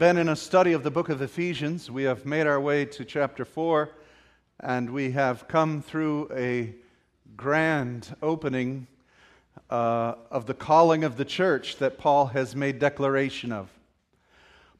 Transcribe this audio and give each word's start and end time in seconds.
been 0.00 0.16
in 0.16 0.30
a 0.30 0.34
study 0.36 0.72
of 0.72 0.82
the 0.82 0.90
book 0.90 1.10
of 1.10 1.20
Ephesians. 1.20 1.90
We 1.90 2.04
have 2.04 2.24
made 2.24 2.46
our 2.46 2.58
way 2.58 2.86
to 2.86 3.04
chapter 3.04 3.44
4, 3.44 3.90
and 4.60 4.88
we 4.88 5.10
have 5.10 5.46
come 5.46 5.82
through 5.82 6.30
a 6.34 6.74
grand 7.36 8.16
opening 8.22 8.86
uh, 9.68 10.14
of 10.30 10.46
the 10.46 10.54
calling 10.54 11.04
of 11.04 11.18
the 11.18 11.24
church 11.26 11.76
that 11.76 11.98
Paul 11.98 12.28
has 12.28 12.56
made 12.56 12.78
declaration 12.78 13.52
of. 13.52 13.68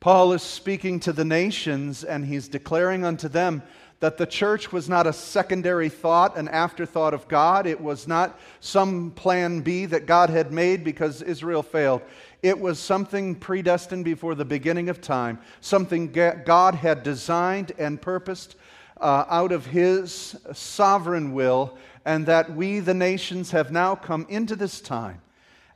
Paul 0.00 0.32
is 0.32 0.42
speaking 0.42 0.98
to 1.00 1.12
the 1.12 1.26
nations, 1.26 2.02
and 2.02 2.24
he's 2.24 2.48
declaring 2.48 3.04
unto 3.04 3.28
them 3.28 3.62
that 4.00 4.16
the 4.16 4.24
church 4.24 4.72
was 4.72 4.88
not 4.88 5.06
a 5.06 5.12
secondary 5.12 5.90
thought, 5.90 6.38
an 6.38 6.48
afterthought 6.48 7.12
of 7.12 7.28
God. 7.28 7.66
It 7.66 7.82
was 7.82 8.08
not 8.08 8.40
some 8.60 9.10
plan 9.10 9.60
B 9.60 9.84
that 9.84 10.06
God 10.06 10.30
had 10.30 10.50
made 10.50 10.82
because 10.82 11.20
Israel 11.20 11.62
failed. 11.62 12.00
It 12.42 12.58
was 12.58 12.78
something 12.78 13.34
predestined 13.34 14.04
before 14.04 14.34
the 14.34 14.44
beginning 14.44 14.88
of 14.88 15.00
time, 15.00 15.38
something 15.60 16.10
God 16.10 16.74
had 16.74 17.02
designed 17.02 17.72
and 17.78 18.00
purposed 18.00 18.56
uh, 19.00 19.24
out 19.28 19.52
of 19.52 19.66
His 19.66 20.36
sovereign 20.52 21.32
will, 21.32 21.76
and 22.04 22.26
that 22.26 22.54
we, 22.54 22.80
the 22.80 22.94
nations, 22.94 23.50
have 23.50 23.70
now 23.70 23.94
come 23.94 24.26
into 24.28 24.56
this 24.56 24.80
time. 24.80 25.20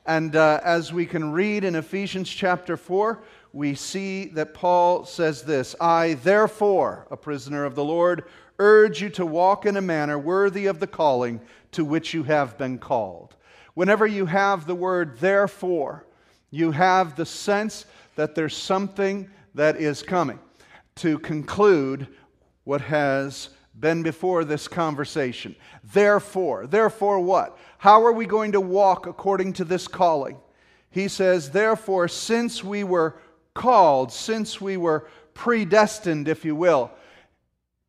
And 0.07 0.37
uh, 0.37 0.61
as 0.63 0.93
we 0.93 1.07
can 1.07 1.33
read 1.33 1.65
in 1.65 1.75
Ephesians 1.75 2.29
chapter 2.29 2.77
4, 2.77 3.23
we 3.53 3.75
see 3.75 4.27
that 4.27 4.53
Paul 4.55 5.05
says 5.05 5.43
this 5.43 5.75
I, 5.81 6.15
therefore, 6.15 7.07
a 7.11 7.17
prisoner 7.17 7.65
of 7.65 7.75
the 7.75 7.85
Lord, 7.85 8.25
urge 8.59 9.03
you 9.03 9.11
to 9.11 9.27
walk 9.27 9.67
in 9.67 9.77
a 9.77 9.83
manner 9.83 10.19
worthy 10.19 10.67
of 10.67 10.81
the 10.81 10.87
calling 10.87 11.41
to 11.73 11.85
which 11.85 12.15
you 12.15 12.23
have 12.25 12.57
been 12.57 12.79
called. 12.79 13.35
Whenever 13.75 14.07
you 14.07 14.27
have 14.27 14.67
the 14.67 14.75
word 14.75 15.19
therefore, 15.19 16.07
you 16.55 16.71
have 16.71 17.17
the 17.17 17.27
sense 17.27 17.85
that 18.15 18.37
there's 18.37 18.57
something 18.57 19.29
that 19.57 19.77
is 19.77 20.05
coming 20.05 20.39
to 20.95 21.19
conclude 21.19 22.07
what 22.63 22.81
has 22.81 23.49
been 23.79 24.05
before 24.05 24.45
this 24.45 24.69
conversation. 24.69 25.57
Therefore, 25.83 26.69
therefore 26.69 27.19
what? 27.19 27.59
How 27.79 28.05
are 28.05 28.13
we 28.13 28.25
going 28.25 28.53
to 28.53 28.61
walk 28.61 29.07
according 29.09 29.55
to 29.55 29.65
this 29.65 29.89
calling? 29.89 30.37
He 30.91 31.09
says, 31.09 31.51
therefore, 31.51 32.07
since 32.07 32.63
we 32.63 32.85
were 32.85 33.17
called, 33.53 34.13
since 34.13 34.61
we 34.61 34.77
were 34.77 35.09
predestined, 35.35 36.29
if 36.29 36.45
you 36.45 36.55
will, 36.55 36.93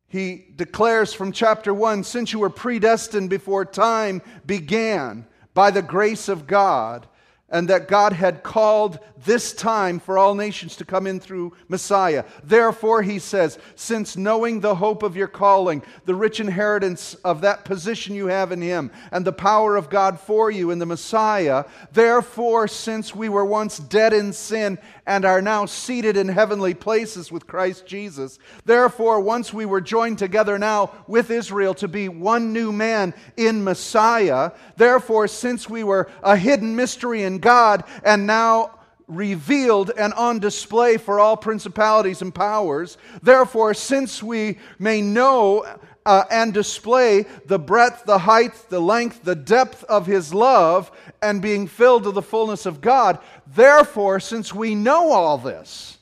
he 0.08 0.46
declares 0.56 1.12
from 1.12 1.30
chapter 1.30 1.72
1 1.72 2.02
since 2.02 2.32
you 2.32 2.40
were 2.40 2.50
predestined 2.50 3.30
before 3.30 3.64
time 3.64 4.22
began 4.44 5.24
by 5.54 5.70
the 5.70 5.82
grace 5.82 6.28
of 6.28 6.48
God 6.48 7.06
and 7.48 7.68
that 7.68 7.86
God 7.86 8.12
had 8.12 8.42
called 8.42 8.98
this 9.24 9.52
time 9.52 9.98
for 9.98 10.18
all 10.18 10.34
nations 10.34 10.76
to 10.76 10.84
come 10.84 11.06
in 11.06 11.20
through 11.20 11.52
Messiah. 11.68 12.24
Therefore, 12.42 13.02
he 13.02 13.18
says, 13.18 13.58
since 13.76 14.16
knowing 14.16 14.60
the 14.60 14.74
hope 14.74 15.02
of 15.02 15.16
your 15.16 15.28
calling, 15.28 15.82
the 16.04 16.14
rich 16.14 16.40
inheritance 16.40 17.14
of 17.24 17.40
that 17.40 17.64
position 17.64 18.14
you 18.14 18.26
have 18.26 18.52
in 18.52 18.60
him, 18.60 18.90
and 19.12 19.24
the 19.24 19.32
power 19.32 19.76
of 19.76 19.90
God 19.90 20.18
for 20.18 20.50
you 20.50 20.70
in 20.70 20.78
the 20.78 20.86
Messiah, 20.86 21.64
therefore, 21.92 22.68
since 22.68 23.14
we 23.14 23.28
were 23.28 23.44
once 23.44 23.78
dead 23.78 24.12
in 24.12 24.32
sin 24.32 24.78
and 25.06 25.24
are 25.24 25.42
now 25.42 25.66
seated 25.66 26.16
in 26.16 26.28
heavenly 26.28 26.74
places 26.74 27.30
with 27.30 27.46
Christ 27.46 27.86
Jesus, 27.86 28.38
therefore, 28.64 29.20
once 29.20 29.52
we 29.52 29.66
were 29.66 29.80
joined 29.80 30.18
together 30.18 30.58
now 30.58 30.90
with 31.06 31.30
Israel 31.30 31.74
to 31.74 31.88
be 31.88 32.08
one 32.08 32.52
new 32.52 32.72
man 32.72 33.14
in 33.36 33.62
Messiah, 33.64 34.50
therefore, 34.76 35.28
since 35.28 35.70
we 35.70 35.84
were 35.84 36.10
a 36.22 36.36
hidden 36.36 36.74
mystery 36.74 37.22
in 37.22 37.35
God 37.38 37.84
and 38.04 38.26
now 38.26 38.78
revealed 39.08 39.90
and 39.96 40.12
on 40.14 40.38
display 40.38 40.96
for 40.96 41.20
all 41.20 41.36
principalities 41.36 42.22
and 42.22 42.34
powers. 42.34 42.98
Therefore, 43.22 43.74
since 43.74 44.22
we 44.22 44.58
may 44.78 45.00
know 45.00 45.64
uh, 46.04 46.24
and 46.30 46.52
display 46.52 47.26
the 47.46 47.58
breadth, 47.58 48.04
the 48.04 48.18
height, 48.18 48.54
the 48.68 48.80
length, 48.80 49.22
the 49.22 49.34
depth 49.34 49.84
of 49.84 50.06
his 50.06 50.32
love, 50.32 50.90
and 51.22 51.42
being 51.42 51.66
filled 51.66 52.04
to 52.04 52.12
the 52.12 52.22
fullness 52.22 52.66
of 52.66 52.80
God, 52.80 53.18
therefore, 53.46 54.20
since 54.20 54.54
we 54.54 54.74
know 54.74 55.10
all 55.10 55.38
this, 55.38 55.98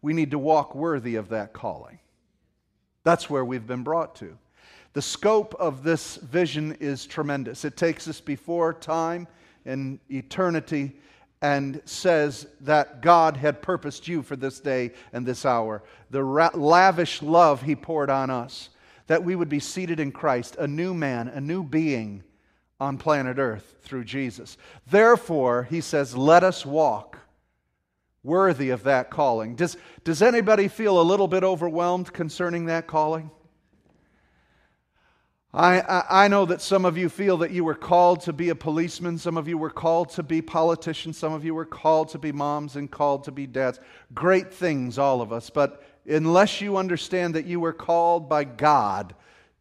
we 0.00 0.12
need 0.12 0.32
to 0.32 0.38
walk 0.38 0.74
worthy 0.74 1.16
of 1.16 1.28
that 1.30 1.52
calling. 1.52 1.98
That's 3.04 3.28
where 3.28 3.44
we've 3.44 3.66
been 3.66 3.82
brought 3.82 4.14
to. 4.16 4.36
The 4.94 5.02
scope 5.02 5.54
of 5.58 5.82
this 5.82 6.16
vision 6.16 6.76
is 6.80 7.06
tremendous. 7.06 7.64
It 7.64 7.76
takes 7.76 8.08
us 8.08 8.20
before 8.20 8.74
time 8.74 9.26
in 9.64 10.00
eternity 10.10 10.92
and 11.40 11.82
says 11.84 12.46
that 12.60 13.02
God 13.02 13.36
had 13.36 13.62
purposed 13.62 14.06
you 14.06 14.22
for 14.22 14.36
this 14.36 14.60
day 14.60 14.92
and 15.12 15.26
this 15.26 15.44
hour. 15.44 15.82
The 16.10 16.22
ra- 16.22 16.50
lavish 16.54 17.20
love 17.20 17.62
He 17.62 17.74
poured 17.74 18.10
on 18.10 18.30
us, 18.30 18.68
that 19.08 19.24
we 19.24 19.34
would 19.34 19.48
be 19.48 19.58
seated 19.58 19.98
in 19.98 20.12
Christ, 20.12 20.56
a 20.58 20.68
new 20.68 20.94
man, 20.94 21.28
a 21.28 21.40
new 21.40 21.64
being 21.64 22.22
on 22.78 22.96
planet 22.96 23.38
Earth 23.38 23.76
through 23.82 24.04
Jesus. 24.04 24.56
Therefore, 24.88 25.64
He 25.64 25.80
says, 25.80 26.16
let 26.16 26.44
us 26.44 26.64
walk 26.64 27.18
worthy 28.22 28.70
of 28.70 28.84
that 28.84 29.10
calling. 29.10 29.56
Does, 29.56 29.76
does 30.04 30.22
anybody 30.22 30.68
feel 30.68 31.00
a 31.00 31.02
little 31.02 31.26
bit 31.26 31.42
overwhelmed 31.42 32.12
concerning 32.12 32.66
that 32.66 32.86
calling? 32.86 33.30
I, 35.54 35.80
I, 35.80 36.24
I, 36.24 36.28
know 36.28 36.46
that 36.46 36.62
some 36.62 36.86
of 36.86 36.96
you 36.96 37.10
feel 37.10 37.36
that 37.38 37.50
you 37.50 37.62
were 37.62 37.74
called 37.74 38.22
to 38.22 38.32
be 38.32 38.48
a 38.48 38.54
policeman. 38.54 39.18
Some 39.18 39.36
of 39.36 39.46
you 39.46 39.58
were 39.58 39.68
called 39.68 40.08
to 40.10 40.22
be 40.22 40.40
politicians. 40.40 41.18
Some 41.18 41.34
of 41.34 41.44
you 41.44 41.54
were 41.54 41.66
called 41.66 42.08
to 42.10 42.18
be 42.18 42.32
moms 42.32 42.76
and 42.76 42.90
called 42.90 43.24
to 43.24 43.32
be 43.32 43.46
dads. 43.46 43.78
Great 44.14 44.52
things, 44.52 44.98
all 44.98 45.20
of 45.20 45.30
us. 45.30 45.50
But 45.50 45.82
unless 46.06 46.62
you 46.62 46.78
understand 46.78 47.34
that 47.34 47.44
you 47.44 47.60
were 47.60 47.74
called 47.74 48.30
by 48.30 48.44
God 48.44 49.14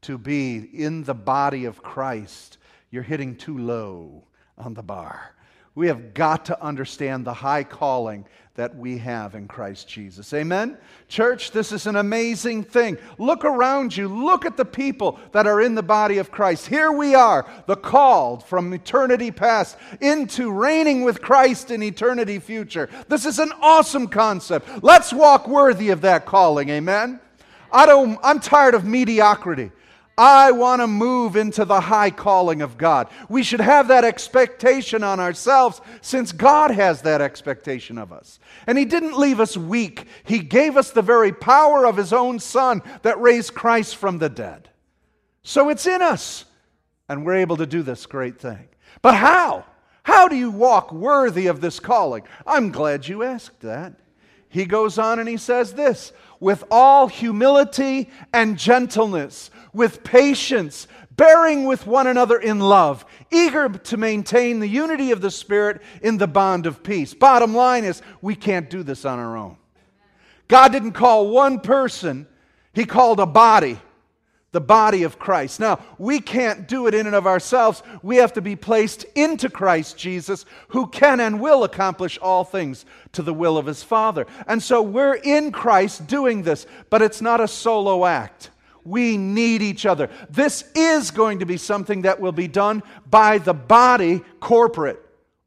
to 0.03 0.17
be 0.17 0.59
in 0.59 1.03
the 1.03 1.13
body 1.13 1.65
of 1.65 1.83
Christ, 1.83 2.57
you're 2.89 3.03
hitting 3.03 3.35
too 3.35 3.57
low 3.57 4.23
on 4.57 4.73
the 4.73 4.83
bar. 4.83 5.35
We 5.75 5.87
have 5.87 6.13
got 6.13 6.45
to 6.45 6.63
understand 6.63 7.25
the 7.25 7.33
high 7.33 7.65
calling 7.65 8.25
that 8.61 8.77
we 8.77 8.99
have 8.99 9.33
in 9.33 9.47
Christ 9.47 9.87
Jesus. 9.87 10.31
Amen? 10.35 10.77
Church, 11.07 11.49
this 11.49 11.71
is 11.71 11.87
an 11.87 11.95
amazing 11.95 12.63
thing. 12.63 12.95
Look 13.17 13.43
around 13.43 13.97
you. 13.97 14.07
Look 14.07 14.45
at 14.45 14.55
the 14.55 14.65
people 14.65 15.19
that 15.31 15.47
are 15.47 15.59
in 15.61 15.73
the 15.73 15.81
body 15.81 16.19
of 16.19 16.29
Christ. 16.29 16.67
Here 16.67 16.91
we 16.91 17.15
are, 17.15 17.43
the 17.65 17.75
called 17.75 18.43
from 18.43 18.71
eternity 18.71 19.31
past 19.31 19.77
into 19.99 20.51
reigning 20.51 21.01
with 21.03 21.23
Christ 21.23 21.71
in 21.71 21.81
eternity 21.81 22.37
future. 22.37 22.87
This 23.07 23.25
is 23.25 23.39
an 23.39 23.51
awesome 23.63 24.07
concept. 24.07 24.83
Let's 24.83 25.11
walk 25.11 25.47
worthy 25.47 25.89
of 25.89 26.01
that 26.01 26.27
calling. 26.27 26.69
Amen? 26.69 27.19
I 27.71 27.87
don't, 27.87 28.19
I'm 28.21 28.39
tired 28.39 28.75
of 28.75 28.85
mediocrity. 28.85 29.71
I 30.21 30.51
want 30.51 30.83
to 30.83 30.87
move 30.87 31.35
into 31.35 31.65
the 31.65 31.81
high 31.81 32.11
calling 32.11 32.61
of 32.61 32.77
God. 32.77 33.09
We 33.27 33.41
should 33.41 33.59
have 33.59 33.87
that 33.87 34.05
expectation 34.05 35.03
on 35.03 35.19
ourselves 35.19 35.81
since 36.01 36.31
God 36.31 36.69
has 36.69 37.01
that 37.01 37.21
expectation 37.21 37.97
of 37.97 38.13
us. 38.13 38.37
And 38.67 38.77
He 38.77 38.85
didn't 38.85 39.17
leave 39.17 39.39
us 39.39 39.57
weak, 39.57 40.05
He 40.23 40.37
gave 40.37 40.77
us 40.77 40.91
the 40.91 41.01
very 41.01 41.33
power 41.33 41.87
of 41.87 41.97
His 41.97 42.13
own 42.13 42.37
Son 42.37 42.83
that 43.01 43.19
raised 43.19 43.55
Christ 43.55 43.95
from 43.95 44.19
the 44.19 44.29
dead. 44.29 44.69
So 45.41 45.69
it's 45.69 45.87
in 45.87 46.03
us, 46.03 46.45
and 47.09 47.25
we're 47.25 47.37
able 47.37 47.57
to 47.57 47.65
do 47.65 47.81
this 47.81 48.05
great 48.05 48.39
thing. 48.39 48.67
But 49.01 49.15
how? 49.15 49.65
How 50.03 50.27
do 50.27 50.35
you 50.35 50.51
walk 50.51 50.91
worthy 50.91 51.47
of 51.47 51.61
this 51.61 51.79
calling? 51.79 52.21
I'm 52.45 52.71
glad 52.71 53.07
you 53.07 53.23
asked 53.23 53.61
that. 53.61 53.93
He 54.51 54.65
goes 54.65 54.99
on 54.99 55.17
and 55.17 55.27
he 55.29 55.37
says 55.37 55.73
this 55.73 56.11
with 56.41 56.63
all 56.69 57.07
humility 57.07 58.09
and 58.33 58.57
gentleness 58.57 59.49
with 59.73 60.03
patience, 60.03 60.87
bearing 61.11 61.63
with 61.63 61.87
one 61.87 62.07
another 62.07 62.37
in 62.37 62.59
love, 62.59 63.05
eager 63.31 63.69
to 63.69 63.95
maintain 63.95 64.59
the 64.59 64.67
unity 64.67 65.11
of 65.11 65.21
the 65.21 65.31
Spirit 65.31 65.81
in 66.01 66.17
the 66.17 66.27
bond 66.27 66.65
of 66.65 66.83
peace. 66.83 67.13
Bottom 67.13 67.55
line 67.55 67.85
is, 67.85 68.01
we 68.21 68.35
can't 68.35 68.69
do 68.69 68.83
this 68.83 69.05
on 69.05 69.19
our 69.19 69.37
own. 69.37 69.55
God 70.49 70.73
didn't 70.73 70.91
call 70.91 71.29
one 71.29 71.61
person, 71.61 72.27
He 72.73 72.85
called 72.85 73.21
a 73.21 73.25
body. 73.25 73.79
The 74.53 74.61
body 74.61 75.03
of 75.03 75.17
Christ. 75.17 75.61
Now, 75.61 75.79
we 75.97 76.19
can't 76.19 76.67
do 76.67 76.87
it 76.87 76.93
in 76.93 77.07
and 77.07 77.15
of 77.15 77.25
ourselves. 77.25 77.83
We 78.03 78.17
have 78.17 78.33
to 78.33 78.41
be 78.41 78.57
placed 78.57 79.05
into 79.15 79.49
Christ 79.49 79.97
Jesus, 79.97 80.45
who 80.69 80.87
can 80.87 81.21
and 81.21 81.39
will 81.39 81.63
accomplish 81.63 82.17
all 82.21 82.43
things 82.43 82.85
to 83.13 83.21
the 83.21 83.33
will 83.33 83.57
of 83.57 83.65
his 83.65 83.81
Father. 83.81 84.25
And 84.47 84.61
so 84.61 84.81
we're 84.81 85.15
in 85.15 85.53
Christ 85.53 86.05
doing 86.07 86.43
this, 86.43 86.67
but 86.89 87.01
it's 87.01 87.21
not 87.21 87.39
a 87.39 87.47
solo 87.47 88.05
act. 88.05 88.49
We 88.83 89.15
need 89.15 89.61
each 89.61 89.85
other. 89.85 90.09
This 90.29 90.65
is 90.75 91.11
going 91.11 91.39
to 91.39 91.45
be 91.45 91.57
something 91.57 92.01
that 92.01 92.19
will 92.19 92.33
be 92.33 92.49
done 92.49 92.83
by 93.09 93.37
the 93.37 93.53
body 93.53 94.21
corporate. 94.41 94.99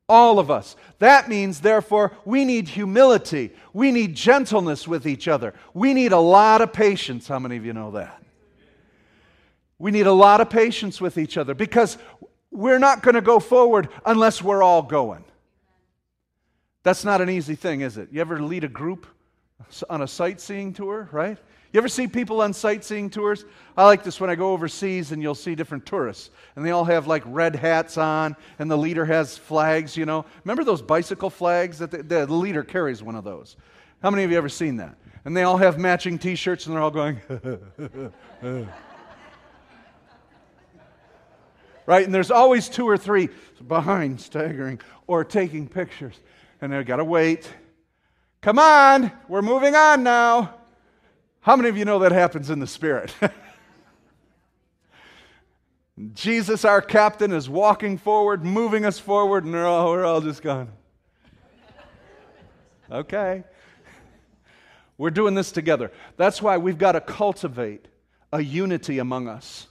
All 0.08 0.38
of 0.38 0.50
us. 0.50 0.76
That 0.98 1.28
means, 1.28 1.60
therefore, 1.60 2.16
we 2.24 2.44
need 2.44 2.68
humility. 2.68 3.52
We 3.72 3.90
need 3.90 4.14
gentleness 4.14 4.88
with 4.88 5.06
each 5.06 5.28
other. 5.28 5.52
We 5.74 5.92
need 5.92 6.12
a 6.12 6.18
lot 6.18 6.62
of 6.62 6.72
patience. 6.72 7.28
How 7.28 7.38
many 7.38 7.56
of 7.56 7.66
you 7.66 7.74
know 7.74 7.90
that? 7.92 8.23
We 9.84 9.90
need 9.90 10.06
a 10.06 10.12
lot 10.14 10.40
of 10.40 10.48
patience 10.48 10.98
with 10.98 11.18
each 11.18 11.36
other 11.36 11.52
because 11.52 11.98
we're 12.50 12.78
not 12.78 13.02
going 13.02 13.16
to 13.16 13.20
go 13.20 13.38
forward 13.38 13.90
unless 14.06 14.40
we're 14.40 14.62
all 14.62 14.80
going. 14.80 15.22
That's 16.84 17.04
not 17.04 17.20
an 17.20 17.28
easy 17.28 17.54
thing, 17.54 17.82
is 17.82 17.98
it? 17.98 18.08
You 18.10 18.22
ever 18.22 18.40
lead 18.40 18.64
a 18.64 18.68
group 18.68 19.06
on 19.90 20.00
a 20.00 20.08
sightseeing 20.08 20.72
tour, 20.72 21.10
right? 21.12 21.36
You 21.74 21.78
ever 21.78 21.88
see 21.88 22.06
people 22.06 22.40
on 22.40 22.54
sightseeing 22.54 23.10
tours? 23.10 23.44
I 23.76 23.84
like 23.84 24.02
this 24.02 24.18
when 24.18 24.30
I 24.30 24.36
go 24.36 24.54
overseas 24.54 25.12
and 25.12 25.20
you'll 25.20 25.34
see 25.34 25.54
different 25.54 25.84
tourists. 25.84 26.30
And 26.56 26.64
they 26.64 26.70
all 26.70 26.86
have 26.86 27.06
like 27.06 27.22
red 27.26 27.54
hats 27.54 27.98
on, 27.98 28.36
and 28.58 28.70
the 28.70 28.78
leader 28.78 29.04
has 29.04 29.36
flags, 29.36 29.98
you 29.98 30.06
know. 30.06 30.24
Remember 30.44 30.64
those 30.64 30.80
bicycle 30.80 31.28
flags? 31.28 31.76
That 31.80 31.90
the, 31.90 32.24
the 32.24 32.32
leader 32.32 32.62
carries 32.62 33.02
one 33.02 33.16
of 33.16 33.24
those. 33.24 33.58
How 34.02 34.10
many 34.10 34.24
of 34.24 34.30
you 34.30 34.38
ever 34.38 34.48
seen 34.48 34.76
that? 34.76 34.96
And 35.26 35.36
they 35.36 35.42
all 35.42 35.58
have 35.58 35.78
matching 35.78 36.18
t 36.18 36.36
shirts 36.36 36.64
and 36.64 36.74
they're 36.74 36.82
all 36.82 36.90
going, 36.90 37.20
right? 41.86 42.04
And 42.04 42.14
there's 42.14 42.30
always 42.30 42.68
two 42.68 42.88
or 42.88 42.96
three 42.96 43.28
behind, 43.66 44.20
staggering, 44.20 44.80
or 45.06 45.24
taking 45.24 45.68
pictures. 45.68 46.18
And 46.60 46.72
they've 46.72 46.86
got 46.86 46.96
to 46.96 47.04
wait. 47.04 47.48
Come 48.40 48.58
on, 48.58 49.10
we're 49.28 49.42
moving 49.42 49.74
on 49.74 50.02
now. 50.02 50.54
How 51.40 51.56
many 51.56 51.68
of 51.68 51.76
you 51.76 51.84
know 51.84 52.00
that 52.00 52.12
happens 52.12 52.50
in 52.50 52.58
the 52.58 52.66
Spirit? 52.66 53.14
Jesus, 56.14 56.64
our 56.64 56.82
captain, 56.82 57.32
is 57.32 57.48
walking 57.48 57.98
forward, 57.98 58.44
moving 58.44 58.84
us 58.84 58.98
forward, 58.98 59.44
and 59.44 59.52
we're 59.52 59.66
all, 59.66 59.90
we're 59.90 60.04
all 60.04 60.20
just 60.20 60.42
gone. 60.42 60.68
okay. 62.90 63.44
We're 64.98 65.10
doing 65.10 65.34
this 65.34 65.52
together. 65.52 65.92
That's 66.16 66.40
why 66.42 66.58
we've 66.58 66.78
got 66.78 66.92
to 66.92 67.00
cultivate 67.00 67.86
a 68.32 68.42
unity 68.42 68.98
among 68.98 69.28
us. 69.28 69.68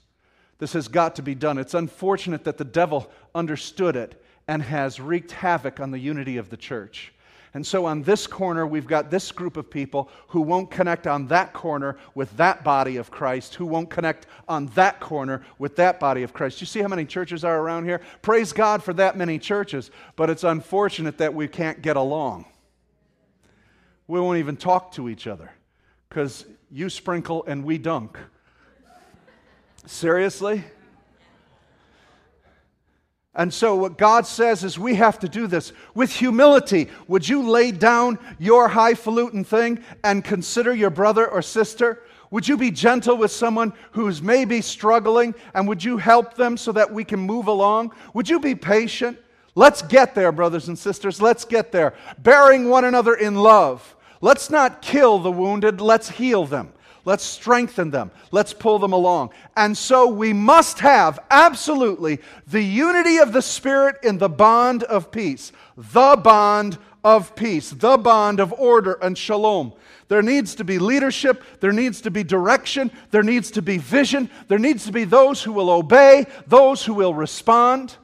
This 0.64 0.72
has 0.72 0.88
got 0.88 1.18
to 1.18 1.22
be 1.22 1.36
done. 1.36 1.58
It's 1.58 1.74
unfortunate 1.74 2.46
that 2.46 2.58
the 2.58 2.64
devil 2.64 3.12
understood 3.36 3.98
it 3.98 4.24
and 4.48 4.64
has 4.64 4.98
wreaked 4.98 5.34
havoc 5.34 5.82
on 5.82 5.92
the 5.92 6.00
unity 6.00 6.38
of 6.38 6.50
the 6.50 6.56
church. 6.56 7.14
And 7.54 7.68
so 7.68 7.86
on 7.86 8.02
this 8.02 8.28
corner, 8.28 8.66
we've 8.66 8.88
got 8.88 9.12
this 9.12 9.30
group 9.34 9.58
of 9.58 9.70
people 9.70 10.10
who 10.30 10.40
won't 10.40 10.72
connect 10.72 11.06
on 11.06 11.28
that 11.28 11.52
corner 11.52 11.98
with 12.16 12.38
that 12.38 12.64
body 12.64 12.96
of 12.96 13.12
Christ, 13.12 13.56
who 13.56 13.66
won't 13.66 13.90
connect 13.90 14.26
on 14.48 14.68
that 14.68 15.02
corner 15.02 15.44
with 15.60 15.76
that 15.76 16.00
body 16.00 16.24
of 16.24 16.32
Christ. 16.32 16.62
You 16.62 16.68
see 16.68 16.80
how 16.80 16.88
many 16.88 17.04
churches 17.04 17.44
are 17.44 17.60
around 17.60 17.84
here? 17.84 18.00
Praise 18.22 18.54
God 18.54 18.82
for 18.82 18.94
that 18.94 19.18
many 19.18 19.40
churches, 19.40 19.92
but 20.16 20.30
it's 20.30 20.46
unfortunate 20.46 21.18
that 21.18 21.34
we 21.34 21.50
can't 21.50 21.82
get 21.82 21.98
along. 21.98 22.46
We 24.08 24.22
won't 24.22 24.38
even 24.38 24.56
talk 24.56 24.94
to 24.94 25.10
each 25.10 25.28
other 25.28 25.52
because 26.08 26.46
you 26.72 26.90
sprinkle 26.90 27.44
and 27.48 27.66
we 27.66 27.78
dunk. 27.78 28.18
Seriously? 29.86 30.64
And 33.36 33.52
so, 33.52 33.76
what 33.76 33.98
God 33.98 34.28
says 34.28 34.64
is, 34.64 34.78
we 34.78 34.96
have 34.96 35.18
to 35.20 35.28
do 35.28 35.48
this 35.48 35.74
with 35.96 36.12
humility. 36.12 36.90
Would 37.08 37.28
you 37.28 37.42
lay 37.42 37.72
down 37.72 38.20
your 38.38 38.68
highfalutin 38.68 39.44
thing 39.44 39.84
and 40.04 40.24
consider 40.24 40.74
your 40.74 40.92
brother 40.92 41.28
or 41.28 41.42
sister? 41.42 42.04
Would 42.30 42.48
you 42.48 42.58
be 42.58 42.70
gentle 42.70 43.18
with 43.18 43.32
someone 43.32 43.74
who's 43.92 44.22
maybe 44.22 44.62
struggling 44.62 45.34
and 45.54 45.68
would 45.68 45.84
you 45.84 45.98
help 45.98 46.36
them 46.36 46.58
so 46.58 46.72
that 46.72 46.92
we 46.92 47.04
can 47.04 47.20
move 47.20 47.48
along? 47.48 47.92
Would 48.14 48.30
you 48.30 48.40
be 48.40 48.56
patient? 48.56 49.18
Let's 49.56 49.82
get 49.84 50.16
there, 50.16 50.32
brothers 50.32 50.68
and 50.68 50.78
sisters. 50.78 51.22
Let's 51.22 51.46
get 51.46 51.72
there. 51.72 51.94
Bearing 52.20 52.70
one 52.70 52.86
another 52.86 53.14
in 53.14 53.36
love. 53.36 53.96
Let's 54.20 54.50
not 54.50 54.82
kill 54.82 55.20
the 55.20 55.32
wounded, 55.32 55.82
let's 55.82 56.10
heal 56.10 56.46
them. 56.46 56.74
Let's 57.06 57.24
strengthen 57.24 57.92
them. 57.92 58.12
Let's 58.32 58.54
pull 58.54 58.80
them 58.80 58.94
along. 58.94 59.32
And 59.58 59.78
so 59.78 60.08
we 60.08 60.32
must 60.32 60.80
have 60.80 61.20
absolutely 61.30 62.20
the 62.48 62.62
unity 62.62 63.18
of 63.18 63.34
the 63.34 63.42
Spirit 63.42 63.98
in 64.04 64.18
the 64.18 64.30
bond 64.30 64.84
of 64.84 65.12
peace. 65.12 65.52
The 65.76 66.16
bond 66.16 66.78
of 67.04 67.36
peace. 67.36 67.72
The 67.72 67.98
bond 67.98 68.40
of 68.40 68.54
order 68.54 68.94
and 68.94 69.18
shalom. 69.18 69.74
There 70.08 70.22
needs 70.22 70.56
to 70.56 70.64
be 70.64 70.80
leadership. 70.80 71.44
There 71.60 71.74
needs 71.74 72.00
to 72.02 72.12
be 72.12 72.24
direction. 72.24 72.90
There 73.12 73.24
needs 73.24 73.52
to 73.52 73.62
be 73.62 73.80
vision. 73.80 74.30
There 74.48 74.60
needs 74.60 74.86
to 74.86 74.94
be 74.94 75.04
those 75.04 75.44
who 75.44 75.52
will 75.52 75.70
obey, 75.70 76.26
those 76.48 76.86
who 76.86 76.94
will 76.94 77.14
respond. 77.14 77.98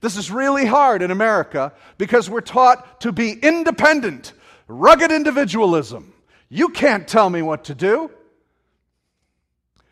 This 0.00 0.16
is 0.16 0.30
really 0.30 0.66
hard 0.66 1.02
in 1.02 1.10
America 1.10 1.72
because 1.98 2.30
we're 2.30 2.40
taught 2.42 3.00
to 3.00 3.10
be 3.10 3.32
independent, 3.32 4.34
rugged 4.68 5.10
individualism. 5.10 6.12
You 6.50 6.68
can't 6.68 7.08
tell 7.08 7.30
me 7.30 7.42
what 7.42 7.64
to 7.64 7.74
do. 7.74 8.10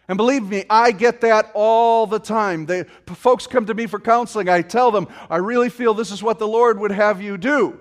And 0.08 0.16
believe 0.16 0.42
me, 0.42 0.64
I 0.68 0.90
get 0.90 1.20
that 1.20 1.50
all 1.54 2.06
the 2.06 2.18
time. 2.18 2.66
They, 2.66 2.84
folks 3.06 3.46
come 3.46 3.66
to 3.66 3.74
me 3.74 3.86
for 3.86 4.00
counseling. 4.00 4.48
I 4.48 4.62
tell 4.62 4.90
them, 4.90 5.06
I 5.30 5.36
really 5.36 5.68
feel 5.68 5.94
this 5.94 6.10
is 6.10 6.22
what 6.22 6.38
the 6.38 6.48
Lord 6.48 6.78
would 6.80 6.90
have 6.90 7.22
you 7.22 7.38
do. 7.38 7.78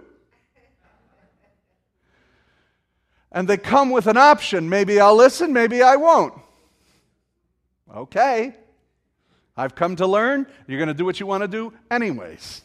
And 3.31 3.47
they 3.47 3.57
come 3.57 3.89
with 3.89 4.07
an 4.07 4.17
option. 4.17 4.69
Maybe 4.69 4.99
I'll 4.99 5.15
listen, 5.15 5.53
maybe 5.53 5.81
I 5.81 5.95
won't. 5.95 6.33
Okay. 7.95 8.55
I've 9.57 9.73
come 9.73 9.95
to 9.95 10.07
learn. 10.07 10.47
You're 10.67 10.79
going 10.79 10.89
to 10.89 10.93
do 10.93 11.05
what 11.05 11.19
you 11.19 11.25
want 11.25 11.41
to 11.41 11.47
do, 11.47 11.73
anyways. 11.89 12.61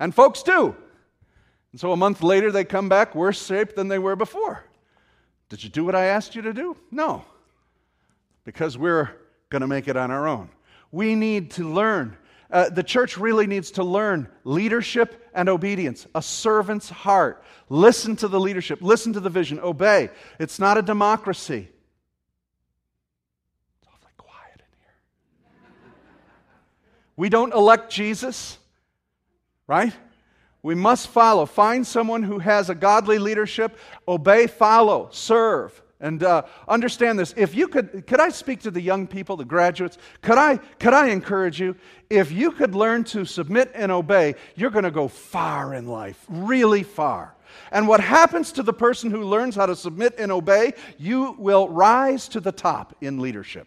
And 0.00 0.14
folks 0.14 0.42
do. 0.42 0.74
And 1.72 1.80
so 1.80 1.92
a 1.92 1.96
month 1.96 2.22
later, 2.22 2.50
they 2.50 2.64
come 2.64 2.88
back 2.88 3.14
worse 3.14 3.44
shape 3.44 3.74
than 3.74 3.88
they 3.88 3.98
were 3.98 4.16
before. 4.16 4.64
Did 5.50 5.62
you 5.62 5.70
do 5.70 5.84
what 5.84 5.94
I 5.94 6.06
asked 6.06 6.34
you 6.34 6.42
to 6.42 6.52
do? 6.52 6.76
No 6.90 7.24
because 8.44 8.78
we're 8.78 9.10
going 9.50 9.62
to 9.62 9.66
make 9.66 9.88
it 9.88 9.96
on 9.96 10.10
our 10.10 10.28
own. 10.28 10.50
We 10.92 11.14
need 11.14 11.52
to 11.52 11.72
learn. 11.72 12.16
Uh, 12.50 12.68
the 12.68 12.82
church 12.82 13.16
really 13.16 13.46
needs 13.46 13.72
to 13.72 13.84
learn 13.84 14.28
leadership 14.44 15.28
and 15.34 15.48
obedience, 15.48 16.06
a 16.14 16.22
servant's 16.22 16.88
heart. 16.88 17.42
Listen 17.68 18.14
to 18.16 18.28
the 18.28 18.38
leadership, 18.38 18.80
listen 18.80 19.12
to 19.14 19.20
the 19.20 19.30
vision, 19.30 19.58
obey. 19.58 20.10
It's 20.38 20.58
not 20.58 20.78
a 20.78 20.82
democracy. 20.82 21.68
It's 23.80 23.88
awfully 23.92 24.12
quiet 24.16 24.58
in 24.58 24.78
here. 24.78 25.92
we 27.16 27.28
don't 27.28 27.52
elect 27.54 27.90
Jesus, 27.90 28.58
right? 29.66 29.92
We 30.62 30.74
must 30.74 31.08
follow. 31.08 31.46
Find 31.46 31.86
someone 31.86 32.22
who 32.22 32.38
has 32.38 32.70
a 32.70 32.74
godly 32.74 33.18
leadership, 33.18 33.78
obey, 34.06 34.46
follow, 34.46 35.08
serve. 35.10 35.82
And 36.04 36.22
uh, 36.22 36.42
understand 36.68 37.18
this. 37.18 37.32
If 37.34 37.54
you 37.54 37.66
could, 37.66 38.06
could 38.06 38.20
I 38.20 38.28
speak 38.28 38.60
to 38.60 38.70
the 38.70 38.80
young 38.80 39.06
people, 39.06 39.38
the 39.38 39.44
graduates? 39.46 39.96
Could 40.20 40.36
I, 40.36 40.58
could 40.78 40.92
I 40.92 41.08
encourage 41.08 41.58
you? 41.58 41.76
If 42.10 42.30
you 42.30 42.52
could 42.52 42.74
learn 42.74 43.04
to 43.04 43.24
submit 43.24 43.70
and 43.74 43.90
obey, 43.90 44.34
you're 44.54 44.68
going 44.68 44.84
to 44.84 44.90
go 44.90 45.08
far 45.08 45.72
in 45.72 45.86
life, 45.86 46.22
really 46.28 46.82
far. 46.82 47.34
And 47.72 47.88
what 47.88 48.00
happens 48.00 48.52
to 48.52 48.62
the 48.62 48.74
person 48.74 49.10
who 49.10 49.22
learns 49.22 49.56
how 49.56 49.64
to 49.64 49.74
submit 49.74 50.16
and 50.18 50.30
obey, 50.30 50.74
you 50.98 51.36
will 51.38 51.70
rise 51.70 52.28
to 52.28 52.40
the 52.40 52.52
top 52.52 52.94
in 53.00 53.18
leadership. 53.18 53.66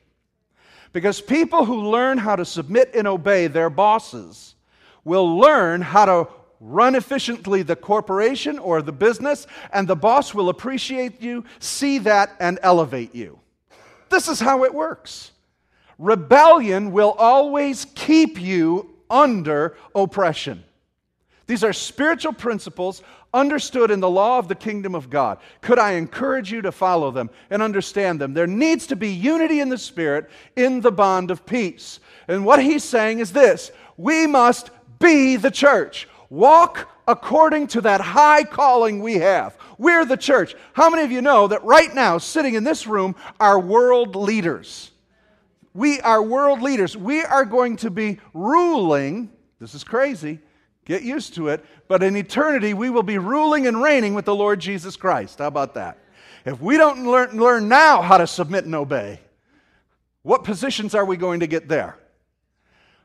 Because 0.94 1.20
people 1.20 1.66
who 1.66 1.90
learn 1.90 2.20
how 2.20 2.36
to 2.36 2.46
submit 2.46 2.92
and 2.94 3.08
obey 3.08 3.48
their 3.48 3.72
bosses 3.72 4.54
will 5.04 5.40
learn 5.40 5.82
how 5.82 6.06
to 6.06 6.28
run 6.60 6.96
efficiently 6.96 7.62
the 7.62 7.76
corporation 7.76 8.60
or 8.60 8.82
the 8.82 8.92
business, 8.92 9.48
and 9.72 9.88
the 9.88 9.96
boss 9.96 10.34
will 10.34 10.50
appreciate 10.50 11.22
you, 11.22 11.44
see 11.60 12.00
that, 12.00 12.36
and 12.40 12.60
elevate 12.62 13.14
you. 13.14 13.40
This 14.10 14.28
is 14.28 14.40
how 14.40 14.64
it 14.64 14.74
works. 14.74 15.32
Rebellion 15.98 16.92
will 16.92 17.12
always 17.12 17.86
keep 17.96 18.40
you 18.40 18.96
under 19.10 19.76
oppression. 19.96 20.64
These 21.48 21.64
are 21.64 21.74
spiritual 21.74 22.34
principles 22.34 23.02
understood 23.34 23.90
in 23.90 24.00
the 24.00 24.10
law 24.10 24.38
of 24.38 24.48
the 24.48 24.56
kingdom 24.56 24.96
of 24.96 25.10
God. 25.10 25.40
Could 25.62 25.80
I 25.80 25.94
encourage 25.94 26.52
you 26.52 26.62
to 26.64 26.72
follow 26.72 27.12
them 27.12 27.30
and 27.50 27.62
understand 27.62 28.20
them? 28.20 28.34
There 28.34 28.48
needs 28.48 28.88
to 28.88 28.96
be 28.96 29.10
unity 29.10 29.60
in 29.60 29.70
the 29.70 29.78
Spirit 29.78 30.30
in 30.56 30.82
the 30.82 30.92
bond 30.92 31.32
of 31.32 31.46
peace. 31.46 32.00
And 32.28 32.46
what 32.46 32.62
he's 32.62 32.84
saying 32.84 33.20
is 33.20 33.32
this 33.32 33.72
we 33.96 34.28
must 34.28 34.72
be 35.00 35.36
the 35.36 35.52
church. 35.52 36.08
Walk 36.30 36.90
according 37.08 37.68
to 37.68 37.82
that 37.82 38.02
high 38.02 38.44
calling 38.44 39.02
we 39.02 39.16
have. 39.16 39.58
We're 39.78 40.06
the 40.06 40.18
church. 40.18 40.56
How 40.74 40.90
many 40.90 41.04
of 41.04 41.12
you 41.12 41.22
know 41.22 41.48
that 41.48 41.64
right 41.64 41.94
now, 41.94 42.18
sitting 42.18 42.56
in 42.56 42.64
this 42.64 42.86
room, 42.86 43.16
are 43.40 43.60
world 43.60 44.16
leaders? 44.16 44.92
We 45.74 46.02
are 46.02 46.22
world 46.22 46.62
leaders. 46.62 46.98
We 46.98 47.22
are 47.22 47.46
going 47.46 47.78
to 47.78 47.92
be 47.92 48.20
ruling. 48.34 49.32
This 49.60 49.74
is 49.74 49.84
crazy. 49.84 50.40
Get 50.86 51.04
used 51.04 51.36
to 51.36 51.50
it. 51.50 51.64
But 51.88 52.04
in 52.04 52.18
eternity, 52.18 52.74
we 52.74 52.90
will 52.90 53.04
be 53.04 53.18
ruling 53.18 53.68
and 53.68 53.82
reigning 53.82 54.14
with 54.14 54.26
the 54.26 54.36
Lord 54.36 54.60
Jesus 54.60 54.98
Christ. 54.98 55.40
How 55.40 55.48
about 55.48 55.76
that? 55.76 55.98
If 56.46 56.60
we 56.60 56.78
don't 56.78 57.06
learn, 57.06 57.38
learn 57.38 57.68
now 57.68 58.02
how 58.02 58.18
to 58.18 58.28
submit 58.28 58.66
and 58.66 58.76
obey, 58.76 59.22
what 60.24 60.44
positions 60.44 60.96
are 60.96 61.06
we 61.06 61.16
going 61.16 61.42
to 61.42 61.48
get 61.48 61.68
there? 61.68 61.98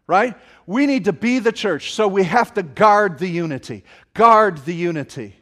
right? 0.06 0.34
We 0.66 0.86
need 0.86 1.04
to 1.06 1.12
be 1.12 1.38
the 1.38 1.52
church, 1.52 1.92
so 1.92 2.06
we 2.06 2.24
have 2.24 2.54
to 2.54 2.62
guard 2.62 3.18
the 3.18 3.28
unity. 3.28 3.84
Guard 4.14 4.64
the 4.64 4.74
unity. 4.74 5.36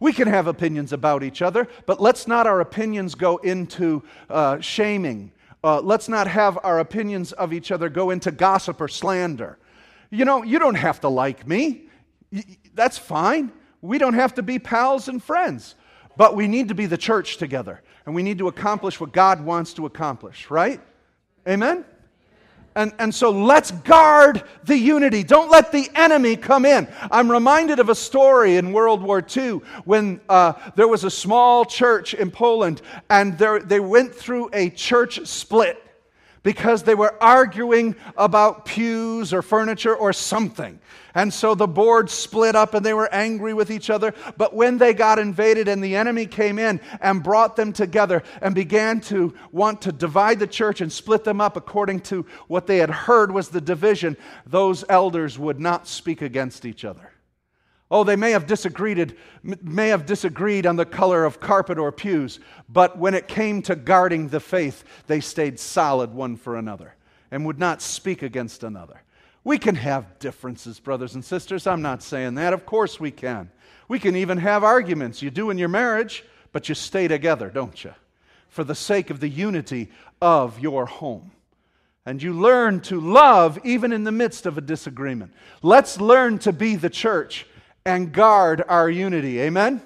We 0.00 0.12
can 0.12 0.28
have 0.28 0.46
opinions 0.46 0.92
about 0.92 1.22
each 1.22 1.42
other, 1.42 1.68
but 1.86 2.00
let's 2.00 2.26
not 2.26 2.46
our 2.46 2.60
opinions 2.60 3.14
go 3.14 3.38
into 3.38 4.02
uh, 4.30 4.60
shaming. 4.60 5.32
Uh, 5.62 5.80
let's 5.80 6.08
not 6.08 6.28
have 6.28 6.58
our 6.62 6.78
opinions 6.78 7.32
of 7.32 7.52
each 7.52 7.72
other 7.72 7.88
go 7.88 8.10
into 8.10 8.30
gossip 8.30 8.80
or 8.80 8.88
slander. 8.88 9.58
You 10.10 10.24
know, 10.24 10.42
you 10.44 10.58
don't 10.58 10.76
have 10.76 11.00
to 11.00 11.08
like 11.08 11.46
me. 11.46 11.88
That's 12.74 12.96
fine. 12.96 13.52
We 13.82 13.98
don't 13.98 14.14
have 14.14 14.34
to 14.34 14.42
be 14.42 14.58
pals 14.58 15.08
and 15.08 15.22
friends, 15.22 15.74
but 16.16 16.36
we 16.36 16.48
need 16.48 16.68
to 16.68 16.74
be 16.74 16.86
the 16.86 16.96
church 16.96 17.36
together 17.36 17.82
and 18.06 18.14
we 18.14 18.22
need 18.22 18.38
to 18.38 18.48
accomplish 18.48 18.98
what 19.00 19.12
God 19.12 19.44
wants 19.44 19.74
to 19.74 19.84
accomplish, 19.84 20.50
right? 20.50 20.80
Amen? 21.46 21.84
And, 22.78 22.92
and 23.00 23.12
so 23.12 23.30
let's 23.30 23.72
guard 23.72 24.44
the 24.62 24.76
unity. 24.76 25.24
Don't 25.24 25.50
let 25.50 25.72
the 25.72 25.90
enemy 25.96 26.36
come 26.36 26.64
in. 26.64 26.86
I'm 27.10 27.28
reminded 27.28 27.80
of 27.80 27.88
a 27.88 27.94
story 27.96 28.54
in 28.54 28.72
World 28.72 29.02
War 29.02 29.20
II 29.36 29.62
when 29.84 30.20
uh, 30.28 30.52
there 30.76 30.86
was 30.86 31.02
a 31.02 31.10
small 31.10 31.64
church 31.64 32.14
in 32.14 32.30
Poland 32.30 32.80
and 33.10 33.36
they 33.36 33.80
went 33.80 34.14
through 34.14 34.50
a 34.52 34.70
church 34.70 35.26
split 35.26 35.87
because 36.42 36.82
they 36.82 36.94
were 36.94 37.14
arguing 37.22 37.96
about 38.16 38.64
pews 38.64 39.32
or 39.32 39.42
furniture 39.42 39.94
or 39.94 40.12
something. 40.12 40.78
And 41.14 41.32
so 41.32 41.54
the 41.54 41.66
board 41.66 42.10
split 42.10 42.54
up 42.54 42.74
and 42.74 42.86
they 42.86 42.94
were 42.94 43.12
angry 43.12 43.54
with 43.54 43.70
each 43.70 43.90
other. 43.90 44.14
But 44.36 44.54
when 44.54 44.78
they 44.78 44.94
got 44.94 45.18
invaded 45.18 45.66
and 45.66 45.82
the 45.82 45.96
enemy 45.96 46.26
came 46.26 46.58
in 46.58 46.80
and 47.00 47.22
brought 47.22 47.56
them 47.56 47.72
together 47.72 48.22
and 48.40 48.54
began 48.54 49.00
to 49.02 49.34
want 49.50 49.82
to 49.82 49.92
divide 49.92 50.38
the 50.38 50.46
church 50.46 50.80
and 50.80 50.92
split 50.92 51.24
them 51.24 51.40
up 51.40 51.56
according 51.56 52.00
to 52.00 52.24
what 52.46 52.66
they 52.66 52.78
had 52.78 52.90
heard 52.90 53.32
was 53.32 53.48
the 53.48 53.60
division, 53.60 54.16
those 54.46 54.84
elders 54.88 55.38
would 55.38 55.58
not 55.58 55.88
speak 55.88 56.22
against 56.22 56.64
each 56.64 56.84
other. 56.84 57.07
Oh, 57.90 58.04
they 58.04 58.16
may 58.16 58.32
have 58.32 58.46
disagreed, 58.46 59.16
may 59.42 59.88
have 59.88 60.04
disagreed 60.04 60.66
on 60.66 60.76
the 60.76 60.84
color 60.84 61.24
of 61.24 61.40
carpet 61.40 61.78
or 61.78 61.90
pews, 61.90 62.38
but 62.68 62.98
when 62.98 63.14
it 63.14 63.28
came 63.28 63.62
to 63.62 63.76
guarding 63.76 64.28
the 64.28 64.40
faith, 64.40 64.84
they 65.06 65.20
stayed 65.20 65.58
solid 65.58 66.12
one 66.12 66.36
for 66.36 66.56
another 66.56 66.94
and 67.30 67.46
would 67.46 67.58
not 67.58 67.80
speak 67.80 68.22
against 68.22 68.62
another. 68.62 69.02
We 69.42 69.56
can 69.56 69.76
have 69.76 70.18
differences, 70.18 70.78
brothers 70.78 71.14
and 71.14 71.24
sisters. 71.24 71.66
I'm 71.66 71.80
not 71.80 72.02
saying 72.02 72.34
that. 72.34 72.52
Of 72.52 72.66
course 72.66 73.00
we 73.00 73.10
can. 73.10 73.50
We 73.88 73.98
can 73.98 74.16
even 74.16 74.36
have 74.38 74.64
arguments. 74.64 75.22
You 75.22 75.30
do 75.30 75.48
in 75.48 75.56
your 75.56 75.68
marriage, 75.68 76.24
but 76.52 76.68
you 76.68 76.74
stay 76.74 77.08
together, 77.08 77.48
don't 77.48 77.82
you? 77.82 77.94
For 78.50 78.64
the 78.64 78.74
sake 78.74 79.08
of 79.08 79.20
the 79.20 79.28
unity 79.28 79.90
of 80.20 80.58
your 80.58 80.84
home. 80.84 81.30
And 82.04 82.22
you 82.22 82.34
learn 82.34 82.80
to 82.82 83.00
love 83.00 83.58
even 83.64 83.92
in 83.92 84.04
the 84.04 84.12
midst 84.12 84.44
of 84.44 84.58
a 84.58 84.62
disagreement. 84.62 85.32
Let's 85.62 86.00
learn 86.00 86.38
to 86.40 86.52
be 86.52 86.76
the 86.76 86.90
church 86.90 87.46
and 87.88 88.12
guard 88.12 88.62
our 88.68 88.90
unity. 88.90 89.40
Amen? 89.40 89.82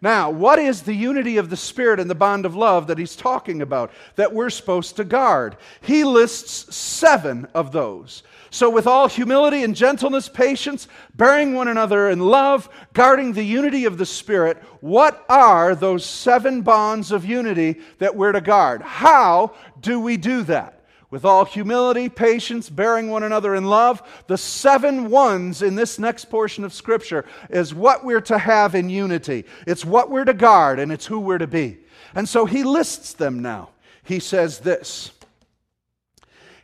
Now, 0.00 0.30
what 0.30 0.58
is 0.58 0.82
the 0.82 0.94
unity 0.94 1.36
of 1.36 1.50
the 1.50 1.56
Spirit 1.56 2.00
and 2.00 2.08
the 2.08 2.14
bond 2.14 2.46
of 2.46 2.56
love 2.56 2.86
that 2.86 2.98
he's 2.98 3.16
talking 3.16 3.60
about 3.60 3.90
that 4.16 4.32
we're 4.32 4.48
supposed 4.48 4.96
to 4.96 5.04
guard? 5.04 5.56
He 5.82 6.04
lists 6.04 6.74
seven 6.74 7.46
of 7.52 7.70
those. 7.70 8.22
So, 8.50 8.70
with 8.70 8.86
all 8.86 9.08
humility 9.08 9.62
and 9.62 9.76
gentleness, 9.76 10.26
patience, 10.28 10.88
bearing 11.16 11.52
one 11.52 11.68
another 11.68 12.08
in 12.08 12.20
love, 12.20 12.70
guarding 12.94 13.34
the 13.34 13.42
unity 13.42 13.84
of 13.84 13.98
the 13.98 14.06
Spirit, 14.06 14.56
what 14.80 15.22
are 15.28 15.74
those 15.74 16.06
seven 16.06 16.62
bonds 16.62 17.12
of 17.12 17.26
unity 17.26 17.80
that 17.98 18.16
we're 18.16 18.32
to 18.32 18.40
guard? 18.40 18.80
How 18.80 19.52
do 19.80 20.00
we 20.00 20.16
do 20.16 20.44
that? 20.44 20.77
With 21.10 21.24
all 21.24 21.44
humility, 21.44 22.08
patience, 22.08 22.68
bearing 22.68 23.08
one 23.08 23.22
another 23.22 23.54
in 23.54 23.64
love. 23.64 24.02
The 24.26 24.36
seven 24.36 25.10
ones 25.10 25.62
in 25.62 25.74
this 25.74 25.98
next 25.98 26.26
portion 26.26 26.64
of 26.64 26.74
Scripture 26.74 27.24
is 27.48 27.74
what 27.74 28.04
we're 28.04 28.20
to 28.22 28.38
have 28.38 28.74
in 28.74 28.90
unity. 28.90 29.44
It's 29.66 29.84
what 29.84 30.10
we're 30.10 30.26
to 30.26 30.34
guard, 30.34 30.78
and 30.78 30.92
it's 30.92 31.06
who 31.06 31.20
we're 31.20 31.38
to 31.38 31.46
be. 31.46 31.78
And 32.14 32.28
so 32.28 32.44
he 32.44 32.62
lists 32.62 33.14
them 33.14 33.40
now. 33.40 33.70
He 34.02 34.18
says 34.18 34.60
this 34.60 35.12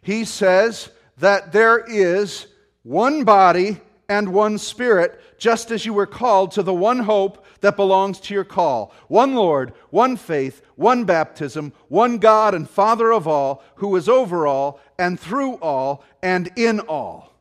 He 0.03 0.25
says 0.25 0.91
that 1.19 1.53
there 1.53 1.79
is 1.79 2.47
one 2.83 3.25
body 3.25 3.81
and 4.09 4.33
one 4.33 4.59
spirit, 4.59 5.21
just 5.39 5.71
as 5.71 5.87
you 5.87 5.95
were 5.95 6.07
called 6.07 6.53
to 6.53 6.63
the 6.63 6.75
one 6.75 6.99
hope 6.99 7.44
that 7.65 7.77
belongs 7.77 8.21
to 8.21 8.35
your 8.35 8.45
call. 8.45 8.93
One 9.09 9.35
Lord, 9.35 9.73
one 9.89 10.19
faith, 10.19 10.61
one 10.77 11.05
baptism, 11.05 11.73
one 11.89 12.19
God 12.19 12.55
and 12.55 12.69
Father 12.69 13.11
of 13.11 13.27
all, 13.27 13.65
who 13.77 13.97
is 13.97 14.07
over 14.07 14.47
all 14.47 14.81
and 14.99 15.19
through 15.19 15.55
all 15.55 16.05
and 16.23 16.51
in 16.57 16.79
all. 16.81 17.33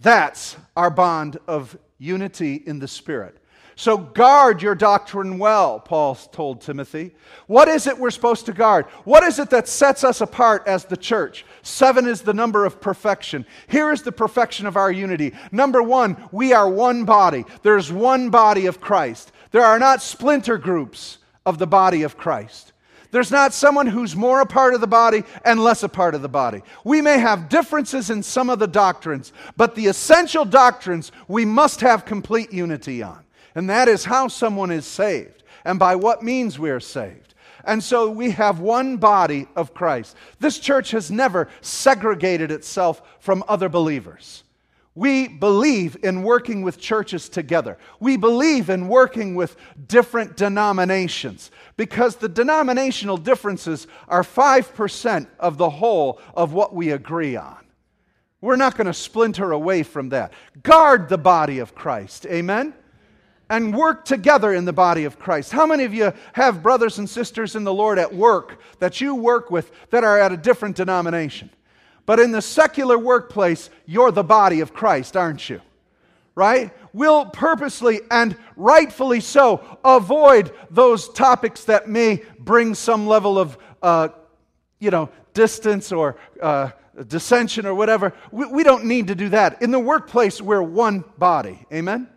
That's 0.00 0.56
our 0.76 0.90
bond 0.90 1.38
of 1.46 1.78
unity 1.98 2.56
in 2.66 2.80
the 2.80 2.88
Spirit. 2.88 3.36
So 3.76 3.96
guard 3.96 4.60
your 4.60 4.74
doctrine 4.74 5.38
well, 5.38 5.78
Paul 5.78 6.14
told 6.14 6.60
Timothy. 6.60 7.14
What 7.46 7.68
is 7.68 7.86
it 7.86 7.96
we're 7.96 8.10
supposed 8.10 8.46
to 8.46 8.52
guard? 8.52 8.86
What 9.04 9.22
is 9.22 9.38
it 9.38 9.50
that 9.50 9.68
sets 9.68 10.02
us 10.02 10.20
apart 10.20 10.64
as 10.66 10.84
the 10.84 10.98
church? 10.98 11.46
Seven 11.62 12.06
is 12.06 12.20
the 12.22 12.34
number 12.34 12.66
of 12.66 12.80
perfection. 12.80 13.46
Here 13.68 13.90
is 13.92 14.02
the 14.02 14.12
perfection 14.12 14.66
of 14.66 14.76
our 14.76 14.90
unity. 14.92 15.32
Number 15.52 15.80
one, 15.80 16.28
we 16.32 16.52
are 16.52 16.68
one 16.68 17.04
body. 17.04 17.46
There's 17.62 17.90
one 17.90 18.28
body 18.28 18.66
of 18.66 18.80
Christ. 18.80 19.32
There 19.50 19.64
are 19.64 19.78
not 19.78 20.02
splinter 20.02 20.58
groups 20.58 21.18
of 21.44 21.58
the 21.58 21.66
body 21.66 22.02
of 22.02 22.16
Christ. 22.16 22.72
There's 23.10 23.32
not 23.32 23.52
someone 23.52 23.88
who's 23.88 24.14
more 24.14 24.40
a 24.40 24.46
part 24.46 24.74
of 24.74 24.80
the 24.80 24.86
body 24.86 25.24
and 25.44 25.62
less 25.62 25.82
a 25.82 25.88
part 25.88 26.14
of 26.14 26.22
the 26.22 26.28
body. 26.28 26.62
We 26.84 27.00
may 27.02 27.18
have 27.18 27.48
differences 27.48 28.08
in 28.08 28.22
some 28.22 28.48
of 28.48 28.60
the 28.60 28.68
doctrines, 28.68 29.32
but 29.56 29.74
the 29.74 29.86
essential 29.86 30.44
doctrines 30.44 31.10
we 31.26 31.44
must 31.44 31.80
have 31.80 32.04
complete 32.04 32.52
unity 32.52 33.02
on 33.02 33.24
and 33.54 33.68
that 33.70 33.88
is 33.88 34.04
how 34.04 34.28
someone 34.28 34.70
is 34.70 34.86
saved 34.86 35.42
and 35.64 35.78
by 35.78 35.96
what 35.96 36.22
means 36.22 36.58
we 36.58 36.70
are 36.70 36.80
saved. 36.80 37.34
And 37.64 37.84
so 37.84 38.10
we 38.10 38.30
have 38.30 38.60
one 38.60 38.96
body 38.96 39.46
of 39.54 39.74
Christ. 39.74 40.16
This 40.38 40.58
church 40.58 40.92
has 40.92 41.10
never 41.10 41.48
segregated 41.60 42.50
itself 42.50 43.02
from 43.18 43.44
other 43.48 43.68
believers. 43.68 44.44
We 44.94 45.28
believe 45.28 45.96
in 46.02 46.22
working 46.22 46.62
with 46.62 46.78
churches 46.78 47.28
together. 47.28 47.78
We 48.00 48.16
believe 48.16 48.70
in 48.70 48.88
working 48.88 49.34
with 49.34 49.56
different 49.86 50.36
denominations 50.36 51.50
because 51.76 52.16
the 52.16 52.28
denominational 52.28 53.16
differences 53.16 53.86
are 54.08 54.22
5% 54.22 55.26
of 55.38 55.58
the 55.58 55.70
whole 55.70 56.20
of 56.34 56.52
what 56.52 56.74
we 56.74 56.90
agree 56.90 57.36
on. 57.36 57.58
We're 58.40 58.56
not 58.56 58.76
going 58.76 58.88
to 58.88 58.94
splinter 58.94 59.52
away 59.52 59.82
from 59.84 60.08
that. 60.08 60.32
Guard 60.62 61.08
the 61.08 61.18
body 61.18 61.60
of 61.60 61.74
Christ. 61.74 62.26
Amen? 62.26 62.74
and 63.50 63.76
work 63.76 64.04
together 64.04 64.54
in 64.54 64.64
the 64.64 64.72
body 64.72 65.04
of 65.04 65.18
Christ. 65.18 65.50
How 65.50 65.66
many 65.66 65.82
of 65.84 65.92
you 65.92 66.12
have 66.34 66.62
brothers 66.62 66.98
and 66.98 67.10
sisters 67.10 67.56
in 67.56 67.64
the 67.64 67.74
Lord 67.74 67.98
at 67.98 68.14
work 68.14 68.60
that 68.78 69.00
you 69.00 69.16
work 69.16 69.50
with 69.50 69.72
that 69.90 70.04
are 70.04 70.18
at 70.18 70.30
a 70.30 70.36
different 70.36 70.76
denomination? 70.76 71.50
But 72.10 72.18
in 72.18 72.32
the 72.32 72.42
secular 72.42 72.98
workplace, 72.98 73.70
you're 73.86 74.10
the 74.10 74.24
body 74.24 74.58
of 74.62 74.74
Christ, 74.74 75.16
aren't 75.16 75.48
you? 75.48 75.60
Right? 76.34 76.72
We'll 76.92 77.26
purposely 77.26 78.00
and 78.10 78.36
rightfully 78.56 79.20
so 79.20 79.78
avoid 79.84 80.52
those 80.72 81.08
topics 81.10 81.66
that 81.66 81.88
may 81.88 82.24
bring 82.40 82.74
some 82.74 83.06
level 83.06 83.38
of, 83.38 83.56
uh, 83.80 84.08
you 84.80 84.90
know, 84.90 85.08
distance 85.34 85.92
or 85.92 86.16
uh, 86.42 86.70
dissension 87.06 87.64
or 87.64 87.76
whatever. 87.76 88.12
We, 88.32 88.46
we 88.46 88.64
don't 88.64 88.86
need 88.86 89.06
to 89.06 89.14
do 89.14 89.28
that. 89.28 89.62
In 89.62 89.70
the 89.70 89.78
workplace, 89.78 90.42
we're 90.42 90.62
one 90.62 91.04
body. 91.16 91.64
Amen? 91.72 92.08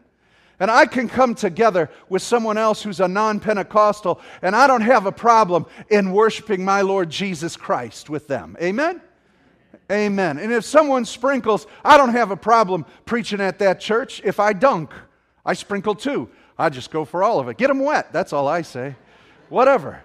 And 0.59 0.71
I 0.71 0.87
can 0.87 1.07
come 1.07 1.35
together 1.35 1.91
with 2.09 2.23
someone 2.23 2.57
else 2.57 2.81
who's 2.81 2.99
a 2.99 3.07
non 3.07 3.39
Pentecostal, 3.39 4.19
and 4.41 4.55
I 4.55 4.65
don't 4.65 4.81
have 4.81 5.05
a 5.05 5.11
problem 5.11 5.67
in 5.91 6.13
worshiping 6.13 6.65
my 6.65 6.81
Lord 6.81 7.11
Jesus 7.11 7.55
Christ 7.55 8.09
with 8.09 8.27
them. 8.27 8.57
Amen? 8.59 8.99
Amen. 9.91 10.37
And 10.37 10.51
if 10.51 10.63
someone 10.65 11.05
sprinkles, 11.05 11.67
I 11.83 11.97
don't 11.97 12.09
have 12.09 12.31
a 12.31 12.37
problem 12.37 12.85
preaching 13.05 13.41
at 13.41 13.59
that 13.59 13.79
church. 13.79 14.21
If 14.23 14.39
I 14.39 14.53
dunk, 14.53 14.91
I 15.45 15.53
sprinkle 15.53 15.95
too. 15.95 16.29
I 16.57 16.69
just 16.69 16.91
go 16.91 17.05
for 17.05 17.23
all 17.23 17.39
of 17.39 17.49
it. 17.49 17.57
Get 17.57 17.67
them 17.67 17.79
wet. 17.79 18.13
That's 18.13 18.33
all 18.33 18.47
I 18.47 18.61
say. 18.61 18.95
Whatever. 19.49 20.03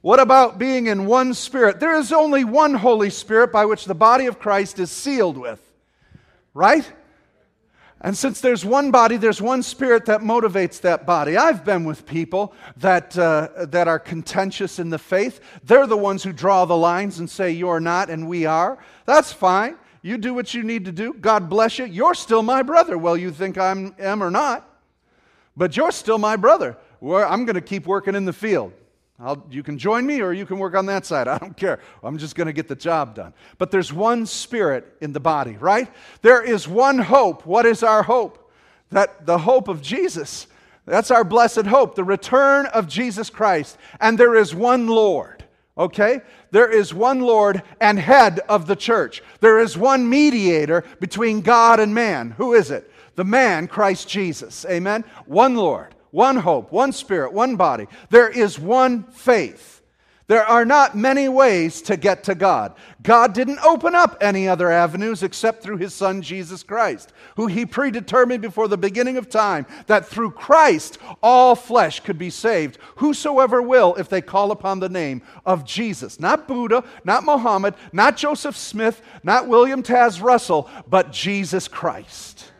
What 0.00 0.18
about 0.18 0.58
being 0.58 0.88
in 0.88 1.06
one 1.06 1.32
spirit? 1.32 1.78
There 1.78 1.94
is 1.94 2.12
only 2.12 2.44
one 2.44 2.74
Holy 2.74 3.10
Spirit 3.10 3.52
by 3.52 3.66
which 3.66 3.84
the 3.84 3.94
body 3.94 4.26
of 4.26 4.40
Christ 4.40 4.78
is 4.80 4.90
sealed 4.90 5.38
with. 5.38 5.60
Right? 6.54 6.90
And 8.04 8.18
since 8.18 8.40
there's 8.40 8.64
one 8.64 8.90
body, 8.90 9.16
there's 9.16 9.40
one 9.40 9.62
spirit 9.62 10.06
that 10.06 10.22
motivates 10.22 10.80
that 10.80 11.06
body. 11.06 11.36
I've 11.36 11.64
been 11.64 11.84
with 11.84 12.04
people 12.04 12.52
that, 12.78 13.16
uh, 13.16 13.66
that 13.66 13.86
are 13.86 14.00
contentious 14.00 14.80
in 14.80 14.90
the 14.90 14.98
faith. 14.98 15.40
They're 15.62 15.86
the 15.86 15.96
ones 15.96 16.24
who 16.24 16.32
draw 16.32 16.64
the 16.64 16.76
lines 16.76 17.20
and 17.20 17.30
say, 17.30 17.52
You're 17.52 17.78
not 17.78 18.10
and 18.10 18.28
we 18.28 18.44
are. 18.44 18.78
That's 19.06 19.32
fine. 19.32 19.76
You 20.02 20.18
do 20.18 20.34
what 20.34 20.52
you 20.52 20.64
need 20.64 20.84
to 20.86 20.92
do. 20.92 21.14
God 21.14 21.48
bless 21.48 21.78
you. 21.78 21.84
You're 21.84 22.14
still 22.14 22.42
my 22.42 22.62
brother. 22.62 22.98
Well, 22.98 23.16
you 23.16 23.30
think 23.30 23.56
I 23.56 23.70
am 23.70 24.20
or 24.20 24.32
not, 24.32 24.68
but 25.56 25.76
you're 25.76 25.92
still 25.92 26.18
my 26.18 26.34
brother. 26.34 26.76
Well, 27.00 27.24
I'm 27.30 27.44
going 27.44 27.54
to 27.54 27.60
keep 27.60 27.86
working 27.86 28.16
in 28.16 28.24
the 28.24 28.32
field. 28.32 28.72
I'll, 29.22 29.46
you 29.50 29.62
can 29.62 29.78
join 29.78 30.06
me 30.06 30.20
or 30.20 30.32
you 30.32 30.44
can 30.46 30.58
work 30.58 30.74
on 30.74 30.86
that 30.86 31.06
side. 31.06 31.28
I 31.28 31.38
don't 31.38 31.56
care. 31.56 31.80
I'm 32.02 32.18
just 32.18 32.34
going 32.34 32.46
to 32.46 32.52
get 32.52 32.68
the 32.68 32.76
job 32.76 33.14
done. 33.14 33.32
But 33.58 33.70
there's 33.70 33.92
one 33.92 34.26
spirit 34.26 34.96
in 35.00 35.12
the 35.12 35.20
body, 35.20 35.56
right? 35.58 35.88
There 36.22 36.42
is 36.42 36.66
one 36.68 36.98
hope. 36.98 37.46
What 37.46 37.66
is 37.66 37.82
our 37.82 38.02
hope? 38.02 38.50
That 38.90 39.24
the 39.26 39.38
hope 39.38 39.68
of 39.68 39.80
Jesus. 39.80 40.46
That's 40.84 41.10
our 41.10 41.24
blessed 41.24 41.66
hope, 41.66 41.94
the 41.94 42.04
return 42.04 42.66
of 42.66 42.88
Jesus 42.88 43.30
Christ. 43.30 43.78
And 44.00 44.18
there 44.18 44.34
is 44.34 44.52
one 44.54 44.88
Lord, 44.88 45.44
okay? 45.78 46.20
There 46.50 46.70
is 46.70 46.92
one 46.92 47.20
Lord 47.20 47.62
and 47.80 47.98
head 47.98 48.40
of 48.48 48.66
the 48.66 48.76
church. 48.76 49.22
There 49.40 49.60
is 49.60 49.78
one 49.78 50.08
mediator 50.08 50.84
between 50.98 51.40
God 51.40 51.78
and 51.78 51.94
man. 51.94 52.32
Who 52.32 52.54
is 52.54 52.70
it? 52.70 52.92
the 53.16 53.24
man, 53.24 53.68
Christ 53.68 54.08
Jesus. 54.08 54.64
Amen? 54.68 55.04
One 55.26 55.54
Lord, 55.54 55.94
one 56.12 56.36
hope, 56.36 56.70
one 56.70 56.92
Spirit, 56.92 57.32
one 57.32 57.56
body. 57.56 57.88
There 58.10 58.28
is 58.28 58.58
one 58.58 59.02
faith. 59.04 59.72
There 60.28 60.46
are 60.46 60.64
not 60.64 60.96
many 60.96 61.28
ways 61.28 61.82
to 61.82 61.96
get 61.96 62.24
to 62.24 62.34
God. 62.34 62.74
God 63.02 63.34
didn't 63.34 63.58
open 63.64 63.94
up 63.94 64.16
any 64.20 64.48
other 64.48 64.70
avenues 64.70 65.22
except 65.22 65.62
through 65.62 65.78
his 65.78 65.92
Son, 65.92 66.22
Jesus 66.22 66.62
Christ, 66.62 67.12
who 67.36 67.48
he 67.48 67.66
predetermined 67.66 68.40
before 68.40 68.68
the 68.68 68.78
beginning 68.78 69.16
of 69.16 69.28
time 69.28 69.66
that 69.88 70.06
through 70.06 70.30
Christ 70.30 70.98
all 71.22 71.54
flesh 71.54 72.00
could 72.00 72.18
be 72.18 72.30
saved, 72.30 72.78
whosoever 72.96 73.60
will, 73.60 73.94
if 73.96 74.08
they 74.08 74.22
call 74.22 74.52
upon 74.52 74.80
the 74.80 74.88
name 74.88 75.22
of 75.44 75.64
Jesus. 75.64 76.20
Not 76.20 76.46
Buddha, 76.46 76.84
not 77.04 77.24
Mohammed, 77.24 77.74
not 77.92 78.16
Joseph 78.16 78.56
Smith, 78.56 79.02
not 79.24 79.48
William 79.48 79.82
Taze 79.82 80.22
Russell, 80.22 80.70
but 80.88 81.12
Jesus 81.12 81.68
Christ. 81.68 82.52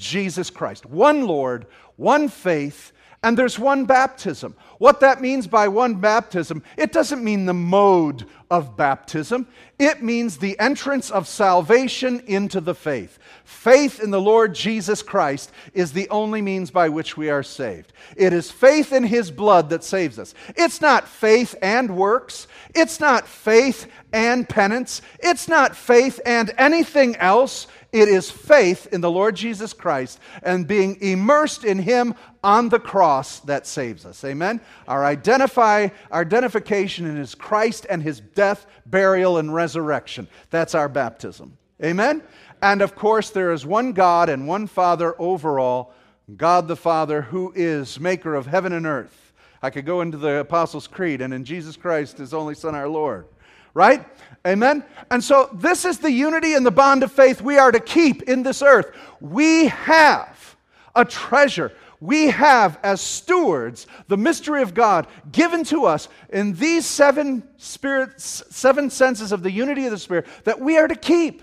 Jesus 0.00 0.50
Christ. 0.50 0.86
One 0.86 1.26
Lord, 1.26 1.66
one 1.96 2.28
faith, 2.28 2.92
and 3.22 3.36
there's 3.36 3.58
one 3.58 3.84
baptism. 3.84 4.56
What 4.78 5.00
that 5.00 5.20
means 5.20 5.46
by 5.46 5.68
one 5.68 5.96
baptism, 5.96 6.62
it 6.78 6.90
doesn't 6.90 7.22
mean 7.22 7.44
the 7.44 7.52
mode 7.52 8.26
of 8.50 8.78
baptism. 8.78 9.46
It 9.78 10.02
means 10.02 10.38
the 10.38 10.58
entrance 10.58 11.10
of 11.10 11.28
salvation 11.28 12.22
into 12.26 12.62
the 12.62 12.74
faith. 12.74 13.18
Faith 13.44 14.00
in 14.00 14.10
the 14.10 14.20
Lord 14.20 14.54
Jesus 14.54 15.02
Christ 15.02 15.52
is 15.74 15.92
the 15.92 16.08
only 16.08 16.40
means 16.40 16.70
by 16.70 16.88
which 16.88 17.18
we 17.18 17.28
are 17.28 17.42
saved. 17.42 17.92
It 18.16 18.32
is 18.32 18.50
faith 18.50 18.92
in 18.92 19.04
His 19.04 19.30
blood 19.30 19.68
that 19.68 19.84
saves 19.84 20.18
us. 20.18 20.34
It's 20.56 20.80
not 20.80 21.06
faith 21.06 21.54
and 21.60 21.94
works. 21.94 22.48
It's 22.74 23.00
not 23.00 23.28
faith 23.28 23.86
and 24.14 24.48
penance. 24.48 25.02
It's 25.18 25.46
not 25.46 25.76
faith 25.76 26.20
and 26.24 26.52
anything 26.56 27.16
else. 27.16 27.66
It 27.92 28.08
is 28.08 28.30
faith 28.30 28.86
in 28.92 29.00
the 29.00 29.10
Lord 29.10 29.34
Jesus 29.34 29.72
Christ 29.72 30.20
and 30.44 30.66
being 30.66 31.00
immersed 31.00 31.64
in 31.64 31.80
Him 31.80 32.14
on 32.42 32.68
the 32.68 32.78
cross 32.78 33.40
that 33.40 33.66
saves 33.66 34.06
us. 34.06 34.22
Amen? 34.24 34.60
Our, 34.86 35.04
identify, 35.04 35.88
our 36.10 36.20
identification 36.20 37.04
in 37.06 37.16
His 37.16 37.34
Christ 37.34 37.86
and 37.90 38.02
His 38.02 38.20
death, 38.20 38.66
burial, 38.86 39.38
and 39.38 39.52
resurrection. 39.52 40.28
That's 40.50 40.76
our 40.76 40.88
baptism. 40.88 41.58
Amen? 41.82 42.22
And 42.62 42.80
of 42.80 42.94
course, 42.94 43.30
there 43.30 43.52
is 43.52 43.66
one 43.66 43.92
God 43.92 44.28
and 44.28 44.46
one 44.46 44.68
Father 44.68 45.20
over 45.20 45.58
all 45.58 45.92
God 46.36 46.68
the 46.68 46.76
Father, 46.76 47.22
who 47.22 47.52
is 47.56 47.98
maker 47.98 48.36
of 48.36 48.46
heaven 48.46 48.72
and 48.72 48.86
earth. 48.86 49.32
I 49.62 49.70
could 49.70 49.84
go 49.84 50.00
into 50.00 50.16
the 50.16 50.36
Apostles' 50.36 50.86
Creed, 50.86 51.20
and 51.20 51.34
in 51.34 51.44
Jesus 51.44 51.76
Christ, 51.76 52.18
His 52.18 52.32
only 52.32 52.54
Son, 52.54 52.76
our 52.76 52.88
Lord 52.88 53.26
right? 53.74 54.06
Amen? 54.46 54.84
And 55.10 55.22
so, 55.22 55.50
this 55.52 55.84
is 55.84 55.98
the 55.98 56.10
unity 56.10 56.54
and 56.54 56.64
the 56.64 56.70
bond 56.70 57.02
of 57.02 57.12
faith 57.12 57.42
we 57.42 57.58
are 57.58 57.70
to 57.70 57.80
keep 57.80 58.22
in 58.22 58.42
this 58.42 58.62
earth. 58.62 58.90
We 59.20 59.66
have 59.66 60.56
a 60.94 61.04
treasure. 61.04 61.72
We 62.00 62.28
have, 62.28 62.78
as 62.82 63.02
stewards, 63.02 63.86
the 64.08 64.16
mystery 64.16 64.62
of 64.62 64.72
God 64.72 65.06
given 65.30 65.64
to 65.64 65.84
us 65.84 66.08
in 66.30 66.54
these 66.54 66.86
seven 66.86 67.42
spirits, 67.58 68.42
seven 68.48 68.88
senses 68.88 69.32
of 69.32 69.42
the 69.42 69.50
unity 69.50 69.84
of 69.84 69.90
the 69.90 69.98
Spirit 69.98 70.26
that 70.44 70.58
we 70.58 70.78
are 70.78 70.88
to 70.88 70.96
keep. 70.96 71.42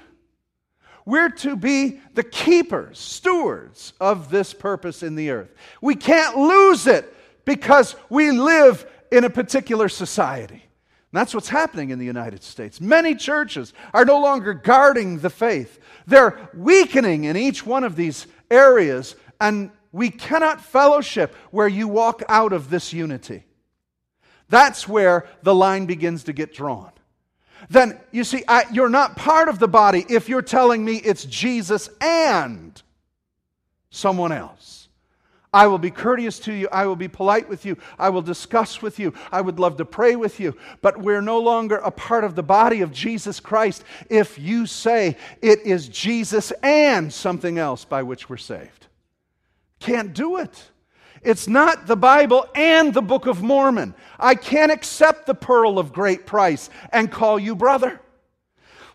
We're 1.05 1.29
to 1.29 1.55
be 1.55 2.01
the 2.15 2.23
keepers, 2.23 2.97
stewards 2.97 3.93
of 4.01 4.29
this 4.29 4.53
purpose 4.53 5.03
in 5.03 5.15
the 5.15 5.29
earth. 5.29 5.53
We 5.79 5.95
can't 5.95 6.35
lose 6.35 6.87
it 6.87 7.13
because 7.45 7.95
we 8.09 8.31
live 8.31 8.85
in 9.11 9.23
a 9.23 9.29
particular 9.29 9.87
society. 9.87 10.66
That's 11.13 11.33
what's 11.33 11.49
happening 11.49 11.89
in 11.89 11.99
the 11.99 12.05
United 12.05 12.43
States. 12.43 12.81
Many 12.81 13.15
churches 13.15 13.73
are 13.93 14.05
no 14.05 14.19
longer 14.19 14.53
guarding 14.53 15.19
the 15.19 15.29
faith, 15.29 15.79
they're 16.05 16.49
weakening 16.53 17.23
in 17.23 17.37
each 17.37 17.65
one 17.65 17.83
of 17.83 17.95
these 17.95 18.27
areas, 18.51 19.15
and 19.39 19.71
we 19.91 20.09
cannot 20.09 20.61
fellowship 20.61 21.33
where 21.51 21.67
you 21.67 21.87
walk 21.87 22.23
out 22.27 22.53
of 22.53 22.69
this 22.69 22.93
unity. 22.93 23.43
That's 24.49 24.87
where 24.87 25.27
the 25.43 25.55
line 25.55 25.85
begins 25.85 26.25
to 26.25 26.33
get 26.33 26.53
drawn. 26.53 26.91
Then, 27.69 27.99
you 28.11 28.23
see, 28.23 28.43
I, 28.47 28.65
you're 28.71 28.89
not 28.89 29.15
part 29.15 29.49
of 29.49 29.59
the 29.59 29.67
body 29.67 30.05
if 30.07 30.29
you're 30.29 30.41
telling 30.41 30.85
me 30.85 30.97
it's 30.97 31.25
Jesus 31.25 31.89
and 31.99 32.79
someone 33.89 34.31
else. 34.31 34.76
I 35.53 35.67
will 35.67 35.77
be 35.77 35.91
courteous 35.91 36.39
to 36.39 36.53
you. 36.53 36.67
I 36.71 36.85
will 36.85 36.95
be 36.95 37.07
polite 37.07 37.47
with 37.47 37.65
you. 37.65 37.77
I 37.97 38.09
will 38.09 38.21
discuss 38.21 38.81
with 38.81 38.99
you. 38.99 39.13
I 39.31 39.41
would 39.41 39.59
love 39.59 39.77
to 39.77 39.85
pray 39.85 40.15
with 40.15 40.39
you. 40.39 40.57
But 40.81 40.99
we're 40.99 41.21
no 41.21 41.39
longer 41.39 41.77
a 41.77 41.91
part 41.91 42.23
of 42.23 42.35
the 42.35 42.43
body 42.43 42.81
of 42.81 42.91
Jesus 42.91 43.39
Christ 43.39 43.83
if 44.09 44.37
you 44.37 44.65
say 44.65 45.15
it 45.41 45.61
is 45.61 45.87
Jesus 45.87 46.51
and 46.61 47.11
something 47.11 47.57
else 47.57 47.85
by 47.85 48.03
which 48.03 48.29
we're 48.29 48.37
saved. 48.37 48.87
Can't 49.79 50.13
do 50.13 50.37
it. 50.37 50.63
It's 51.23 51.47
not 51.47 51.87
the 51.87 51.95
Bible 51.95 52.45
and 52.53 52.93
the 52.93 53.01
Book 53.01 53.25
of 53.25 53.41
Mormon. 53.41 53.95
I 54.19 54.35
can't 54.35 54.71
accept 54.71 55.25
the 55.25 55.33
pearl 55.33 55.79
of 55.79 55.93
great 55.93 56.25
price 56.25 56.69
and 56.91 57.11
call 57.11 57.39
you 57.39 57.55
brother. 57.55 58.01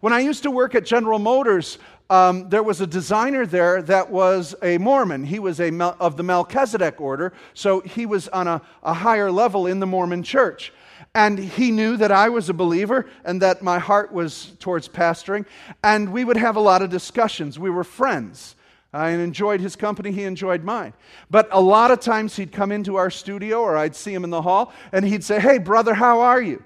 When 0.01 0.12
I 0.12 0.21
used 0.21 0.43
to 0.43 0.51
work 0.51 0.75
at 0.75 0.85
General 0.85 1.21
Motors, 1.21 1.79
um, 2.11 2.49
there 2.49 2.62
was 2.62 2.81
a 2.81 2.87
designer 2.87 3.47
there 3.47 3.83
that 3.83 4.11
was 4.11 4.55
a 4.62 4.79
Mormon. 4.79 5.25
He 5.25 5.38
was 5.38 5.61
a 5.61 5.71
Mel- 5.71 5.97
of 5.99 6.17
the 6.17 6.23
Melchizedek 6.23 7.01
order, 7.01 7.33
so 7.55 7.81
he 7.81 8.07
was 8.07 8.29
on 8.29 8.49
a, 8.49 8.61
a 8.83 8.93
higher 8.93 9.31
level 9.31 9.67
in 9.67 9.81
the 9.81 9.87
Mormon 9.87 10.23
church. 10.23 10.73
And 11.15 11.38
he 11.38 11.71
knew 11.71 11.97
that 11.99 12.11
I 12.11 12.31
was 12.31 12.49
a 12.49 12.55
believer 12.55 13.07
and 13.25 13.43
that 13.43 13.62
my 13.62 13.79
heart 13.79 14.12
was 14.12 14.53
towards 14.61 14.88
pastoring. 14.88 15.45
And 15.85 16.11
we 16.11 16.25
would 16.25 16.38
have 16.38 16.57
a 16.57 16.61
lot 16.61 16.81
of 16.81 16.91
discussions. 16.91 17.59
We 17.59 17.71
were 17.71 17.85
friends. 17.85 18.57
I 18.95 19.11
enjoyed 19.11 19.61
his 19.61 19.75
company, 19.75 20.12
he 20.12 20.25
enjoyed 20.25 20.65
mine. 20.65 20.93
But 21.31 21.49
a 21.51 21.61
lot 21.61 21.91
of 21.91 22.01
times 22.01 22.37
he'd 22.37 22.53
come 22.53 22.71
into 22.71 22.97
our 22.97 23.11
studio 23.11 23.61
or 23.61 23.77
I'd 23.77 23.97
see 23.97 24.12
him 24.12 24.23
in 24.23 24.31
the 24.31 24.43
hall 24.43 24.73
and 24.93 25.05
he'd 25.05 25.25
say, 25.25 25.41
Hey, 25.41 25.59
brother, 25.59 25.95
how 25.95 26.21
are 26.21 26.43
you? 26.43 26.62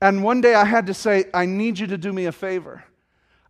And 0.00 0.22
one 0.22 0.40
day 0.40 0.54
I 0.54 0.64
had 0.64 0.86
to 0.86 0.94
say, 0.94 1.24
I 1.34 1.46
need 1.46 1.78
you 1.78 1.86
to 1.88 1.98
do 1.98 2.12
me 2.12 2.26
a 2.26 2.32
favor. 2.32 2.84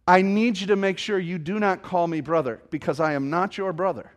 I 0.07 0.23
need 0.23 0.59
you 0.59 0.69
to 0.69 0.77
make 0.77 0.99
sure 0.99 1.19
you 1.19 1.39
do 1.39 1.59
not 1.59 1.83
call 1.83 2.07
me 2.07 2.21
brother 2.21 2.61
because 2.71 3.01
I 3.01 3.15
am 3.15 3.29
not 3.29 3.59
your 3.59 3.73
brother. 3.73 4.13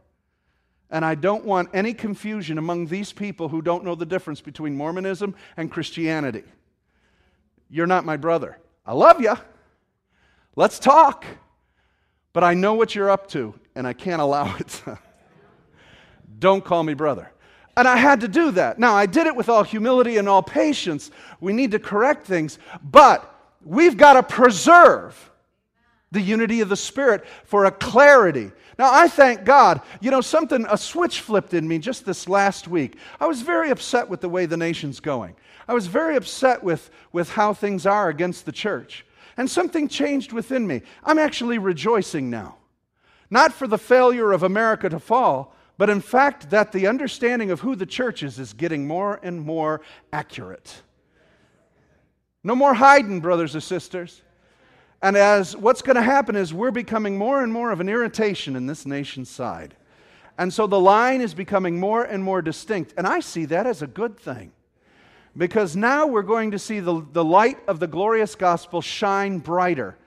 And 0.91 1.03
I 1.03 1.15
don't 1.15 1.45
want 1.45 1.69
any 1.73 1.93
confusion 1.93 2.57
among 2.57 2.87
these 2.87 3.11
people 3.11 3.49
who 3.49 3.61
don't 3.61 3.83
know 3.83 3.95
the 3.95 4.05
difference 4.05 4.41
between 4.41 4.75
Mormonism 4.75 5.35
and 5.57 5.71
Christianity. 5.71 6.43
You're 7.69 7.87
not 7.87 8.05
my 8.05 8.17
brother. 8.17 8.57
I 8.85 8.93
love 8.93 9.21
you. 9.21 9.35
Let's 10.55 10.79
talk. 10.79 11.25
But 12.33 12.43
I 12.43 12.53
know 12.53 12.73
what 12.73 12.93
you're 12.93 13.09
up 13.09 13.27
to, 13.29 13.53
and 13.75 13.87
I 13.87 13.93
can't 13.93 14.21
allow 14.21 14.55
it. 14.59 14.81
don't 16.37 16.63
call 16.63 16.83
me 16.83 16.93
brother. 16.93 17.31
And 17.77 17.87
I 17.87 17.97
had 17.97 18.21
to 18.21 18.27
do 18.27 18.51
that. 18.51 18.77
Now, 18.77 18.93
I 18.93 19.05
did 19.05 19.25
it 19.27 19.35
with 19.35 19.49
all 19.49 19.63
humility 19.63 20.17
and 20.17 20.27
all 20.27 20.43
patience. 20.43 21.11
We 21.39 21.53
need 21.53 21.71
to 21.71 21.79
correct 21.79 22.27
things, 22.27 22.59
but 22.83 23.55
we've 23.63 23.95
got 23.97 24.13
to 24.13 24.23
preserve 24.23 25.28
the 26.11 26.21
unity 26.21 26.61
of 26.61 26.69
the 26.69 26.75
Spirit 26.75 27.25
for 27.43 27.65
a 27.65 27.71
clarity. 27.71 28.51
Now, 28.77 28.91
I 28.91 29.07
thank 29.07 29.43
God. 29.43 29.81
You 30.01 30.11
know, 30.11 30.21
something, 30.21 30.65
a 30.69 30.77
switch 30.77 31.21
flipped 31.21 31.53
in 31.53 31.67
me 31.67 31.79
just 31.79 32.05
this 32.05 32.27
last 32.27 32.67
week. 32.67 32.97
I 33.19 33.27
was 33.27 33.41
very 33.41 33.69
upset 33.69 34.09
with 34.09 34.21
the 34.21 34.29
way 34.29 34.45
the 34.45 34.57
nation's 34.57 34.99
going. 34.99 35.35
I 35.67 35.73
was 35.73 35.87
very 35.87 36.15
upset 36.15 36.63
with, 36.63 36.89
with 37.11 37.29
how 37.29 37.53
things 37.53 37.85
are 37.85 38.09
against 38.09 38.45
the 38.45 38.51
church. 38.51 39.05
And 39.37 39.49
something 39.49 39.87
changed 39.87 40.33
within 40.33 40.65
me. 40.65 40.81
I'm 41.03 41.19
actually 41.19 41.59
rejoicing 41.59 42.29
now. 42.29 42.57
Not 43.29 43.53
for 43.53 43.67
the 43.67 43.77
failure 43.77 44.31
of 44.31 44.43
America 44.43 44.89
to 44.89 44.99
fall, 44.99 45.53
but 45.77 45.89
in 45.89 46.01
fact 46.01 46.49
that 46.49 46.71
the 46.71 46.87
understanding 46.87 47.51
of 47.51 47.61
who 47.61 47.75
the 47.75 47.85
church 47.85 48.23
is 48.23 48.39
is 48.39 48.53
getting 48.53 48.87
more 48.87 49.19
and 49.21 49.41
more 49.41 49.81
accurate. 50.11 50.81
No 52.43 52.55
more 52.55 52.73
hiding, 52.73 53.19
brothers 53.19 53.53
and 53.53 53.63
sisters. 53.63 54.21
And 55.01 55.15
as 55.15 55.55
what's 55.55 55.81
going 55.81 55.95
to 55.95 56.01
happen 56.01 56.35
is 56.35 56.53
we're 56.53 56.71
becoming 56.71 57.17
more 57.17 57.41
and 57.41 57.53
more 57.53 57.71
of 57.71 57.79
an 57.79 57.89
irritation 57.89 58.55
in 58.55 58.65
this 58.65 58.85
nation's 58.85 59.29
side. 59.29 59.75
And 60.37 60.53
so 60.53 60.67
the 60.67 60.79
line 60.79 61.21
is 61.21 61.33
becoming 61.33 61.79
more 61.79 62.03
and 62.03 62.23
more 62.23 62.41
distinct. 62.41 62.93
And 62.97 63.05
I 63.07 63.19
see 63.19 63.45
that 63.45 63.65
as 63.65 63.81
a 63.81 63.87
good 63.87 64.17
thing. 64.19 64.51
Because 65.37 65.75
now 65.75 66.07
we're 66.07 66.21
going 66.21 66.51
to 66.51 66.59
see 66.59 66.79
the, 66.79 67.05
the 67.11 67.23
light 67.23 67.57
of 67.67 67.79
the 67.79 67.87
glorious 67.87 68.35
gospel 68.35 68.81
shine 68.81 69.39
brighter. 69.39 69.97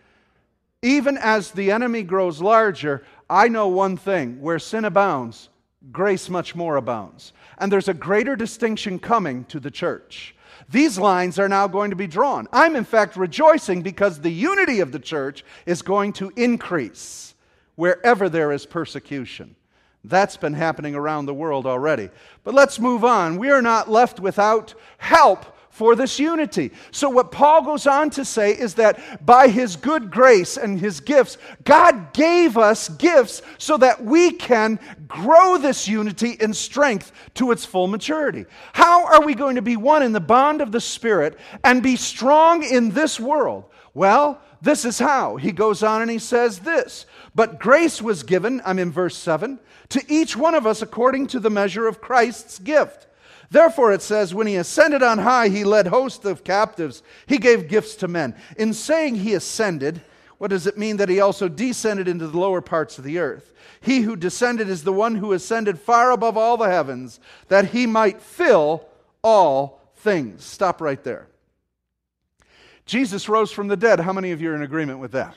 Even 0.83 1.16
as 1.16 1.52
the 1.52 1.70
enemy 1.70 2.02
grows 2.02 2.40
larger, 2.40 3.05
I 3.31 3.48
know 3.48 3.68
one 3.68 3.96
thing 3.96 4.40
where 4.40 4.59
sin 4.59 4.85
abounds, 4.85 5.48
grace 5.90 6.28
much 6.28 6.55
more 6.55 6.76
abounds. 6.76 7.33
And 7.59 7.70
there's 7.70 7.88
a 7.88 7.94
greater 7.94 8.35
distinction 8.35 8.98
coming 8.98 9.44
to 9.44 9.61
the 9.61 9.70
church. 9.70 10.35
These 10.72 10.98
lines 10.98 11.38
are 11.38 11.50
now 11.50 11.68
going 11.68 11.90
to 11.90 11.96
be 11.96 12.06
drawn. 12.06 12.48
I'm, 12.50 12.76
in 12.76 12.85
fact, 12.85 13.16
rejoicing 13.16 13.82
because 13.82 14.18
the 14.18 14.32
unity 14.32 14.80
of 14.80 14.90
the 14.90 14.98
church 14.98 15.44
is 15.66 15.82
going 15.82 16.14
to 16.14 16.32
increase 16.35 17.35
wherever 17.74 18.30
there 18.30 18.52
is 18.52 18.64
persecution. 18.64 19.54
That's 20.02 20.38
been 20.38 20.54
happening 20.54 20.94
around 20.94 21.26
the 21.26 21.35
world 21.35 21.66
already. 21.66 22.08
But 22.42 22.54
let's 22.54 22.80
move 22.80 23.04
on. 23.04 23.37
We 23.37 23.50
are 23.50 23.61
not 23.61 23.90
left 23.90 24.18
without 24.18 24.74
help 24.96 25.44
for 25.72 25.96
this 25.96 26.18
unity. 26.18 26.70
So, 26.90 27.08
what 27.08 27.32
Paul 27.32 27.62
goes 27.64 27.87
on 27.87 28.11
to 28.11 28.26
say 28.26 28.52
is 28.52 28.74
that 28.74 29.24
by 29.24 29.48
his 29.48 29.74
good 29.74 30.11
grace 30.11 30.58
and 30.58 30.78
his 30.78 31.00
gifts, 31.00 31.38
God 31.64 32.12
gave 32.12 32.58
us 32.58 32.90
gifts 32.90 33.40
so 33.56 33.78
that 33.78 34.04
we 34.04 34.32
can 34.32 34.78
grow 35.08 35.56
this 35.56 35.88
unity 35.88 36.37
in 36.38 36.52
strength 36.52 37.11
to 37.35 37.50
its 37.50 37.64
full 37.64 37.88
maturity. 37.88 38.44
How 38.74 39.06
are 39.06 39.24
we 39.24 39.35
going 39.35 39.56
to 39.56 39.62
be 39.62 39.78
one 39.78 40.02
in 40.02 40.12
the 40.12 40.20
bond 40.20 40.61
of 40.61 40.72
the 40.72 40.80
Spirit 40.80 41.38
and 41.64 41.82
be 41.82 41.96
strong 41.96 42.62
in 42.62 42.90
this 42.90 43.18
world? 43.18 43.64
Well, 43.94 44.42
this 44.61 44.85
is 44.85 44.98
how. 44.98 45.37
He 45.37 45.52
goes 45.52 45.82
on 45.82 46.02
and 46.02 46.11
he 46.11 46.18
says 46.18 46.58
this 46.58 47.06
But 47.35 47.58
grace 47.58 48.02
was 48.02 48.22
given, 48.24 48.61
I'm 48.66 48.78
in 48.78 48.92
verse 48.92 49.16
7, 49.16 49.58
to 49.88 50.04
each 50.06 50.37
one 50.37 50.54
of 50.54 50.66
us 50.66 50.82
according 50.82 51.28
to 51.28 51.40
the 51.40 51.50
measure 51.50 51.88
of 51.88 52.02
Christ's 52.02 52.58
gift. 52.58 53.06
Therefore, 53.53 53.93
it 53.93 54.01
says, 54.01 54.35
when 54.35 54.47
he 54.47 54.57
ascended 54.57 55.03
on 55.03 55.19
high, 55.19 55.49
he 55.49 55.62
led 55.62 55.87
hosts 55.87 56.25
of 56.25 56.43
captives. 56.43 57.03
He 57.27 57.37
gave 57.37 57.69
gifts 57.69 57.97
to 57.97 58.09
men. 58.09 58.35
In 58.57 58.73
saying 58.73 59.17
he 59.17 59.35
ascended, 59.35 60.01
what 60.38 60.49
does 60.49 60.67
it 60.67 60.79
mean 60.79 60.97
that 60.97 61.11
he 61.11 61.21
also 61.21 61.51
descended 61.51 62.09
into 62.09 62.27
the 62.27 62.38
lower 62.38 62.62
parts 62.62 62.97
of 62.97 63.05
the 63.05 63.19
earth? 63.19 63.53
He 63.83 64.01
who 64.01 64.17
descended 64.17 64.71
is 64.71 64.85
the 64.85 64.93
one 64.93 65.17
who 65.17 65.35
ascended 65.35 65.79
far 65.79 66.12
above 66.12 66.38
all 66.38 66.57
the 66.57 66.71
heavens, 66.71 67.21
that 67.49 67.69
he 67.69 67.87
might 67.87 68.23
fill 68.23 68.87
all 69.23 69.83
things. 69.97 70.43
Stop 70.45 70.81
right 70.81 71.05
there. 71.05 71.27
Jesus 72.87 73.29
rose 73.29 73.53
from 73.53 73.69
the 73.69 73.77
dead. 73.77 74.01
How 74.01 74.15
many 74.15 74.31
of 74.31 74.41
you 74.41 74.51
are 74.51 74.55
in 74.55 74.62
agreement 74.62 74.99
with 74.99 75.12
that? 75.12 75.37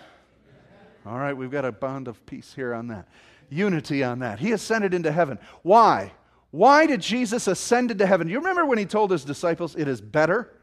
All 1.06 1.18
right, 1.18 1.36
we've 1.36 1.52
got 1.52 1.66
a 1.66 1.72
bond 1.74 2.08
of 2.08 2.26
peace 2.26 2.54
here 2.56 2.74
on 2.74 2.88
that. 2.88 3.10
Unity 3.50 4.06
on 4.06 4.20
that. 4.20 4.40
He 4.40 4.54
ascended 4.54 4.94
into 4.94 5.12
heaven. 5.12 5.38
Why? 5.64 6.14
Why 6.56 6.86
did 6.86 7.02
Jesus 7.02 7.48
ascend 7.48 7.92
into 7.92 8.06
heaven? 8.06 8.28
Do 8.28 8.32
you 8.32 8.40
remember 8.40 8.66
when 8.66 8.78
he 8.78 8.86
told 8.86 9.12
his 9.12 9.26
disciples, 9.26 9.76
It 9.76 9.90
is 9.90 10.00
better 10.00 10.54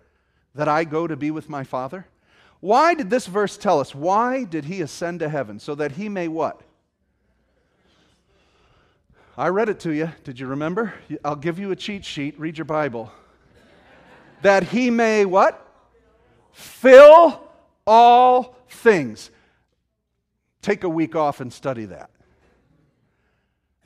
that 0.55 0.67
I 0.67 0.85
go 0.85 1.07
to 1.07 1.17
be 1.17 1.31
with 1.31 1.51
my 1.51 1.65
Father? 1.65 2.07
Why 2.61 2.95
did 2.95 3.11
this 3.11 3.27
verse 3.27 3.59
tell 3.59 3.79
us? 3.79 3.95
Why 3.95 4.45
did 4.45 4.65
he 4.65 4.81
ascend 4.81 5.21
to 5.21 5.29
heaven? 5.29 5.59
So 5.59 5.75
that 5.75 5.93
he 5.93 6.09
may 6.09 6.29
what? 6.29 6.63
I 9.37 9.49
read 9.49 9.69
it 9.69 9.81
to 9.81 9.91
you. 9.91 10.11
Did 10.25 10.41
you 10.41 10.47
remember? 10.47 10.95
I'll 11.27 11.37
give 11.37 11.59
you 11.59 11.73
a 11.73 11.77
cheat 11.77 12.07
sheet. 12.07 12.41
Read 12.41 12.57
your 12.57 12.65
Bible. 12.65 13.13
that 14.41 14.63
he 14.63 14.89
may 14.89 15.27
what? 15.27 15.63
Fill 16.53 17.39
all 17.87 18.57
things. 18.67 19.31
Take 20.63 20.85
a 20.85 20.89
week 20.89 21.15
off 21.15 21.43
and 21.43 21.53
study 21.53 21.85
that 21.85 22.12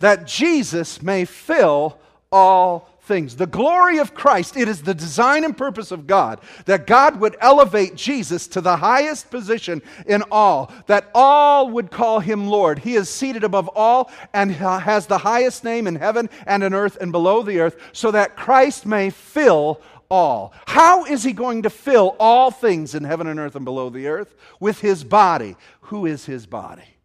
that 0.00 0.26
Jesus 0.26 1.02
may 1.02 1.24
fill 1.24 1.98
all 2.30 2.90
things. 3.02 3.36
The 3.36 3.46
glory 3.46 3.98
of 3.98 4.14
Christ, 4.14 4.56
it 4.56 4.68
is 4.68 4.82
the 4.82 4.94
design 4.94 5.44
and 5.44 5.56
purpose 5.56 5.90
of 5.90 6.06
God 6.06 6.40
that 6.66 6.86
God 6.86 7.20
would 7.20 7.36
elevate 7.40 7.94
Jesus 7.94 8.48
to 8.48 8.60
the 8.60 8.76
highest 8.76 9.30
position 9.30 9.80
in 10.06 10.24
all, 10.30 10.72
that 10.86 11.08
all 11.14 11.70
would 11.70 11.90
call 11.90 12.20
him 12.20 12.48
Lord. 12.48 12.80
He 12.80 12.96
is 12.96 13.08
seated 13.08 13.44
above 13.44 13.68
all 13.68 14.10
and 14.34 14.50
has 14.50 15.06
the 15.06 15.18
highest 15.18 15.64
name 15.64 15.86
in 15.86 15.94
heaven 15.94 16.28
and 16.46 16.62
in 16.62 16.74
earth 16.74 16.98
and 17.00 17.12
below 17.12 17.42
the 17.42 17.60
earth, 17.60 17.76
so 17.92 18.10
that 18.10 18.36
Christ 18.36 18.86
may 18.86 19.10
fill 19.10 19.80
all. 20.10 20.52
How 20.66 21.04
is 21.04 21.22
he 21.22 21.32
going 21.32 21.62
to 21.62 21.70
fill 21.70 22.16
all 22.18 22.50
things 22.50 22.94
in 22.94 23.04
heaven 23.04 23.26
and 23.28 23.38
earth 23.38 23.56
and 23.56 23.64
below 23.64 23.88
the 23.88 24.08
earth? 24.08 24.34
With 24.60 24.80
his 24.80 25.04
body. 25.04 25.56
Who 25.82 26.06
is 26.06 26.24
his 26.26 26.46
body? 26.46 26.96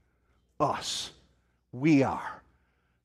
Us. 0.60 1.12
We 1.72 2.04
are. 2.04 2.41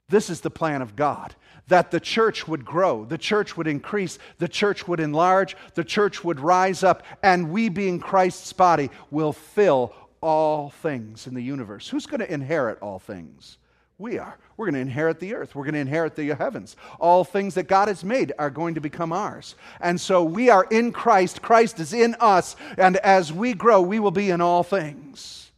This 0.08 0.30
is 0.30 0.40
the 0.40 0.50
plan 0.50 0.82
of 0.82 0.96
God 0.96 1.34
that 1.68 1.90
the 1.90 2.00
church 2.00 2.46
would 2.46 2.64
grow, 2.64 3.04
the 3.04 3.18
church 3.18 3.56
would 3.56 3.66
increase, 3.66 4.18
the 4.38 4.48
church 4.48 4.86
would 4.86 5.00
enlarge, 5.00 5.56
the 5.74 5.84
church 5.84 6.22
would 6.22 6.38
rise 6.38 6.84
up, 6.84 7.02
and 7.22 7.50
we, 7.50 7.68
being 7.68 7.98
Christ's 7.98 8.52
body, 8.52 8.90
will 9.10 9.32
fill 9.32 9.92
all 10.20 10.70
things 10.70 11.26
in 11.26 11.34
the 11.34 11.42
universe. 11.42 11.88
Who's 11.88 12.06
going 12.06 12.20
to 12.20 12.32
inherit 12.32 12.78
all 12.80 12.98
things? 12.98 13.58
We 13.98 14.18
are. 14.18 14.38
We're 14.56 14.66
going 14.66 14.74
to 14.74 14.80
inherit 14.80 15.20
the 15.20 15.34
earth. 15.34 15.54
We're 15.54 15.64
going 15.64 15.74
to 15.74 15.80
inherit 15.80 16.16
the 16.16 16.34
heavens. 16.34 16.76
All 17.00 17.24
things 17.24 17.54
that 17.54 17.66
God 17.66 17.88
has 17.88 18.04
made 18.04 18.32
are 18.38 18.50
going 18.50 18.74
to 18.74 18.80
become 18.80 19.12
ours. 19.12 19.54
And 19.80 20.00
so 20.00 20.22
we 20.22 20.50
are 20.50 20.66
in 20.70 20.92
Christ. 20.92 21.42
Christ 21.42 21.80
is 21.80 21.92
in 21.92 22.14
us. 22.20 22.56
And 22.76 22.98
as 22.98 23.32
we 23.32 23.54
grow, 23.54 23.80
we 23.80 23.98
will 23.98 24.10
be 24.10 24.30
in 24.30 24.40
all 24.40 24.62
things. 24.62 25.50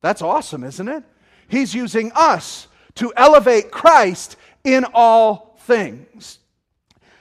That's 0.00 0.22
awesome, 0.22 0.64
isn't 0.64 0.88
it? 0.88 1.04
He's 1.48 1.74
using 1.74 2.10
us 2.14 2.66
to 2.96 3.12
elevate 3.16 3.70
Christ 3.70 4.36
in 4.64 4.84
all 4.94 5.58
things. 5.60 6.38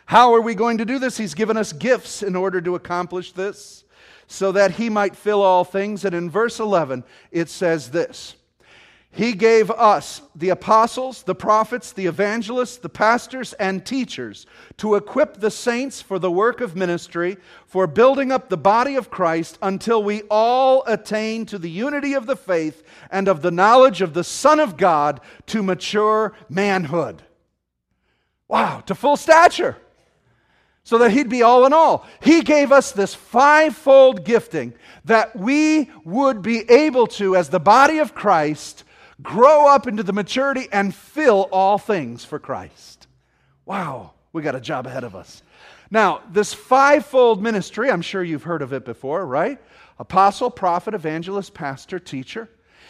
How 0.05 0.33
are 0.33 0.41
we 0.41 0.55
going 0.55 0.79
to 0.79 0.85
do 0.85 0.97
this? 0.97 1.17
He's 1.17 1.35
given 1.35 1.55
us 1.55 1.71
gifts 1.71 2.23
in 2.23 2.35
order 2.35 2.61
to 2.61 2.75
accomplish 2.75 3.31
this, 3.31 3.83
so 4.27 4.51
that 4.51 4.71
he 4.71 4.89
might 4.89 5.15
fill 5.15 5.41
all 5.41 5.63
things. 5.63 6.05
And 6.05 6.15
in 6.15 6.29
verse 6.29 6.59
11, 6.59 7.03
it 7.31 7.49
says 7.49 7.91
this 7.91 8.35
he 9.11 9.33
gave 9.33 9.71
us, 9.71 10.21
the 10.35 10.49
apostles, 10.49 11.23
the 11.23 11.33
prophets, 11.33 11.93
the 11.93 12.05
evangelists, 12.05 12.77
the 12.77 12.89
pastors, 12.89 13.53
and 13.53 13.83
teachers, 13.83 14.45
to 14.77 14.95
equip 14.95 15.37
the 15.37 15.49
saints 15.49 15.99
for 15.99 16.19
the 16.19 16.31
work 16.31 16.61
of 16.61 16.75
ministry, 16.75 17.37
for 17.65 17.87
building 17.87 18.31
up 18.31 18.49
the 18.49 18.57
body 18.57 18.95
of 18.95 19.09
Christ 19.09 19.57
until 19.63 20.03
we 20.03 20.21
all 20.29 20.83
attain 20.85 21.47
to 21.47 21.57
the 21.57 21.71
unity 21.71 22.13
of 22.13 22.27
the 22.27 22.35
faith 22.35 22.83
and 23.09 23.27
of 23.27 23.41
the 23.41 23.51
knowledge 23.51 24.01
of 24.01 24.13
the 24.13 24.23
Son 24.23 24.59
of 24.59 24.77
God 24.77 25.21
to 25.47 25.63
mature 25.63 26.33
manhood. 26.47 27.23
Wow, 28.47 28.81
to 28.85 28.93
full 28.93 29.17
stature. 29.17 29.75
So 30.83 30.99
that 30.99 31.11
he'd 31.11 31.29
be 31.29 31.43
all 31.43 31.65
in 31.65 31.73
all. 31.73 32.05
He 32.21 32.41
gave 32.41 32.71
us 32.71 32.91
this 32.91 33.15
fivefold 33.15 34.23
gifting 34.23 34.73
that 35.05 35.35
we 35.35 35.89
would 36.03 36.41
be 36.41 36.69
able 36.69 37.07
to, 37.07 37.35
as 37.35 37.49
the 37.49 37.59
body 37.59 37.97
of 37.97 38.15
Christ, 38.15 38.83
grow 39.21 39.67
up 39.67 39.87
into 39.87 40.03
the 40.03 40.13
maturity 40.13 40.67
and 40.71 40.93
fill 40.93 41.49
all 41.51 41.77
things 41.77 42.23
for 42.23 42.39
Christ. 42.39 43.07
Wow, 43.65 44.13
we 44.33 44.41
got 44.41 44.55
a 44.55 44.61
job 44.61 44.87
ahead 44.87 45.03
of 45.03 45.15
us. 45.15 45.43
Now, 45.91 46.21
this 46.31 46.53
fivefold 46.53 47.41
ministry, 47.41 47.89
I'm 47.89 48.01
sure 48.01 48.23
you've 48.23 48.43
heard 48.43 48.61
of 48.61 48.73
it 48.73 48.85
before, 48.85 49.25
right? 49.25 49.59
Apostle, 49.97 50.49
prophet, 50.49 50.93
evangelist, 50.93 51.53
pastor, 51.53 51.99
teacher. 51.99 52.47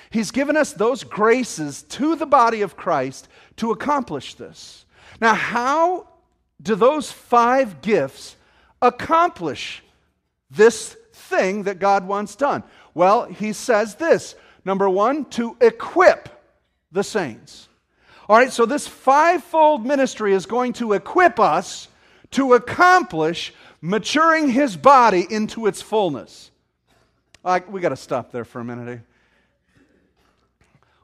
He's 0.09 0.31
given 0.31 0.57
us 0.57 0.73
those 0.73 1.03
graces 1.03 1.83
to 1.83 2.15
the 2.15 2.25
body 2.25 2.61
of 2.61 2.75
Christ 2.75 3.27
to 3.57 3.71
accomplish 3.71 4.35
this. 4.35 4.85
Now, 5.21 5.33
how 5.33 6.07
do 6.61 6.75
those 6.75 7.11
five 7.11 7.81
gifts 7.81 8.35
accomplish 8.81 9.83
this 10.49 10.95
thing 11.13 11.63
that 11.63 11.79
God 11.79 12.07
wants 12.07 12.35
done? 12.35 12.63
Well, 12.93 13.25
he 13.25 13.53
says 13.53 13.95
this 13.95 14.35
Number 14.69 14.87
one, 14.87 15.25
to 15.31 15.57
equip 15.61 16.29
the 16.91 17.03
saints. 17.03 17.67
All 18.27 18.37
right, 18.37 18.53
so 18.53 18.67
this 18.67 18.87
fivefold 18.87 19.83
ministry 19.83 20.31
is 20.31 20.45
going 20.45 20.73
to 20.73 20.93
equip 20.93 21.39
us 21.39 21.87
to 22.29 22.53
accomplish 22.53 23.51
maturing 23.81 24.47
his 24.47 24.77
body 24.77 25.25
into 25.27 25.65
its 25.65 25.81
fullness. 25.81 26.51
I, 27.43 27.63
we 27.67 27.81
got 27.81 27.89
to 27.89 27.95
stop 27.95 28.31
there 28.31 28.45
for 28.45 28.59
a 28.59 28.63
minute. 28.63 28.99
Eh? 28.99 29.79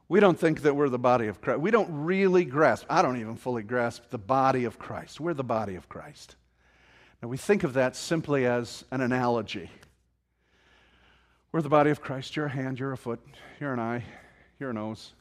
We 0.10 0.20
don't 0.20 0.40
think 0.40 0.62
that 0.62 0.76
we're 0.76 0.90
the 0.90 1.00
body 1.00 1.26
of 1.26 1.42
Christ. 1.42 1.60
We 1.60 1.72
don't 1.72 1.90
really 2.06 2.46
grasp, 2.46 2.86
I 2.88 3.02
don't 3.02 3.20
even 3.20 3.36
fully 3.36 3.64
grasp 3.64 4.12
the 4.12 4.20
body 4.20 4.66
of 4.66 4.78
Christ. 4.78 5.20
We're 5.20 5.34
the 5.34 5.44
body 5.44 5.74
of 5.74 5.90
Christ. 5.90 6.36
Now, 7.20 7.30
we 7.30 7.38
think 7.38 7.64
of 7.64 7.74
that 7.74 7.96
simply 7.96 8.46
as 8.46 8.86
an 8.92 9.02
analogy. 9.02 9.72
We're 11.56 11.62
the 11.62 11.70
body 11.70 11.90
of 11.90 12.02
Christ. 12.02 12.36
You're 12.36 12.48
a 12.48 12.50
hand, 12.50 12.82
you're 12.82 12.92
a 12.92 12.98
foot, 12.98 13.22
you're 13.62 13.72
an 13.72 13.80
eye, 13.80 14.04
you're 14.60 14.72
a 14.72 14.74
nose. 14.74 15.14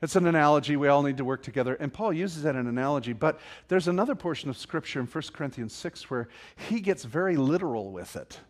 It's 0.00 0.16
an 0.16 0.26
analogy. 0.26 0.76
We 0.76 0.88
all 0.88 1.02
need 1.02 1.18
to 1.18 1.26
work 1.26 1.42
together. 1.42 1.74
And 1.74 1.92
Paul 1.92 2.14
uses 2.14 2.44
that 2.44 2.56
an 2.56 2.66
analogy. 2.66 3.12
But 3.12 3.38
there's 3.68 3.86
another 3.86 4.14
portion 4.14 4.48
of 4.48 4.56
Scripture 4.56 4.98
in 4.98 5.06
1 5.06 5.24
Corinthians 5.34 5.74
6 5.74 6.08
where 6.08 6.28
he 6.56 6.80
gets 6.80 7.04
very 7.04 7.36
literal 7.36 7.92
with 7.92 8.16
it. 8.16 8.40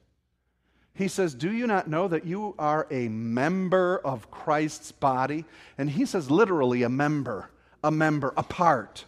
He 0.94 1.08
says, 1.08 1.34
Do 1.34 1.50
you 1.50 1.66
not 1.66 1.88
know 1.88 2.06
that 2.06 2.24
you 2.24 2.54
are 2.56 2.86
a 2.88 3.08
member 3.08 4.00
of 4.04 4.30
Christ's 4.30 4.92
body? 4.92 5.44
And 5.78 5.90
he 5.90 6.06
says, 6.06 6.30
literally, 6.30 6.84
a 6.84 6.88
member, 6.88 7.50
a 7.82 7.90
member, 7.90 8.32
a 8.36 8.44
part. 8.44 9.06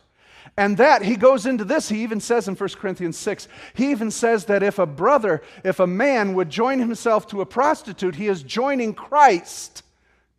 And 0.56 0.76
that, 0.76 1.02
he 1.02 1.16
goes 1.16 1.46
into 1.46 1.64
this, 1.64 1.88
he 1.88 2.02
even 2.02 2.20
says 2.20 2.48
in 2.48 2.54
1 2.54 2.68
Corinthians 2.70 3.16
6, 3.18 3.48
he 3.74 3.90
even 3.90 4.10
says 4.10 4.44
that 4.46 4.62
if 4.62 4.78
a 4.78 4.86
brother, 4.86 5.42
if 5.64 5.80
a 5.80 5.86
man 5.86 6.34
would 6.34 6.50
join 6.50 6.78
himself 6.78 7.26
to 7.28 7.40
a 7.40 7.46
prostitute, 7.46 8.14
he 8.14 8.28
is 8.28 8.42
joining 8.42 8.94
Christ 8.94 9.82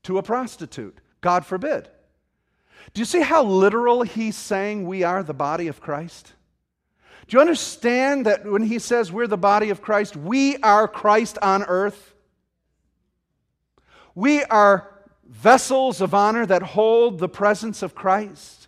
to 0.03 0.17
a 0.17 0.23
prostitute. 0.23 0.99
God 1.21 1.45
forbid. 1.45 1.89
Do 2.93 3.01
you 3.01 3.05
see 3.05 3.21
how 3.21 3.43
literal 3.43 4.03
he's 4.03 4.37
saying 4.37 4.85
we 4.85 5.03
are 5.03 5.23
the 5.23 5.33
body 5.33 5.67
of 5.67 5.81
Christ? 5.81 6.33
Do 7.27 7.35
you 7.35 7.41
understand 7.41 8.27
that 8.27 8.45
when 8.45 8.61
he 8.61 8.77
says 8.77 9.11
we're 9.11 9.27
the 9.27 9.37
body 9.37 9.71
of 9.71 9.81
Christ, 9.81 10.15
we 10.15 10.57
are 10.57 10.87
Christ 10.87 11.39
on 11.41 11.63
earth? 11.63 12.13
We 14.13 14.43
are 14.43 14.91
vessels 15.27 15.99
of 15.99 16.13
honor 16.13 16.45
that 16.45 16.61
hold 16.61 17.17
the 17.19 17.27
presence 17.27 17.81
of 17.81 17.95
Christ. 17.95 18.64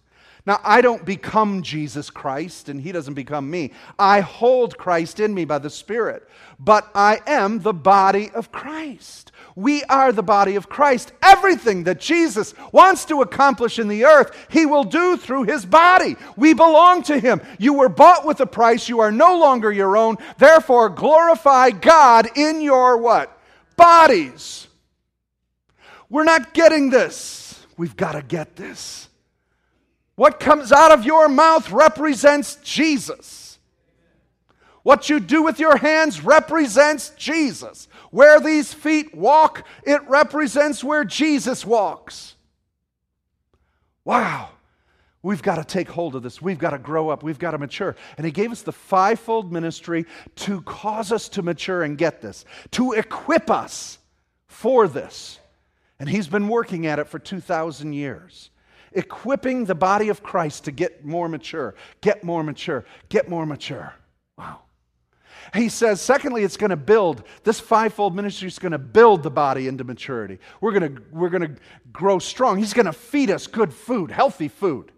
Now, 0.47 0.61
I 0.63 0.79
don't 0.79 1.03
become 1.03 1.61
Jesus 1.61 2.09
Christ, 2.09 2.69
and 2.69 2.79
he 2.79 2.93
doesn't 2.93 3.15
become 3.15 3.49
me. 3.49 3.73
I 3.99 4.21
hold 4.21 4.77
Christ 4.77 5.19
in 5.19 5.33
me 5.33 5.43
by 5.43 5.59
the 5.59 5.69
Spirit, 5.69 6.25
but 6.57 6.89
I 6.95 7.19
am 7.27 7.59
the 7.59 7.73
body 7.73 8.31
of 8.31 8.49
Christ. 8.49 9.33
We 9.57 9.83
are 9.83 10.13
the 10.13 10.23
body 10.23 10.55
of 10.55 10.69
Christ. 10.69 11.11
Everything 11.21 11.83
that 11.83 11.99
Jesus 11.99 12.53
wants 12.71 13.03
to 13.05 13.21
accomplish 13.21 13.77
in 13.77 13.89
the 13.89 14.05
earth, 14.05 14.47
he 14.49 14.65
will 14.65 14.85
do 14.85 15.17
through 15.17 15.43
his 15.43 15.65
body. 15.65 16.15
We 16.37 16.53
belong 16.53 17.03
to 17.03 17.19
him. 17.19 17.41
You 17.59 17.73
were 17.73 17.89
bought 17.89 18.25
with 18.25 18.39
a 18.39 18.45
price. 18.45 18.87
You 18.87 19.01
are 19.01 19.11
no 19.11 19.37
longer 19.37 19.69
your 19.69 19.97
own. 19.97 20.15
Therefore, 20.37 20.87
glorify 20.87 21.71
God 21.71 22.29
in 22.37 22.61
your 22.61 22.95
what? 22.95 23.37
Bodies. 23.75 24.69
We're 26.09 26.23
not 26.23 26.53
getting 26.53 26.89
this. 26.89 27.65
We've 27.75 27.97
got 27.97 28.13
to 28.13 28.21
get 28.21 28.55
this. 28.55 29.06
What 30.17 30.39
comes 30.39 30.71
out 30.71 30.91
of 30.91 31.05
your 31.05 31.29
mouth 31.29 31.69
represents 31.71 32.55
Jesus. 32.63 33.59
What 34.81 35.11
you 35.11 35.19
do 35.19 35.43
with 35.43 35.59
your 35.59 35.77
hands 35.77 36.23
represents 36.23 37.11
Jesus. 37.11 37.87
Where 38.09 38.39
these 38.39 38.73
feet 38.73 39.13
walk, 39.13 39.63
it 39.83 40.01
represents 40.09 40.83
where 40.83 41.03
Jesus 41.03 41.63
walks. 41.63 42.35
Wow. 44.05 44.49
We've 45.21 45.43
got 45.43 45.57
to 45.57 45.63
take 45.63 45.87
hold 45.87 46.15
of 46.15 46.23
this. 46.23 46.41
We've 46.41 46.57
got 46.57 46.71
to 46.71 46.79
grow 46.79 47.09
up. 47.09 47.21
We've 47.21 47.37
got 47.37 47.51
to 47.51 47.59
mature. 47.59 47.95
And 48.17 48.25
He 48.25 48.31
gave 48.31 48.51
us 48.51 48.63
the 48.63 48.71
fivefold 48.71 49.51
ministry 49.51 50.07
to 50.37 50.61
cause 50.61 51.11
us 51.11 51.29
to 51.29 51.43
mature 51.43 51.83
and 51.83 51.95
get 51.95 52.21
this, 52.21 52.43
to 52.71 52.93
equip 52.93 53.51
us 53.51 53.99
for 54.47 54.87
this. 54.87 55.37
And 55.99 56.09
He's 56.09 56.27
been 56.27 56.47
working 56.47 56.87
at 56.87 56.97
it 56.97 57.07
for 57.07 57.19
2,000 57.19 57.93
years 57.93 58.49
equipping 58.91 59.65
the 59.65 59.75
body 59.75 60.09
of 60.09 60.23
Christ 60.23 60.65
to 60.65 60.71
get 60.71 61.05
more 61.05 61.27
mature, 61.29 61.75
get 62.01 62.23
more 62.23 62.43
mature, 62.43 62.85
get 63.09 63.29
more 63.29 63.45
mature. 63.45 63.93
Wow. 64.37 64.61
He 65.53 65.69
says, 65.69 66.01
secondly, 66.01 66.43
it's 66.43 66.57
going 66.57 66.71
to 66.71 66.75
build, 66.75 67.23
this 67.43 67.59
fivefold 67.59 68.15
ministry 68.15 68.47
is 68.47 68.59
going 68.59 68.73
to 68.73 68.77
build 68.77 69.23
the 69.23 69.31
body 69.31 69.67
into 69.67 69.83
maturity. 69.83 70.39
We're 70.59 70.77
going 70.77 70.95
to, 70.95 71.01
we're 71.11 71.29
going 71.29 71.55
to 71.55 71.61
grow 71.91 72.19
strong. 72.19 72.57
He's 72.57 72.73
going 72.73 72.85
to 72.85 72.93
feed 72.93 73.31
us 73.31 73.47
good 73.47 73.73
food, 73.73 74.11
healthy 74.11 74.49
food, 74.49 74.91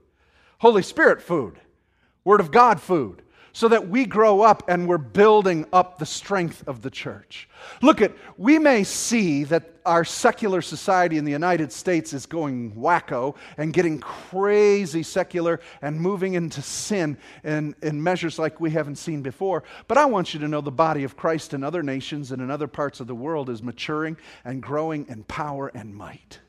Holy 0.60 0.82
Spirit 0.82 1.22
food, 1.22 1.60
Word 2.24 2.40
of 2.40 2.52
God 2.52 2.82
food 2.82 3.22
so 3.60 3.68
that 3.68 3.90
we 3.90 4.06
grow 4.06 4.40
up 4.40 4.64
and 4.70 4.88
we're 4.88 4.98
building 4.98 5.66
up 5.74 6.00
the 6.00 6.06
strength 6.06 6.66
of 6.66 6.82
the 6.82 6.90
church. 6.90 7.50
Look 7.82 8.00
at, 8.00 8.14
we 8.38 8.58
may 8.58 8.86
see 8.86 9.44
that 9.44 9.74
our 9.86 10.06
secular 10.06 10.62
society 10.62 11.18
in 11.18 11.26
the 11.26 11.34
United 11.34 11.74
States 11.74 12.14
is 12.14 12.26
going 12.26 12.72
wacko 12.72 13.36
and 13.58 13.74
getting 13.74 14.00
crazy 14.00 15.04
secular 15.04 15.60
and 15.82 16.00
moving 16.00 16.36
into 16.36 16.62
sin 16.62 17.18
in, 17.44 17.76
in 17.82 18.02
measures 18.02 18.40
like 18.40 18.62
we 18.62 18.72
haven't 18.72 18.96
seen 18.96 19.22
before. 19.22 19.66
But 19.90 19.98
I 19.98 20.06
want 20.06 20.34
you 20.34 20.40
to 20.40 20.48
know 20.48 20.62
the 20.62 20.72
body 20.72 21.04
of 21.04 21.18
Christ 21.18 21.54
in 21.54 21.62
other 21.62 21.84
nations 21.84 22.32
and 22.32 22.42
in 22.42 22.50
other 22.50 22.70
parts 22.70 23.02
of 23.02 23.08
the 23.08 23.16
world 23.16 23.50
is 23.50 23.62
maturing 23.62 24.16
and 24.46 24.64
growing 24.64 25.06
in 25.10 25.26
power 25.26 25.68
and 25.68 25.94
might. 25.94 26.40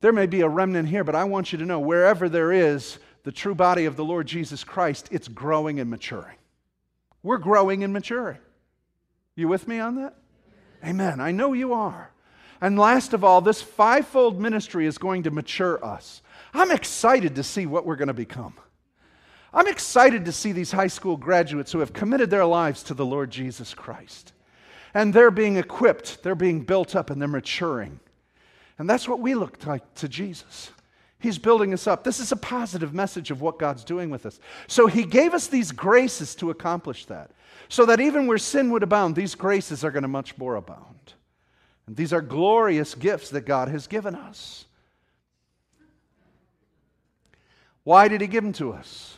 There 0.00 0.10
may 0.10 0.24
be 0.24 0.40
a 0.40 0.48
remnant 0.48 0.88
here, 0.88 1.04
but 1.04 1.14
I 1.14 1.24
want 1.24 1.52
you 1.52 1.58
to 1.58 1.66
know 1.66 1.80
wherever 1.80 2.30
there 2.30 2.50
is 2.50 2.98
the 3.24 3.32
true 3.32 3.54
body 3.54 3.86
of 3.86 3.96
the 3.96 4.04
Lord 4.04 4.26
Jesus 4.26 4.62
Christ, 4.62 5.08
it's 5.10 5.28
growing 5.28 5.80
and 5.80 5.90
maturing. 5.90 6.36
We're 7.22 7.38
growing 7.38 7.82
and 7.82 7.92
maturing. 7.92 8.38
You 9.34 9.48
with 9.48 9.66
me 9.66 9.80
on 9.80 9.96
that? 9.96 10.14
Amen. 10.84 11.20
I 11.20 11.32
know 11.32 11.54
you 11.54 11.72
are. 11.72 12.10
And 12.60 12.78
last 12.78 13.14
of 13.14 13.24
all, 13.24 13.40
this 13.40 13.60
fivefold 13.60 14.40
ministry 14.40 14.86
is 14.86 14.98
going 14.98 15.24
to 15.24 15.30
mature 15.30 15.84
us. 15.84 16.22
I'm 16.52 16.70
excited 16.70 17.34
to 17.34 17.42
see 17.42 17.66
what 17.66 17.84
we're 17.84 17.96
going 17.96 18.08
to 18.08 18.14
become. 18.14 18.54
I'm 19.52 19.68
excited 19.68 20.24
to 20.26 20.32
see 20.32 20.52
these 20.52 20.72
high 20.72 20.88
school 20.88 21.16
graduates 21.16 21.72
who 21.72 21.78
have 21.80 21.92
committed 21.92 22.28
their 22.28 22.44
lives 22.44 22.82
to 22.84 22.94
the 22.94 23.06
Lord 23.06 23.30
Jesus 23.30 23.72
Christ. 23.72 24.32
And 24.92 25.12
they're 25.12 25.30
being 25.30 25.56
equipped, 25.56 26.22
they're 26.22 26.34
being 26.34 26.60
built 26.60 26.94
up, 26.94 27.10
and 27.10 27.20
they're 27.20 27.28
maturing. 27.28 28.00
And 28.78 28.88
that's 28.88 29.08
what 29.08 29.20
we 29.20 29.34
look 29.34 29.64
like 29.66 29.94
to 29.94 30.08
Jesus. 30.08 30.70
He's 31.24 31.38
building 31.38 31.72
us 31.72 31.86
up. 31.86 32.04
This 32.04 32.20
is 32.20 32.32
a 32.32 32.36
positive 32.36 32.92
message 32.92 33.30
of 33.30 33.40
what 33.40 33.58
God's 33.58 33.82
doing 33.82 34.10
with 34.10 34.26
us. 34.26 34.38
So 34.66 34.86
He 34.86 35.04
gave 35.04 35.32
us 35.32 35.46
these 35.46 35.72
graces 35.72 36.34
to 36.34 36.50
accomplish 36.50 37.06
that. 37.06 37.30
So 37.70 37.86
that 37.86 37.98
even 37.98 38.26
where 38.26 38.36
sin 38.36 38.70
would 38.70 38.82
abound, 38.82 39.16
these 39.16 39.34
graces 39.34 39.84
are 39.84 39.90
going 39.90 40.02
to 40.02 40.08
much 40.08 40.36
more 40.36 40.56
abound. 40.56 41.14
And 41.86 41.96
these 41.96 42.12
are 42.12 42.20
glorious 42.20 42.94
gifts 42.94 43.30
that 43.30 43.46
God 43.46 43.68
has 43.68 43.86
given 43.86 44.14
us. 44.14 44.66
Why 47.84 48.06
did 48.06 48.20
He 48.20 48.26
give 48.26 48.44
them 48.44 48.52
to 48.54 48.74
us? 48.74 49.16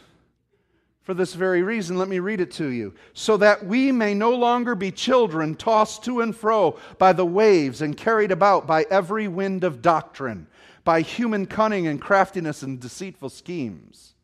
For 1.02 1.12
this 1.12 1.34
very 1.34 1.62
reason, 1.62 1.98
let 1.98 2.06
me 2.06 2.20
read 2.20 2.40
it 2.40 2.52
to 2.52 2.68
you. 2.68 2.94
So 3.14 3.36
that 3.38 3.66
we 3.66 3.90
may 3.90 4.14
no 4.14 4.30
longer 4.30 4.76
be 4.76 4.92
children 4.92 5.56
tossed 5.56 6.04
to 6.04 6.20
and 6.20 6.34
fro 6.34 6.78
by 6.98 7.12
the 7.12 7.26
waves 7.26 7.82
and 7.82 7.96
carried 7.96 8.30
about 8.30 8.68
by 8.68 8.86
every 8.90 9.26
wind 9.26 9.64
of 9.64 9.82
doctrine 9.82 10.46
by 10.86 11.00
human 11.00 11.44
cunning 11.46 11.88
and 11.88 12.00
craftiness 12.00 12.62
and 12.62 12.80
deceitful 12.80 13.28
schemes. 13.28 14.14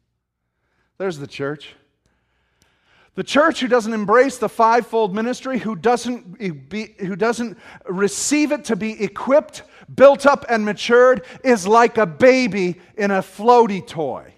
There's 0.97 1.19
the 1.19 1.27
church. 1.27 1.75
The 3.17 3.25
church 3.25 3.61
who 3.61 3.67
doesn't 3.67 3.93
embrace 3.93 4.39
the 4.39 4.49
fivefold 4.49 5.13
ministry, 5.15 5.59
who 5.59 5.75
doesn't, 5.75 6.71
be, 6.71 6.95
who 7.01 7.17
doesn't 7.17 7.59
receive 7.87 8.53
it 8.53 8.65
to 8.67 8.77
be 8.77 9.03
equipped, 9.03 9.65
built 9.93 10.25
up, 10.25 10.47
and 10.49 10.65
matured, 10.65 11.27
is 11.45 11.67
like 11.67 11.99
a 11.99 12.07
baby 12.07 12.81
in 12.97 13.11
a 13.11 13.21
floaty 13.21 13.85
toy. 13.85 14.33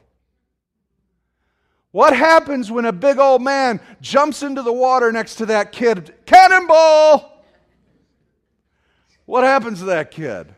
What 1.90 2.16
happens 2.16 2.72
when 2.72 2.86
a 2.86 2.92
big 2.92 3.18
old 3.18 3.42
man 3.42 3.80
jumps 4.00 4.42
into 4.42 4.62
the 4.62 4.72
water 4.72 5.12
next 5.12 5.36
to 5.36 5.46
that 5.46 5.72
kid? 5.72 6.14
Cannonball! 6.24 7.44
What 9.26 9.44
happens 9.44 9.80
to 9.80 9.84
that 9.84 10.10
kid? 10.10 10.54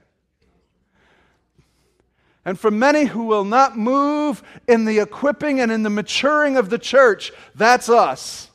And 2.47 2.57
for 2.59 2.71
many 2.71 3.07
who 3.07 3.25
will 3.25 3.45
not 3.45 3.77
move 3.77 4.41
in 4.69 4.85
the 4.85 5.01
equipping 5.01 5.59
and 5.59 5.73
in 5.73 5.83
the 5.83 5.91
maturing 5.91 6.57
of 6.57 6.71
the 6.71 6.79
church, 6.79 7.33
that's 7.57 7.89
us. 7.89 8.49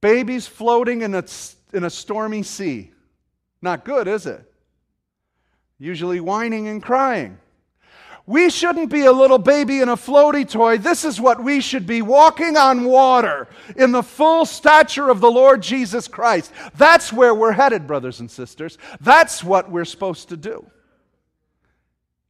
Babies 0.00 0.46
floating 0.46 1.02
in 1.02 1.14
a, 1.14 1.22
in 1.74 1.84
a 1.84 1.90
stormy 1.90 2.42
sea. 2.44 2.92
Not 3.60 3.84
good, 3.84 4.08
is 4.08 4.24
it? 4.24 4.50
Usually 5.78 6.18
whining 6.18 6.66
and 6.66 6.82
crying. 6.82 7.36
We 8.24 8.48
shouldn't 8.48 8.90
be 8.90 9.04
a 9.04 9.12
little 9.12 9.36
baby 9.36 9.82
in 9.82 9.90
a 9.90 9.96
floaty 9.96 10.48
toy. 10.48 10.78
This 10.78 11.04
is 11.04 11.20
what 11.20 11.44
we 11.44 11.60
should 11.60 11.86
be 11.86 12.00
walking 12.00 12.56
on 12.56 12.84
water 12.84 13.48
in 13.76 13.92
the 13.92 14.02
full 14.02 14.46
stature 14.46 15.10
of 15.10 15.20
the 15.20 15.30
Lord 15.30 15.62
Jesus 15.62 16.08
Christ. 16.08 16.52
That's 16.78 17.12
where 17.12 17.34
we're 17.34 17.52
headed, 17.52 17.86
brothers 17.86 18.20
and 18.20 18.30
sisters. 18.30 18.78
That's 19.02 19.44
what 19.44 19.70
we're 19.70 19.84
supposed 19.84 20.30
to 20.30 20.38
do. 20.38 20.64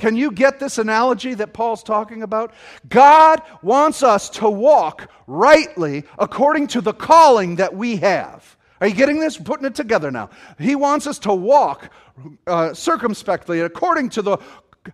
Can 0.00 0.16
you 0.16 0.32
get 0.32 0.58
this 0.58 0.78
analogy 0.78 1.34
that 1.34 1.52
Paul's 1.52 1.82
talking 1.82 2.22
about? 2.22 2.54
God 2.88 3.42
wants 3.60 4.02
us 4.02 4.30
to 4.30 4.48
walk 4.48 5.10
rightly 5.26 6.04
according 6.18 6.68
to 6.68 6.80
the 6.80 6.94
calling 6.94 7.56
that 7.56 7.76
we 7.76 7.96
have. 7.96 8.56
Are 8.80 8.86
you 8.86 8.94
getting 8.94 9.20
this? 9.20 9.36
Putting 9.36 9.66
it 9.66 9.74
together 9.74 10.10
now. 10.10 10.30
He 10.58 10.74
wants 10.74 11.06
us 11.06 11.18
to 11.20 11.34
walk 11.34 11.92
uh, 12.46 12.72
circumspectly 12.72 13.60
according 13.60 14.08
to 14.10 14.22
the 14.22 14.38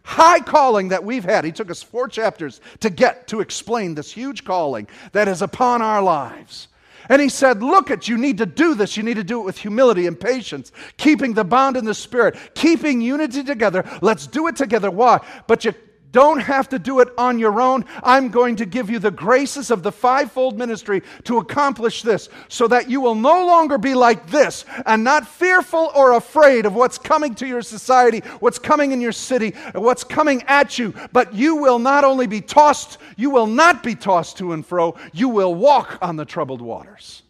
high 0.03 0.41
calling 0.41 0.89
that 0.89 1.05
we've 1.05 1.23
had. 1.23 1.45
He 1.45 1.53
took 1.53 1.71
us 1.71 1.85
four 1.85 2.09
chapters 2.09 2.61
to 2.81 2.91
get 2.91 3.29
to 3.29 3.41
explain 3.41 3.95
this 3.95 4.11
huge 4.11 4.45
calling 4.45 4.89
that 5.13 5.29
is 5.29 5.41
upon 5.41 5.83
our 5.83 6.03
lives. 6.03 6.67
And 7.09 7.23
he 7.23 7.29
said, 7.29 7.63
Look 7.63 7.91
at, 7.91 8.09
you 8.09 8.19
need 8.19 8.39
to 8.39 8.47
do 8.47 8.75
this. 8.75 8.97
You 8.97 9.03
need 9.03 9.15
to 9.15 9.25
do 9.25 9.41
it 9.41 9.45
with 9.45 9.59
humility 9.59 10.07
and 10.07 10.19
patience, 10.19 10.73
keeping 10.97 11.35
the 11.35 11.45
bond 11.45 11.77
in 11.77 11.85
the 11.85 11.95
Spirit, 11.95 12.37
keeping 12.55 13.01
unity 13.01 13.45
together. 13.45 13.85
Let's 14.03 14.27
do 14.27 14.47
it 14.49 14.57
together. 14.57 14.91
Why? 14.91 15.25
But 15.47 15.65
you 15.65 15.75
don't 16.13 16.41
have 16.41 16.69
to 16.71 16.79
do 16.79 17.01
it 17.01 17.09
on 17.19 17.39
your 17.39 17.61
own. 17.61 17.85
I'm 18.03 18.31
going 18.31 18.57
to 18.57 18.67
give 18.67 18.91
you 18.91 18.99
the 18.99 19.11
graces 19.11 19.71
of 19.71 19.83
the 19.83 19.93
fivefold 19.93 20.59
ministry 20.59 21.03
to 21.25 21.39
accomplish 21.39 22.03
this 22.03 22.29
so 22.49 22.69
that 22.69 22.89
you 22.89 23.01
will 23.01 23.15
no 23.15 23.47
longer 23.47 23.79
be 23.79 23.95
like 23.95 24.29
this 24.29 24.65
and 24.87 25.05
not 25.05 25.27
fearful 25.27 25.91
or 25.95 26.13
afraid 26.13 26.67
of 26.67 26.75
what's 26.75 26.99
coming 26.99 27.35
to 27.37 27.47
your 27.47 27.63
society, 27.63 28.21
what's 28.41 28.59
coming 28.59 28.93
in 28.93 29.01
your 29.01 29.13
city, 29.13 29.51
what's 29.75 30.05
coming 30.05 30.43
at 30.45 30.79
you, 30.79 30.95
but 31.13 31.35
you 31.35 31.57
will 31.57 31.79
not 31.79 32.05
only 32.05 32.27
be 32.27 32.41
tossed, 32.41 32.99
you 33.17 33.31
will 33.31 33.47
not 33.47 33.83
be 33.83 33.95
tossed 33.95 34.39
to 34.39 34.53
and 34.53 34.65
fro, 34.65 34.97
you 35.13 35.29
will 35.29 35.55
walk 35.55 35.99
on 36.01 36.17
the 36.17 36.25
troubled 36.25 36.61
waters. 36.61 37.23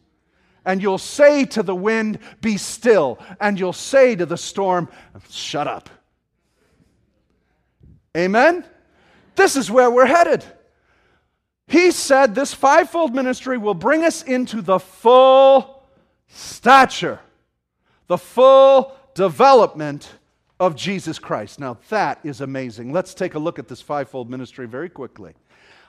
And 0.65 0.83
you'll 0.83 0.99
say 0.99 1.45
to 1.47 1.63
the 1.63 1.77
wind, 1.77 2.19
Be 2.41 2.57
still. 2.57 3.21
And 3.41 3.59
you'll 3.59 3.73
say 3.73 4.17
to 4.17 4.27
the 4.27 4.37
storm, 4.37 4.89
Shut 5.31 5.69
up. 5.69 5.89
Amen? 8.17 8.65
This 9.35 9.57
is 9.57 9.71
where 9.71 9.91
we're 9.91 10.07
headed. 10.07 10.45
He 11.69 11.91
said 11.91 12.35
this 12.35 12.55
fivefold 12.55 13.15
ministry 13.15 13.59
will 13.59 13.75
bring 13.75 14.05
us 14.05 14.23
into 14.23 14.63
the 14.63 14.79
full 14.79 15.83
stature, 16.29 17.21
the 18.07 18.19
full 18.19 18.97
development 19.15 20.11
of 20.59 20.77
Jesus 20.77 21.19
Christ. 21.19 21.59
Now, 21.59 21.79
that 21.91 22.21
is 22.25 22.41
amazing. 22.41 22.93
Let's 22.93 23.15
take 23.15 23.35
a 23.35 23.39
look 23.39 23.59
at 23.59 23.69
this 23.69 23.83
fivefold 23.83 24.31
ministry 24.31 24.67
very 24.67 24.89
quickly. 24.89 25.35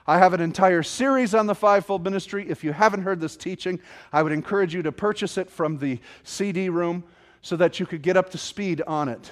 I 0.06 0.18
have 0.18 0.34
an 0.34 0.40
entire 0.40 0.82
series 0.82 1.34
on 1.34 1.46
the 1.46 1.54
fivefold 1.54 2.02
ministry. 2.02 2.48
If 2.48 2.64
you 2.64 2.72
haven't 2.72 3.02
heard 3.02 3.20
this 3.20 3.36
teaching, 3.36 3.78
I 4.12 4.22
would 4.22 4.32
encourage 4.32 4.74
you 4.74 4.82
to 4.82 4.92
purchase 4.92 5.38
it 5.38 5.50
from 5.50 5.78
the 5.78 6.00
CD 6.24 6.68
room 6.68 7.04
so 7.40 7.56
that 7.56 7.78
you 7.78 7.86
could 7.86 8.02
get 8.02 8.16
up 8.16 8.30
to 8.30 8.38
speed 8.38 8.82
on 8.86 9.08
it. 9.08 9.30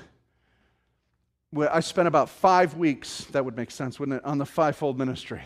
I 1.58 1.80
spent 1.80 2.08
about 2.08 2.28
five 2.28 2.74
weeks, 2.76 3.24
that 3.32 3.44
would 3.44 3.56
make 3.56 3.70
sense, 3.70 3.98
wouldn't 3.98 4.18
it, 4.18 4.24
on 4.24 4.38
the 4.38 4.46
fivefold 4.46 4.98
ministry. 4.98 5.42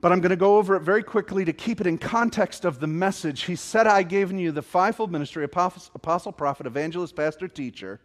But 0.00 0.10
I'm 0.10 0.20
going 0.20 0.30
to 0.30 0.36
go 0.36 0.56
over 0.58 0.74
it 0.74 0.80
very 0.80 1.02
quickly 1.02 1.44
to 1.44 1.52
keep 1.52 1.80
it 1.80 1.86
in 1.86 1.96
context 1.96 2.64
of 2.64 2.80
the 2.80 2.88
message. 2.88 3.44
He 3.44 3.54
said, 3.54 3.86
I 3.86 4.02
gave 4.02 4.32
you 4.32 4.50
the 4.50 4.62
fivefold 4.62 5.12
ministry 5.12 5.44
apostle, 5.44 6.32
prophet, 6.32 6.66
evangelist, 6.66 7.14
pastor, 7.14 7.46
teacher 7.46 8.00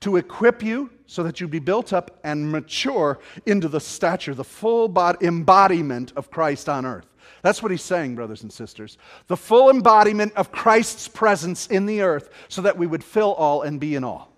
to 0.00 0.16
equip 0.16 0.62
you 0.62 0.90
so 1.06 1.22
that 1.22 1.40
you 1.40 1.46
be 1.46 1.58
built 1.58 1.92
up 1.92 2.18
and 2.24 2.50
mature 2.50 3.18
into 3.46 3.68
the 3.68 3.80
stature, 3.80 4.34
the 4.34 4.42
full 4.42 4.86
embodiment 5.20 6.12
of 6.16 6.30
Christ 6.30 6.68
on 6.68 6.86
earth. 6.86 7.06
That's 7.42 7.62
what 7.62 7.70
he's 7.70 7.82
saying, 7.82 8.14
brothers 8.14 8.42
and 8.42 8.52
sisters. 8.52 8.96
The 9.26 9.36
full 9.36 9.70
embodiment 9.70 10.32
of 10.34 10.50
Christ's 10.50 11.08
presence 11.08 11.66
in 11.66 11.84
the 11.84 12.00
earth 12.00 12.30
so 12.48 12.62
that 12.62 12.78
we 12.78 12.86
would 12.86 13.04
fill 13.04 13.34
all 13.34 13.62
and 13.62 13.78
be 13.78 13.94
in 13.94 14.02
all. 14.02 14.33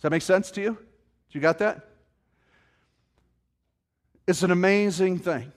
Does 0.00 0.04
that 0.04 0.10
make 0.12 0.22
sense 0.22 0.50
to 0.52 0.62
you? 0.62 0.78
You 1.30 1.42
got 1.42 1.58
that? 1.58 1.86
It's 4.26 4.42
an 4.42 4.50
amazing 4.50 5.18
thing. 5.18 5.52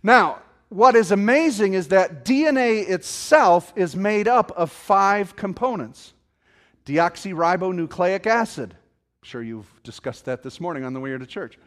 Now, 0.00 0.38
what 0.68 0.94
is 0.94 1.10
amazing 1.10 1.74
is 1.74 1.88
that 1.88 2.24
DNA 2.24 2.88
itself 2.88 3.72
is 3.74 3.96
made 3.96 4.28
up 4.28 4.52
of 4.52 4.70
five 4.70 5.34
components 5.34 6.12
deoxyribonucleic 6.86 8.26
acid. 8.26 8.72
I'm 8.72 9.26
sure 9.26 9.42
you've 9.42 9.82
discussed 9.82 10.24
that 10.26 10.44
this 10.44 10.60
morning 10.60 10.84
on 10.84 10.94
the 10.94 11.00
way 11.00 11.10
to 11.16 11.26
church. 11.26 11.58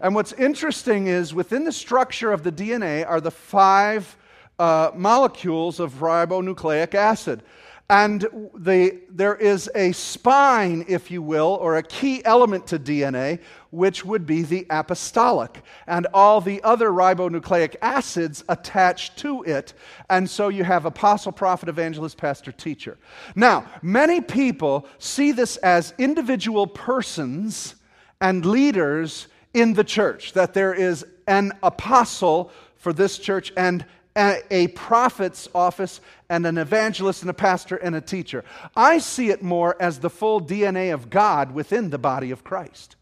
And 0.00 0.14
what's 0.14 0.32
interesting 0.32 1.06
is 1.06 1.32
within 1.32 1.64
the 1.64 1.72
structure 1.72 2.32
of 2.32 2.42
the 2.42 2.52
DNA 2.52 3.08
are 3.08 3.20
the 3.20 3.30
five 3.30 4.16
uh, 4.58 4.90
molecules 4.94 5.78
of 5.78 5.94
ribonucleic 6.00 6.94
acid. 6.94 7.42
And 7.88 8.22
the, 8.54 9.00
there 9.08 9.36
is 9.36 9.70
a 9.76 9.92
spine, 9.92 10.84
if 10.88 11.08
you 11.08 11.22
will, 11.22 11.56
or 11.60 11.76
a 11.76 11.84
key 11.84 12.24
element 12.24 12.66
to 12.68 12.80
DNA, 12.80 13.38
which 13.70 14.04
would 14.04 14.26
be 14.26 14.42
the 14.42 14.66
apostolic, 14.70 15.62
and 15.86 16.08
all 16.12 16.40
the 16.40 16.60
other 16.64 16.90
ribonucleic 16.90 17.76
acids 17.80 18.42
attached 18.48 19.16
to 19.18 19.44
it. 19.44 19.72
And 20.10 20.28
so 20.28 20.48
you 20.48 20.64
have 20.64 20.84
apostle, 20.84 21.30
prophet, 21.30 21.68
evangelist, 21.68 22.16
pastor, 22.16 22.50
teacher. 22.50 22.98
Now, 23.36 23.66
many 23.82 24.20
people 24.20 24.88
see 24.98 25.30
this 25.30 25.56
as 25.58 25.94
individual 25.96 26.66
persons 26.66 27.76
and 28.20 28.44
leaders 28.44 29.28
in 29.54 29.74
the 29.74 29.84
church, 29.84 30.32
that 30.32 30.54
there 30.54 30.74
is 30.74 31.06
an 31.28 31.52
apostle 31.62 32.50
for 32.74 32.92
this 32.92 33.18
church 33.18 33.52
and 33.56 33.84
a, 34.16 34.68
prophet's 34.68 35.48
office 35.54 36.00
and 36.28 36.46
an 36.46 36.58
evangelist 36.58 37.22
and 37.22 37.30
a 37.30 37.34
pastor 37.34 37.76
and 37.76 37.94
a 37.94 38.00
teacher. 38.00 38.44
I 38.74 38.98
see 38.98 39.30
it 39.30 39.42
more 39.42 39.76
as 39.80 40.00
the 40.00 40.10
full 40.10 40.40
DNA 40.40 40.92
of 40.92 41.10
God 41.10 41.52
within 41.52 41.90
the 41.90 41.98
body 41.98 42.30
of 42.30 42.44
Christ. 42.44 42.96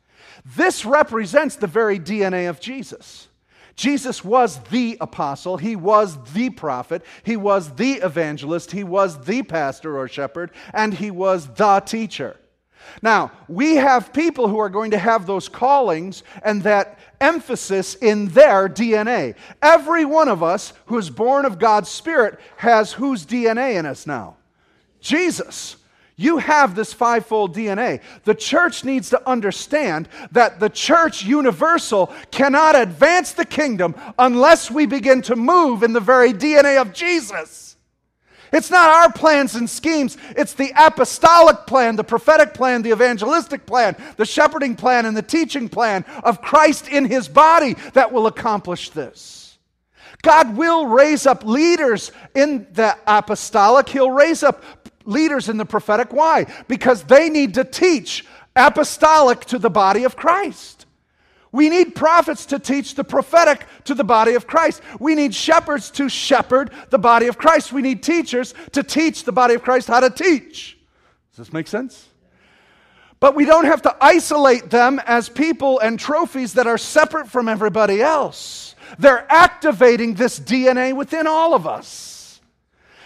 This 0.45 0.85
represents 0.85 1.57
the 1.57 1.67
very 1.67 1.99
DNA 1.99 2.49
of 2.49 2.61
Jesus. 2.61 3.29
Jesus 3.77 4.23
was 4.23 4.59
the 4.71 4.97
apostle, 5.01 5.57
he 5.57 5.75
was 5.75 6.17
the 6.33 6.51
prophet, 6.51 7.03
he 7.25 7.37
was 7.37 7.75
the 7.75 7.95
evangelist, 7.95 8.71
he 8.71 8.85
was 8.85 9.25
the 9.25 9.43
pastor 9.43 9.99
or 9.99 10.07
shepherd, 10.07 10.53
and 10.73 10.95
he 10.95 11.11
was 11.11 11.49
the 11.55 11.81
teacher. 11.81 12.37
Now, 13.03 13.33
we 13.49 13.77
have 13.77 14.13
people 14.13 14.49
who 14.49 14.59
are 14.59 14.69
going 14.69 14.93
to 14.93 14.99
have 14.99 15.27
those 15.27 15.49
callings 15.49 16.23
and 16.43 16.63
that 16.63 16.99
emphasis 17.21 17.95
in 17.97 18.29
their 18.29 18.69
DNA. 18.69 19.35
Every 19.63 20.05
one 20.05 20.29
of 20.29 20.43
us 20.43 20.73
who 20.87 20.99
is 20.99 21.11
born 21.11 21.45
of 21.45 21.59
God's 21.59 21.89
Spirit 21.89 22.39
has 22.57 22.93
whose 22.93 23.27
DNA 23.27 23.79
in 23.79 23.87
us 23.87 24.07
now? 24.07 24.37
Jesus. 25.01 25.77
You 26.17 26.39
have 26.39 26.77
this 26.77 26.93
fivefold 26.93 27.57
DNA. 27.57 28.01
The 28.23 28.37
church 28.37 28.85
needs 28.85 29.11
to 29.11 29.29
understand 29.29 30.09
that 30.31 30.61
the 30.61 30.69
church 30.69 31.25
universal 31.25 32.13
cannot 32.31 32.77
advance 32.77 33.33
the 33.33 33.45
kingdom 33.45 33.97
unless 34.17 34.71
we 34.71 34.87
begin 34.87 35.23
to 35.23 35.35
move 35.35 35.83
in 35.83 35.93
the 35.93 36.01
very 36.01 36.33
DNA 36.33 36.81
of 36.81 36.93
Jesus. 36.93 37.64
It's 38.55 38.71
not 38.71 38.89
our 38.89 39.13
plans 39.13 39.55
and 39.55 39.69
schemes. 39.69 40.17
It's 40.37 40.55
the 40.55 40.73
apostolic 40.77 41.67
plan, 41.67 41.97
the 41.97 42.05
prophetic 42.05 42.55
plan, 42.55 42.83
the 42.83 42.93
evangelistic 42.93 43.67
plan, 43.67 43.97
the 44.17 44.25
shepherding 44.25 44.77
plan, 44.77 45.07
and 45.07 45.17
the 45.17 45.23
teaching 45.23 45.69
plan 45.69 46.05
of 46.23 46.41
Christ 46.41 46.89
in 46.89 47.05
his 47.05 47.29
body 47.29 47.75
that 47.93 48.13
will 48.13 48.27
accomplish 48.27 48.91
this. 48.91 49.59
God 50.23 50.57
will 50.57 50.87
raise 50.87 51.27
up 51.27 51.45
leaders 51.45 52.11
in 52.35 52.67
the 52.73 52.97
apostolic, 53.07 53.89
He'll 53.89 54.11
raise 54.11 54.43
up 54.43 54.65
leaders 55.05 55.51
in 55.51 55.59
the 55.59 55.67
prophetic. 55.67 56.13
Why? 56.13 56.47
Because 56.67 57.05
they 57.05 57.29
need 57.29 57.55
to 57.55 57.65
teach 57.65 58.25
apostolic 58.57 59.41
to 59.47 59.59
the 59.59 59.69
body 59.69 60.05
of 60.05 60.17
Christ. 60.17 60.74
We 61.55 61.69
need 61.69 61.95
prophets 61.95 62.47
to 62.47 62.59
teach 62.59 62.97
the 62.97 63.05
prophetic 63.05 63.65
to 63.85 63.95
the 63.95 64.03
body 64.03 64.35
of 64.35 64.45
Christ. 64.45 64.83
We 64.99 65.15
need 65.15 65.33
shepherds 65.33 65.89
to 65.93 66.09
shepherd 66.09 66.73
the 66.91 66.99
body 66.99 67.29
of 67.29 67.39
Christ. 67.39 67.73
We 67.73 67.81
need 67.81 68.03
teachers 68.03 68.55
to 68.73 68.83
teach 68.83 69.23
the 69.23 69.31
body 69.31 69.55
of 69.55 69.63
Christ 69.63 69.87
how 69.87 70.01
to 70.01 70.11
teach. 70.11 70.77
Does 71.31 71.47
this 71.47 71.53
make 71.53 71.69
sense? 71.69 72.09
But 73.21 73.37
we 73.37 73.45
don't 73.45 73.67
have 73.67 73.83
to 73.83 73.97
isolate 74.01 74.69
them 74.71 75.01
as 75.07 75.29
people 75.29 75.79
and 75.79 75.97
trophies 75.97 76.55
that 76.55 76.67
are 76.67 76.77
separate 76.77 77.29
from 77.29 77.49
everybody 77.49 78.03
else. 78.03 78.75
They're 78.99 79.25
activating 79.31 80.15
this 80.15 80.41
DNA 80.41 80.93
within 80.93 81.29
all 81.29 81.55
of 81.55 81.69
us. 81.69 82.14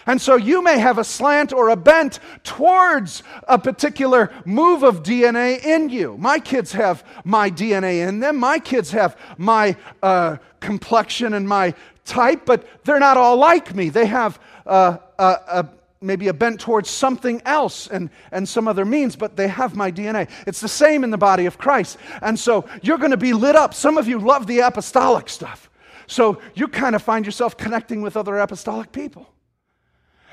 And 0.09 0.18
so 0.18 0.37
you 0.37 0.62
may 0.62 0.79
have 0.79 0.97
a 0.97 1.05
slant 1.05 1.53
or 1.53 1.68
a 1.68 1.77
bent 1.77 2.18
towards 2.42 3.23
a 3.47 3.59
particular 3.59 4.33
move 4.47 4.83
of 4.83 5.03
DNA 5.03 5.62
in 5.62 5.90
you. 5.90 6.16
My 6.16 6.38
kids 6.38 6.73
have 6.73 7.05
my 7.25 7.51
DNA 7.51 8.09
in 8.09 8.18
them. 8.21 8.37
My 8.37 8.59
kids 8.59 8.90
have 8.92 9.18
my 9.37 9.77
uh, 10.03 10.38
complexion 10.61 11.35
and 11.35 11.47
my 11.47 11.75
type, 12.07 12.47
but 12.47 12.66
they're 12.85 12.99
not 12.99 13.18
all 13.18 13.37
like 13.37 13.75
me. 13.75 13.90
They 13.90 14.07
have 14.07 14.40
uh, 14.64 14.97
a, 15.18 15.68
maybe 16.01 16.29
a 16.29 16.33
bent 16.33 16.59
towards 16.59 16.88
something 16.88 17.42
else 17.44 17.87
and, 17.87 18.09
and 18.33 18.49
some 18.49 18.66
other 18.66 18.87
means, 18.87 19.14
but 19.14 19.37
they 19.37 19.49
have 19.49 19.77
my 19.77 19.92
DNA. 19.92 20.31
It's 20.47 20.61
the 20.61 20.68
same 20.68 21.05
in 21.05 21.11
the 21.11 21.18
body 21.18 21.44
of 21.44 21.59
Christ. 21.59 21.99
And 22.23 22.40
so 22.40 22.66
you're 22.81 22.97
going 22.97 23.11
to 23.11 23.18
be 23.18 23.35
lit 23.35 23.57
up. 23.57 23.75
Some 23.75 23.99
of 23.99 24.09
you 24.09 24.18
love 24.18 24.47
the 24.47 24.61
apostolic 24.61 25.29
stuff. 25.29 25.68
So 26.07 26.40
you 26.55 26.66
kind 26.66 26.97
of 26.97 27.03
find 27.03 27.27
yourself 27.27 27.59
connecting 27.59 28.01
with 28.01 28.16
other 28.16 28.38
apostolic 28.38 28.90
people. 28.90 29.29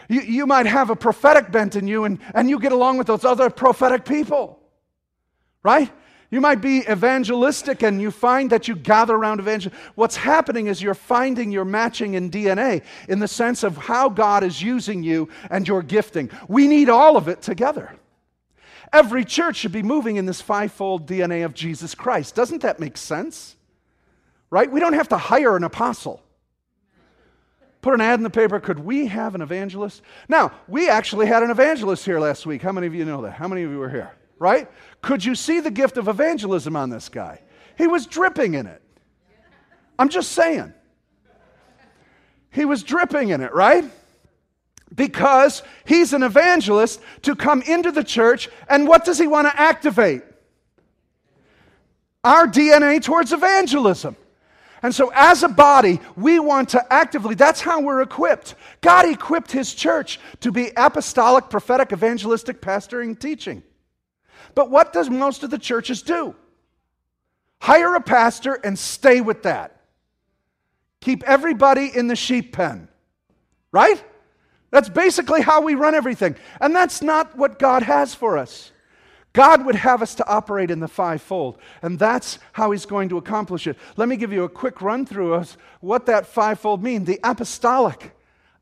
You, 0.07 0.21
you 0.21 0.45
might 0.45 0.65
have 0.65 0.89
a 0.89 0.95
prophetic 0.95 1.51
bent 1.51 1.75
in 1.75 1.87
you, 1.87 2.03
and, 2.03 2.19
and 2.33 2.49
you 2.49 2.59
get 2.59 2.71
along 2.71 2.97
with 2.97 3.07
those 3.07 3.25
other 3.25 3.49
prophetic 3.49 4.05
people, 4.05 4.59
right? 5.63 5.91
You 6.31 6.41
might 6.41 6.59
be 6.59 6.79
evangelistic 6.79 7.83
and 7.83 8.01
you 8.01 8.11
find 8.11 8.49
that 8.49 8.67
you 8.67 8.75
gather 8.75 9.15
around 9.15 9.39
evangel. 9.39 9.71
What's 9.93 10.15
happening 10.15 10.67
is 10.67 10.81
you're 10.81 10.93
finding 10.93 11.51
your 11.51 11.65
matching 11.65 12.15
in 12.15 12.31
DNA 12.31 12.81
in 13.07 13.19
the 13.19 13.27
sense 13.27 13.63
of 13.63 13.77
how 13.77 14.09
God 14.09 14.43
is 14.43 14.61
using 14.61 15.03
you 15.03 15.29
and 15.49 15.67
your 15.67 15.81
gifting. 15.81 16.31
We 16.47 16.67
need 16.67 16.89
all 16.89 17.15
of 17.15 17.27
it 17.27 17.41
together. 17.41 17.95
Every 18.91 19.23
church 19.23 19.57
should 19.57 19.71
be 19.71 19.83
moving 19.83 20.15
in 20.15 20.25
this 20.25 20.41
fivefold 20.41 21.07
DNA 21.07 21.45
of 21.45 21.53
Jesus 21.53 21.93
Christ. 21.93 22.35
Doesn't 22.35 22.63
that 22.63 22.79
make 22.79 22.97
sense? 22.97 23.55
Right? 24.49 24.71
We 24.71 24.79
don't 24.79 24.93
have 24.93 25.09
to 25.09 25.17
hire 25.17 25.55
an 25.55 25.63
apostle 25.63 26.21
put 27.85 27.93
an 27.93 28.01
ad 28.01 28.19
in 28.19 28.23
the 28.23 28.31
paper 28.31 28.59
could 28.59 28.79
we 28.79 29.05
have 29.05 29.35
an 29.35 29.43
evangelist? 29.43 30.01
Now 30.27 30.51
we 30.67 30.89
actually 30.89 31.27
had 31.27 31.43
an 31.43 31.51
evangelist 31.51 32.03
here 32.03 32.19
last 32.19 32.47
week. 32.47 32.63
How 32.63 32.71
many 32.71 32.87
of 32.87 32.95
you 32.95 33.05
know 33.05 33.21
that? 33.21 33.33
How 33.33 33.47
many 33.47 33.61
of 33.61 33.69
you 33.69 33.77
were 33.77 33.91
here? 33.91 34.11
Right? 34.39 34.67
Could 35.03 35.23
you 35.23 35.35
see 35.35 35.59
the 35.59 35.69
gift 35.69 35.97
of 35.97 36.07
evangelism 36.07 36.75
on 36.75 36.89
this 36.89 37.09
guy? 37.09 37.43
He 37.77 37.85
was 37.85 38.07
dripping 38.07 38.55
in 38.55 38.65
it. 38.65 38.81
I'm 39.99 40.09
just 40.09 40.31
saying. 40.31 40.73
He 42.49 42.65
was 42.65 42.81
dripping 42.81 43.29
in 43.29 43.41
it 43.41 43.53
right? 43.53 43.85
Because 44.95 45.61
he's 45.85 46.11
an 46.11 46.23
evangelist 46.23 46.99
to 47.21 47.35
come 47.35 47.61
into 47.61 47.91
the 47.91 48.03
church 48.03 48.49
and 48.67 48.87
what 48.87 49.05
does 49.05 49.19
he 49.19 49.27
want 49.27 49.47
to 49.47 49.61
activate? 49.61 50.23
Our 52.23 52.47
dna 52.47 53.03
towards 53.03 53.31
evangelism 53.31 54.15
and 54.85 54.93
so, 54.93 55.11
as 55.15 55.41
a 55.41 55.47
body, 55.47 55.99
we 56.15 56.37
want 56.37 56.69
to 56.69 56.93
actively, 56.93 57.33
that's 57.33 57.59
how 57.59 57.81
we're 57.81 58.03
equipped. 58.03 58.53
God 58.81 59.09
equipped 59.09 59.51
His 59.51 59.73
church 59.73 60.19
to 60.41 60.51
be 60.51 60.69
apostolic, 60.77 61.49
prophetic, 61.49 61.91
evangelistic, 61.91 62.61
pastoring, 62.61 63.19
teaching. 63.19 63.63
But 64.53 64.69
what 64.69 64.93
does 64.93 65.09
most 65.09 65.41
of 65.41 65.49
the 65.49 65.57
churches 65.57 66.03
do? 66.03 66.35
Hire 67.59 67.95
a 67.95 67.99
pastor 67.99 68.59
and 68.63 68.77
stay 68.77 69.21
with 69.21 69.41
that. 69.41 69.81
Keep 71.01 71.23
everybody 71.23 71.89
in 71.91 72.05
the 72.05 72.15
sheep 72.15 72.53
pen, 72.53 72.87
right? 73.71 74.03
That's 74.69 74.89
basically 74.89 75.41
how 75.41 75.61
we 75.61 75.73
run 75.73 75.95
everything. 75.95 76.35
And 76.61 76.75
that's 76.75 77.01
not 77.01 77.35
what 77.35 77.57
God 77.57 77.81
has 77.81 78.13
for 78.13 78.37
us. 78.37 78.71
God 79.35 79.65
would 79.65 79.75
have 79.75 80.01
us 80.01 80.15
to 80.15 80.27
operate 80.27 80.71
in 80.71 80.79
the 80.79 80.87
fivefold, 80.87 81.57
and 81.81 81.99
that's 81.99 82.39
how 82.53 82.71
He's 82.71 82.85
going 82.85 83.09
to 83.09 83.17
accomplish 83.17 83.67
it. 83.67 83.77
Let 83.97 84.07
me 84.07 84.15
give 84.15 84.31
you 84.31 84.45
a 84.45 84.49
quick 84.49 84.81
run 84.81 85.05
through 85.05 85.33
of 85.33 85.57
what 85.81 86.05
that 86.05 86.25
fivefold 86.25 86.81
means. 86.81 87.05
The 87.05 87.19
apostolic, 87.21 88.15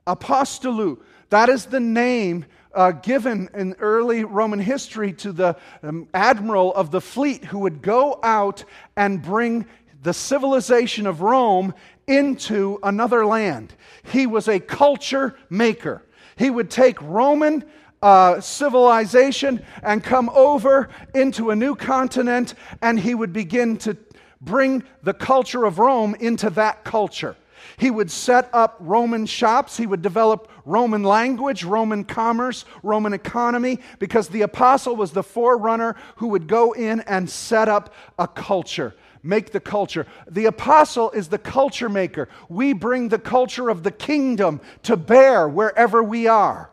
apostolou, 0.08 0.98
that 1.30 1.48
is 1.48 1.68
the 1.68 1.80
name 1.80 2.46
uh, 2.74 2.90
given 2.90 3.50
in 3.54 3.76
early 3.78 4.24
Roman 4.24 4.58
history 4.58 5.14
to 5.14 5.32
the 5.32 5.56
um, 5.84 6.08
admiral 6.12 6.74
of 6.74 6.90
the 6.90 7.02
fleet 7.02 7.46
who 7.46 7.60
would 7.60 7.84
go 7.84 8.20
out 8.24 8.64
and 8.98 9.22
bring 9.22 9.68
the 10.02 10.14
civilization 10.14 11.06
of 11.06 11.22
Rome 11.22 11.76
into 12.08 12.80
another 12.82 13.28
land. 13.28 13.76
He 14.06 14.26
was 14.26 14.48
a 14.48 14.60
culture 14.60 15.38
maker. 15.52 16.04
He 16.36 16.50
would 16.50 16.72
take 16.72 17.00
Roman 17.00 17.64
uh, 18.04 18.42
civilization 18.42 19.64
and 19.82 20.04
come 20.04 20.30
over 20.30 20.90
into 21.16 21.52
a 21.52 21.56
new 21.56 21.74
continent, 21.74 22.54
and 22.82 23.00
he 23.00 23.16
would 23.16 23.32
begin 23.32 23.78
to 23.78 23.96
bring 24.42 24.84
the 25.04 25.14
culture 25.14 25.64
of 25.64 25.80
Rome 25.80 26.14
into 26.20 26.50
that 26.52 26.84
culture. 26.84 27.38
He 27.78 27.90
would 27.90 28.12
set 28.12 28.50
up 28.54 28.76
Roman 28.82 29.26
shops. 29.26 29.78
He 29.78 29.88
would 29.88 30.02
develop 30.02 30.52
Roman 30.66 31.04
language, 31.04 31.64
Roman 31.64 32.04
commerce, 32.04 32.66
Roman 32.84 33.14
economy, 33.14 33.80
because 34.00 34.28
the 34.28 34.42
apostle 34.42 34.98
was 34.98 35.12
the 35.12 35.24
forerunner 35.24 35.96
who 36.18 36.28
would 36.28 36.46
go 36.48 36.74
in 36.74 37.00
and 37.02 37.30
set 37.30 37.70
up 37.70 37.94
a 38.20 38.28
culture, 38.28 38.94
make 39.24 39.54
the 39.54 39.62
culture. 39.62 40.06
The 40.30 40.46
apostle 40.48 41.10
is 41.12 41.30
the 41.30 41.38
culture 41.38 41.90
maker. 41.90 42.28
We 42.50 42.74
bring 42.74 43.08
the 43.08 43.18
culture 43.18 43.70
of 43.70 43.84
the 43.84 43.92
kingdom 43.92 44.60
to 44.84 44.98
bear 44.98 45.48
wherever 45.48 46.04
we 46.04 46.28
are. 46.28 46.70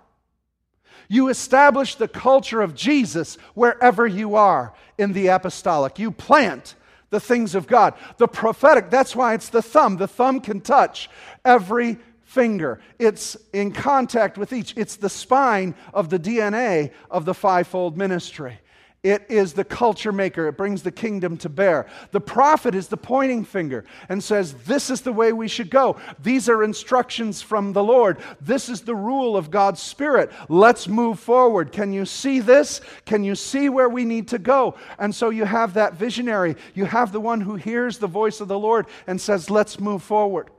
You 1.12 1.28
establish 1.28 1.96
the 1.96 2.06
culture 2.06 2.61
of 2.61 2.76
Jesus 2.76 3.36
wherever 3.54 4.06
you 4.06 4.36
are 4.36 4.72
in 4.96 5.12
the 5.12 5.26
apostolic. 5.26 5.98
You 5.98 6.12
plant 6.12 6.76
the 7.11 7.18
things 7.18 7.56
of 7.56 7.66
God. 7.66 7.94
The 8.18 8.28
prophetic, 8.28 8.90
that's 8.90 9.16
why 9.16 9.34
it's 9.34 9.48
the 9.48 9.61
thumb. 9.61 9.96
The 9.96 10.06
thumb 10.06 10.40
can 10.40 10.61
touch 10.61 11.11
every 11.44 11.98
finger, 12.22 12.78
it's 13.00 13.36
in 13.52 13.72
contact 13.72 14.38
with 14.38 14.52
each. 14.52 14.72
It's 14.76 14.94
the 14.94 15.08
spine 15.08 15.74
of 15.92 16.11
the 16.11 16.18
DNA 16.18 16.92
of 17.11 17.24
the 17.24 17.34
fivefold 17.34 17.98
ministry. 17.98 18.61
It 19.03 19.24
is 19.30 19.55
the 19.55 19.64
culture 19.64 20.12
maker. 20.12 20.46
It 20.46 20.59
brings 20.59 20.82
the 20.82 20.92
kingdom 20.92 21.38
to 21.38 21.48
bear. 21.48 21.86
The 22.11 22.20
prophet 22.20 22.74
is 22.74 22.88
the 22.88 22.98
pointing 22.98 23.44
finger 23.44 23.86
and 24.11 24.22
says, 24.22 24.53
This 24.53 24.90
is 24.90 25.01
the 25.01 25.12
way 25.12 25.32
we 25.32 25.48
should 25.48 25.70
go. 25.70 25.96
These 26.22 26.51
are 26.51 26.62
instructions 26.62 27.40
from 27.40 27.72
the 27.72 27.82
Lord. 27.82 28.18
This 28.42 28.68
is 28.68 28.82
the 28.82 28.94
rule 28.94 29.38
of 29.38 29.51
God's 29.51 29.80
Spirit. 29.80 30.30
Let's 30.51 30.86
move 30.86 31.18
forward. 31.18 31.72
Can 31.72 31.94
you 31.94 32.05
see 32.05 32.40
this? 32.40 32.82
Can 33.07 33.24
you 33.24 33.34
see 33.34 33.70
where 33.70 33.88
we 33.88 34.05
need 34.05 34.28
to 34.28 34.38
go? 34.38 34.74
And 34.98 35.14
so 35.14 35.30
you 35.30 35.46
have 35.46 35.72
that 35.74 35.94
visionary. 35.94 36.57
You 36.74 36.84
have 36.84 37.11
the 37.11 37.20
one 37.20 37.40
who 37.40 37.55
hears 37.55 37.96
the 37.96 38.07
voice 38.07 38.42
of 38.42 38.48
the 38.48 38.59
Lord 38.59 38.86
and 39.07 39.18
says, 39.18 39.48
Let's 39.48 39.80
move 39.80 40.03
forward. 40.03 40.51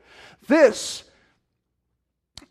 This 0.47 1.03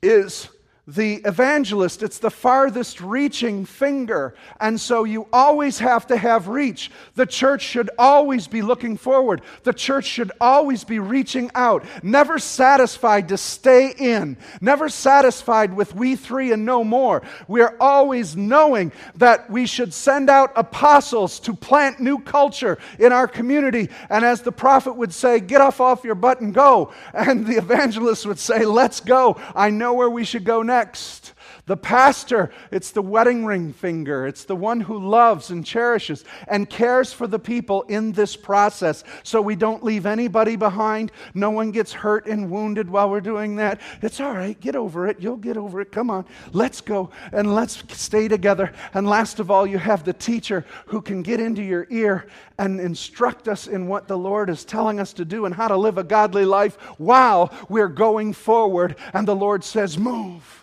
is 0.03 0.49
the 0.87 1.17
evangelist, 1.25 2.03
it's 2.03 2.19
the 2.19 2.31
farthest 2.31 3.01
reaching 3.01 3.65
finger. 3.65 4.35
And 4.61 4.81
so 4.81 5.05
you 5.05 5.29
always 5.33 5.79
have 5.79 6.07
to 6.09 6.17
have 6.17 6.49
reach. 6.49 6.91
The 7.15 7.27
church 7.27 7.63
should 7.63 7.91
always 7.99 8.49
be 8.49 8.63
looking 8.63 8.97
forward. 8.97 9.43
The 9.63 9.73
church 9.73 10.07
should 10.07 10.33
always 10.41 10.83
be 10.83 10.99
reaching 10.99 11.51
out, 11.55 11.85
never 12.03 12.39
satisfied 12.39 13.29
to 13.29 13.37
stay 13.37 13.95
in, 13.97 14.37
never 14.61 14.89
satisfied 14.89 15.75
with 15.75 15.95
we 15.95 16.17
three 16.17 16.53
and 16.53 16.65
no 16.65 16.83
more. 16.83 17.23
We 17.47 17.61
are 17.61 17.77
always 17.79 18.37
knowing 18.37 18.93
that 19.17 19.51
we 19.51 19.67
should 19.67 19.95
send 19.95 20.31
out 20.31 20.53
apostles 20.57 21.41
to 21.41 21.55
plant 21.55 22.01
new 22.01 22.19
culture 22.19 22.79
in 22.99 23.13
our 23.13 23.29
community. 23.29 23.91
And 24.09 24.25
as 24.25 24.43
the 24.43 24.53
prophet 24.53 24.97
would 24.97 25.13
say, 25.13 25.41
get 25.41 25.61
off 25.61 25.81
off 25.81 26.05
your 26.05 26.15
butt 26.15 26.41
and 26.41 26.55
go. 26.55 26.93
And 27.31 27.47
the 27.47 27.59
evangelist 27.59 28.25
would 28.27 28.39
say, 28.39 28.65
let's 28.65 29.01
go. 29.01 29.39
I 29.55 29.71
know 29.71 29.93
where 29.93 30.09
we 30.09 30.25
should 30.25 30.43
go 30.43 30.63
next. 30.71 31.35
The 31.67 31.77
pastor, 31.77 32.51
it's 32.71 32.91
the 32.91 33.03
wedding 33.03 33.45
ring 33.45 33.73
finger. 33.73 34.27
It's 34.27 34.45
the 34.45 34.57
one 34.57 34.81
who 34.81 34.99
loves 34.99 35.51
and 35.51 35.65
cherishes 35.65 36.25
and 36.49 36.69
cares 36.69 37.13
for 37.13 37.27
the 37.27 37.39
people 37.39 37.83
in 37.83 38.13
this 38.13 38.35
process 38.35 39.05
so 39.23 39.41
we 39.41 39.57
don't 39.57 39.85
leave 39.85 40.07
anybody 40.07 40.57
behind. 40.57 41.13
No 41.35 41.51
one 41.51 41.71
gets 41.71 41.93
hurt 41.93 42.27
and 42.27 42.51
wounded 42.51 42.91
while 42.91 43.11
we're 43.11 43.21
doing 43.21 43.57
that. 43.57 43.81
It's 44.03 44.21
all 44.21 44.33
right. 44.33 44.59
Get 44.61 44.75
over 44.75 45.07
it. 45.07 45.21
You'll 45.21 45.37
get 45.37 45.57
over 45.57 45.81
it. 45.81 45.93
Come 45.93 46.11
on. 46.11 46.25
Let's 46.53 46.81
go 46.81 47.11
and 47.33 47.55
let's 47.55 47.83
stay 47.97 48.27
together. 48.27 48.73
And 48.95 49.07
last 49.07 49.39
of 49.39 49.51
all, 49.51 49.67
you 49.67 49.79
have 49.79 50.05
the 50.05 50.13
teacher 50.13 50.65
who 50.87 51.01
can 51.01 51.23
get 51.23 51.41
into 51.41 51.63
your 51.63 51.87
ear 51.91 52.27
and 52.59 52.81
instruct 52.81 53.49
us 53.49 53.67
in 53.67 53.87
what 53.87 54.09
the 54.09 54.19
Lord 54.19 54.51
is 54.51 54.65
telling 54.65 54.99
us 54.99 55.13
to 55.15 55.25
do 55.25 55.45
and 55.45 55.55
how 55.55 55.69
to 55.69 55.77
live 55.77 55.99
a 55.99 56.05
godly 56.05 56.45
life 56.45 56.77
while 56.99 57.53
we're 57.69 57.89
going 57.89 58.33
forward. 58.33 58.97
And 59.13 59.29
the 59.29 59.37
Lord 59.37 59.63
says, 59.63 59.99
Move. 59.99 60.60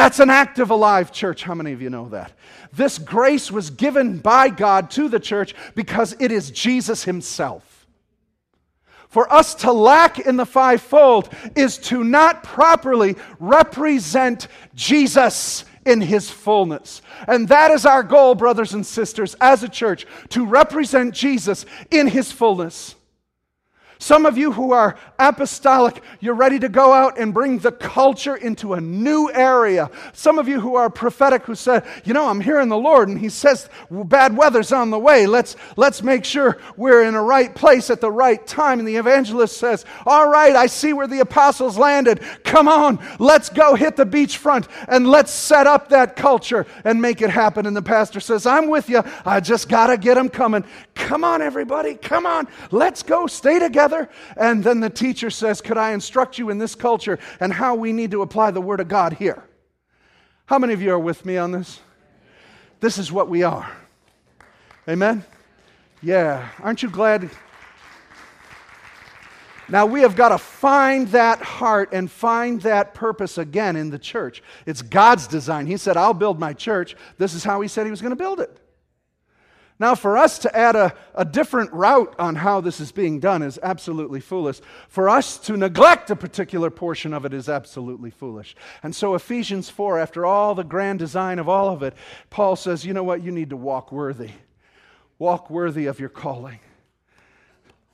That's 0.00 0.18
an 0.18 0.30
active, 0.30 0.70
alive 0.70 1.12
church. 1.12 1.42
How 1.42 1.54
many 1.54 1.72
of 1.72 1.82
you 1.82 1.90
know 1.90 2.08
that? 2.08 2.32
This 2.72 2.96
grace 2.96 3.52
was 3.52 3.68
given 3.68 4.16
by 4.16 4.48
God 4.48 4.90
to 4.92 5.10
the 5.10 5.20
church 5.20 5.54
because 5.74 6.16
it 6.18 6.32
is 6.32 6.50
Jesus 6.50 7.04
Himself. 7.04 7.86
For 9.10 9.30
us 9.30 9.54
to 9.56 9.70
lack 9.70 10.18
in 10.18 10.38
the 10.38 10.46
fivefold 10.46 11.28
is 11.54 11.76
to 11.76 12.02
not 12.02 12.42
properly 12.42 13.14
represent 13.38 14.48
Jesus 14.74 15.66
in 15.84 16.00
his 16.00 16.30
fullness. 16.30 17.02
And 17.28 17.48
that 17.48 17.70
is 17.70 17.84
our 17.84 18.02
goal, 18.02 18.34
brothers 18.34 18.72
and 18.72 18.86
sisters, 18.86 19.36
as 19.38 19.62
a 19.62 19.68
church, 19.68 20.06
to 20.30 20.46
represent 20.46 21.12
Jesus 21.12 21.66
in 21.90 22.06
his 22.06 22.32
fullness. 22.32 22.94
Some 24.00 24.24
of 24.24 24.38
you 24.38 24.50
who 24.50 24.72
are 24.72 24.96
apostolic, 25.18 26.02
you're 26.20 26.34
ready 26.34 26.58
to 26.60 26.70
go 26.70 26.94
out 26.94 27.18
and 27.18 27.34
bring 27.34 27.58
the 27.58 27.70
culture 27.70 28.34
into 28.34 28.72
a 28.72 28.80
new 28.80 29.30
area. 29.30 29.90
Some 30.14 30.38
of 30.38 30.48
you 30.48 30.58
who 30.58 30.76
are 30.76 30.88
prophetic 30.88 31.44
who 31.44 31.54
said, 31.54 31.84
you 32.04 32.14
know, 32.14 32.26
I'm 32.26 32.40
hearing 32.40 32.70
the 32.70 32.78
Lord 32.78 33.10
and 33.10 33.18
he 33.18 33.28
says 33.28 33.68
bad 33.90 34.34
weather's 34.34 34.72
on 34.72 34.88
the 34.88 34.98
way. 34.98 35.26
Let's 35.26 35.54
let's 35.76 36.02
make 36.02 36.24
sure 36.24 36.56
we're 36.78 37.02
in 37.02 37.14
a 37.14 37.22
right 37.22 37.54
place 37.54 37.90
at 37.90 38.00
the 38.00 38.10
right 38.10 38.44
time. 38.46 38.78
And 38.78 38.88
the 38.88 38.96
evangelist 38.96 39.58
says, 39.58 39.84
"All 40.06 40.30
right, 40.30 40.56
I 40.56 40.64
see 40.64 40.94
where 40.94 41.06
the 41.06 41.20
apostles 41.20 41.76
landed. 41.76 42.22
Come 42.42 42.68
on, 42.68 42.98
let's 43.18 43.50
go 43.50 43.74
hit 43.74 43.96
the 43.96 44.06
beachfront 44.06 44.66
and 44.88 45.06
let's 45.06 45.30
set 45.30 45.66
up 45.66 45.90
that 45.90 46.16
culture 46.16 46.64
and 46.84 47.02
make 47.02 47.20
it 47.20 47.28
happen." 47.28 47.66
And 47.66 47.76
the 47.76 47.82
pastor 47.82 48.20
says, 48.20 48.46
"I'm 48.46 48.68
with 48.68 48.88
you. 48.88 49.02
I 49.26 49.40
just 49.40 49.68
got 49.68 49.88
to 49.88 49.98
get 49.98 50.14
them 50.14 50.30
coming. 50.30 50.64
Come 50.94 51.22
on 51.22 51.42
everybody. 51.42 51.96
Come 51.96 52.24
on. 52.24 52.48
Let's 52.70 53.02
go 53.02 53.26
stay 53.26 53.58
together." 53.58 53.89
Together. 53.90 54.10
And 54.36 54.62
then 54.64 54.80
the 54.80 54.90
teacher 54.90 55.30
says, 55.30 55.60
Could 55.60 55.78
I 55.78 55.92
instruct 55.92 56.38
you 56.38 56.50
in 56.50 56.58
this 56.58 56.74
culture 56.74 57.18
and 57.40 57.52
how 57.52 57.74
we 57.74 57.92
need 57.92 58.10
to 58.12 58.22
apply 58.22 58.50
the 58.50 58.60
Word 58.60 58.80
of 58.80 58.88
God 58.88 59.14
here? 59.14 59.44
How 60.46 60.58
many 60.58 60.72
of 60.72 60.82
you 60.82 60.92
are 60.92 60.98
with 60.98 61.24
me 61.24 61.36
on 61.36 61.52
this? 61.52 61.80
This 62.80 62.98
is 62.98 63.12
what 63.12 63.28
we 63.28 63.42
are. 63.42 63.70
Amen? 64.88 65.24
Yeah. 66.02 66.48
Aren't 66.60 66.82
you 66.82 66.90
glad? 66.90 67.30
Now, 69.68 69.86
we 69.86 70.00
have 70.00 70.16
got 70.16 70.30
to 70.30 70.38
find 70.38 71.06
that 71.08 71.40
heart 71.40 71.90
and 71.92 72.10
find 72.10 72.60
that 72.62 72.92
purpose 72.92 73.38
again 73.38 73.76
in 73.76 73.90
the 73.90 74.00
church. 74.00 74.42
It's 74.66 74.82
God's 74.82 75.28
design. 75.28 75.66
He 75.66 75.76
said, 75.76 75.96
I'll 75.96 76.14
build 76.14 76.40
my 76.40 76.52
church. 76.52 76.96
This 77.18 77.34
is 77.34 77.44
how 77.44 77.60
He 77.60 77.68
said 77.68 77.84
He 77.84 77.90
was 77.90 78.00
going 78.00 78.10
to 78.10 78.16
build 78.16 78.40
it. 78.40 78.59
Now, 79.80 79.94
for 79.94 80.18
us 80.18 80.38
to 80.40 80.54
add 80.54 80.76
a, 80.76 80.94
a 81.14 81.24
different 81.24 81.72
route 81.72 82.14
on 82.18 82.36
how 82.36 82.60
this 82.60 82.80
is 82.80 82.92
being 82.92 83.18
done 83.18 83.40
is 83.40 83.58
absolutely 83.62 84.20
foolish. 84.20 84.60
For 84.88 85.08
us 85.08 85.38
to 85.38 85.56
neglect 85.56 86.10
a 86.10 86.16
particular 86.16 86.68
portion 86.68 87.14
of 87.14 87.24
it 87.24 87.32
is 87.32 87.48
absolutely 87.48 88.10
foolish. 88.10 88.54
And 88.82 88.94
so, 88.94 89.14
Ephesians 89.14 89.70
4, 89.70 89.98
after 89.98 90.26
all 90.26 90.54
the 90.54 90.64
grand 90.64 90.98
design 90.98 91.38
of 91.38 91.48
all 91.48 91.70
of 91.70 91.82
it, 91.82 91.94
Paul 92.28 92.56
says, 92.56 92.84
you 92.84 92.92
know 92.92 93.02
what? 93.02 93.24
You 93.24 93.32
need 93.32 93.50
to 93.50 93.56
walk 93.56 93.90
worthy. 93.90 94.32
Walk 95.18 95.48
worthy 95.48 95.86
of 95.86 95.98
your 95.98 96.10
calling. 96.10 96.60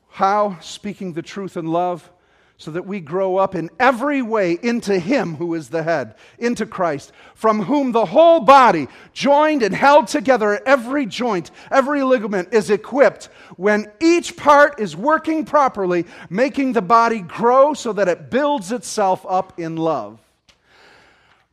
How? 0.08 0.58
Speaking 0.60 1.12
the 1.12 1.22
truth 1.22 1.56
in 1.56 1.66
love 1.66 2.10
so 2.58 2.70
that 2.70 2.86
we 2.86 3.00
grow 3.00 3.36
up 3.36 3.54
in 3.54 3.68
every 3.78 4.22
way 4.22 4.58
into 4.62 4.98
Him 4.98 5.34
who 5.34 5.54
is 5.54 5.68
the 5.68 5.82
head, 5.82 6.14
into 6.38 6.64
Christ, 6.64 7.12
from 7.34 7.62
whom 7.62 7.92
the 7.92 8.06
whole 8.06 8.40
body, 8.40 8.88
joined 9.12 9.62
and 9.62 9.74
held 9.74 10.08
together 10.08 10.62
every 10.66 11.04
joint, 11.04 11.50
every 11.70 12.02
ligament, 12.02 12.54
is 12.54 12.70
equipped 12.70 13.26
when 13.56 13.90
each 14.00 14.36
part 14.36 14.80
is 14.80 14.96
working 14.96 15.44
properly, 15.44 16.06
making 16.30 16.72
the 16.72 16.82
body 16.82 17.20
grow 17.20 17.74
so 17.74 17.92
that 17.92 18.08
it 18.08 18.30
builds 18.30 18.72
itself 18.72 19.26
up 19.28 19.58
in 19.58 19.76
love. 19.76 20.18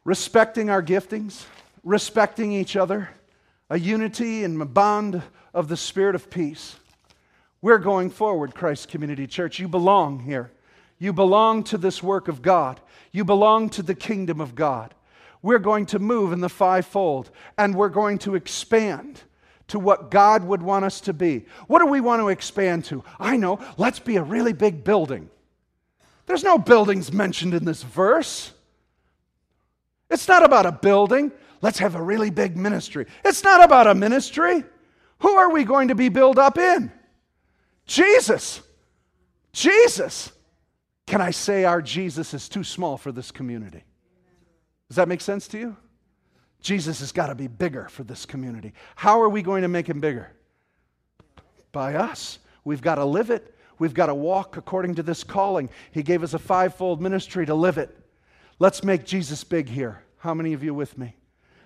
Respecting 0.06 0.70
our 0.70 0.82
giftings, 0.82 1.46
respecting 1.84 2.54
each 2.54 2.78
other, 2.78 3.10
a 3.70 3.78
unity 3.78 4.44
and 4.46 4.62
a 4.62 4.66
bond 4.66 5.22
of 5.54 5.68
the 5.68 5.78
Spirit 5.78 6.16
of 6.16 6.30
peace. 6.30 6.78
We're 7.62 7.78
going 7.78 8.10
forward, 8.10 8.56
Christ 8.56 8.90
Community 8.90 9.28
Church. 9.28 9.60
You 9.60 9.68
belong 9.68 10.20
here. 10.20 10.52
You 11.04 11.12
belong 11.12 11.66
to 11.66 11.78
this 11.78 12.02
work 12.02 12.30
of 12.30 12.42
God. 12.42 12.80
You 13.12 13.26
belong 13.26 13.68
to 13.72 13.84
the 13.84 13.94
kingdom 13.94 14.40
of 14.40 14.56
God. 14.56 14.94
we're 15.42 15.60
going 15.60 15.86
to 15.88 16.00
move 16.00 16.32
in 16.32 16.40
the 16.40 16.48
fivefold 16.48 17.30
and 17.58 17.76
we're 17.76 17.90
going 17.90 18.20
to 18.20 18.36
expand 18.36 19.22
to 19.68 19.80
what 19.80 20.10
God 20.10 20.46
would 20.46 20.64
want 20.64 20.86
us 20.86 21.02
to 21.02 21.12
be. 21.12 21.44
What 21.68 21.80
do 21.80 21.88
we 21.88 22.00
want 22.00 22.22
to 22.22 22.30
expand 22.30 22.86
to? 22.86 23.04
I 23.20 23.36
know, 23.36 23.60
let's 23.76 24.00
be 24.00 24.16
a 24.16 24.24
really 24.24 24.54
big 24.54 24.86
building. 24.86 25.30
There's 26.26 26.46
no 26.46 26.58
buildings 26.58 27.12
mentioned 27.12 27.54
in 27.54 27.66
this 27.66 27.84
verse. 27.84 28.54
It's 30.10 30.30
not 30.30 30.46
about 30.46 30.66
a 30.66 30.72
building. 30.72 31.34
Let's 31.62 31.80
have 31.80 31.96
a 31.96 32.02
really 32.02 32.30
big 32.30 32.56
ministry. 32.56 33.08
It's 33.26 33.44
not 33.44 33.62
about 33.62 33.88
a 33.88 33.94
ministry. 33.94 34.64
Who 35.20 35.36
are 35.36 35.52
we 35.52 35.66
going 35.66 35.90
to 35.90 35.96
be 35.96 36.08
built 36.08 36.38
up 36.38 36.58
in? 36.58 36.94
Jesus. 37.88 38.62
Jesus. 39.52 40.32
Can 41.08 41.22
I 41.22 41.32
say 41.32 41.66
our 41.66 41.82
Jesus 41.82 42.34
is 42.34 42.48
too 42.50 42.64
small 42.64 42.98
for 42.98 43.12
this 43.12 43.32
community? 43.32 43.84
Does 44.90 44.98
that 44.98 45.08
make 45.08 45.22
sense 45.22 45.48
to 45.50 45.58
you? 45.58 45.76
Jesus 46.62 47.02
has 47.02 47.12
got 47.12 47.28
to 47.28 47.36
be 47.36 47.48
bigger 47.48 47.90
for 47.90 48.04
this 48.04 48.26
community. 48.26 48.74
How 48.96 49.22
are 49.22 49.30
we 49.30 49.42
going 49.42 49.64
to 49.64 49.68
make 49.68 49.88
him 49.88 50.00
bigger? 50.00 50.32
By 51.72 51.96
us. 51.96 52.40
We've 52.64 52.82
got 52.82 52.96
to 52.96 53.06
live 53.06 53.30
it. 53.30 53.54
We've 53.80 53.94
got 53.94 54.06
to 54.06 54.16
walk 54.16 54.56
according 54.56 54.96
to 54.96 55.04
this 55.04 55.24
calling. 55.24 55.70
He 55.92 56.04
gave 56.04 56.24
us 56.24 56.34
a 56.34 56.40
fivefold 56.40 57.02
ministry 57.02 57.46
to 57.46 57.56
live 57.56 57.78
it. 57.78 57.98
Let's 58.60 58.84
make 58.84 59.04
Jesus 59.04 59.44
big 59.44 59.68
here. 59.68 60.04
How 60.20 60.34
many 60.34 60.54
of 60.54 60.64
you 60.64 60.74
with 60.74 60.98
me? 60.98 61.16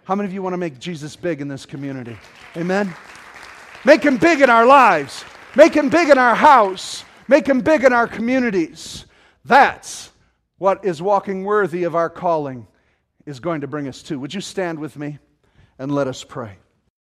How 0.05 0.15
many 0.15 0.25
of 0.25 0.33
you 0.33 0.41
want 0.41 0.53
to 0.53 0.57
make 0.57 0.79
Jesus 0.79 1.15
big 1.15 1.41
in 1.41 1.47
this 1.47 1.65
community? 1.65 2.17
Amen. 2.55 2.95
Make 3.85 4.01
him 4.01 4.17
big 4.17 4.41
in 4.41 4.49
our 4.49 4.65
lives. 4.65 5.23
Make 5.55 5.73
him 5.73 5.89
big 5.89 6.09
in 6.09 6.17
our 6.17 6.33
house. 6.33 7.03
Make 7.27 7.45
him 7.45 7.61
big 7.61 7.83
in 7.83 7.93
our 7.93 8.07
communities. 8.07 9.05
That's 9.47 10.11
what 10.57 10.83
is 10.83 11.01
walking 11.01 11.45
worthy 11.45 11.85
of 11.85 11.95
our 11.95 12.09
calling 12.09 12.67
is 13.25 13.39
going 13.39 13.61
to 13.61 13.67
bring 13.67 13.87
us 13.87 14.03
to. 14.03 14.19
Would 14.19 14.33
you 14.33 14.41
stand 14.41 14.77
with 14.77 14.97
me 14.97 15.19
and 15.79 15.89
let 15.89 16.07
us 16.07 16.23
pray? 16.23 16.57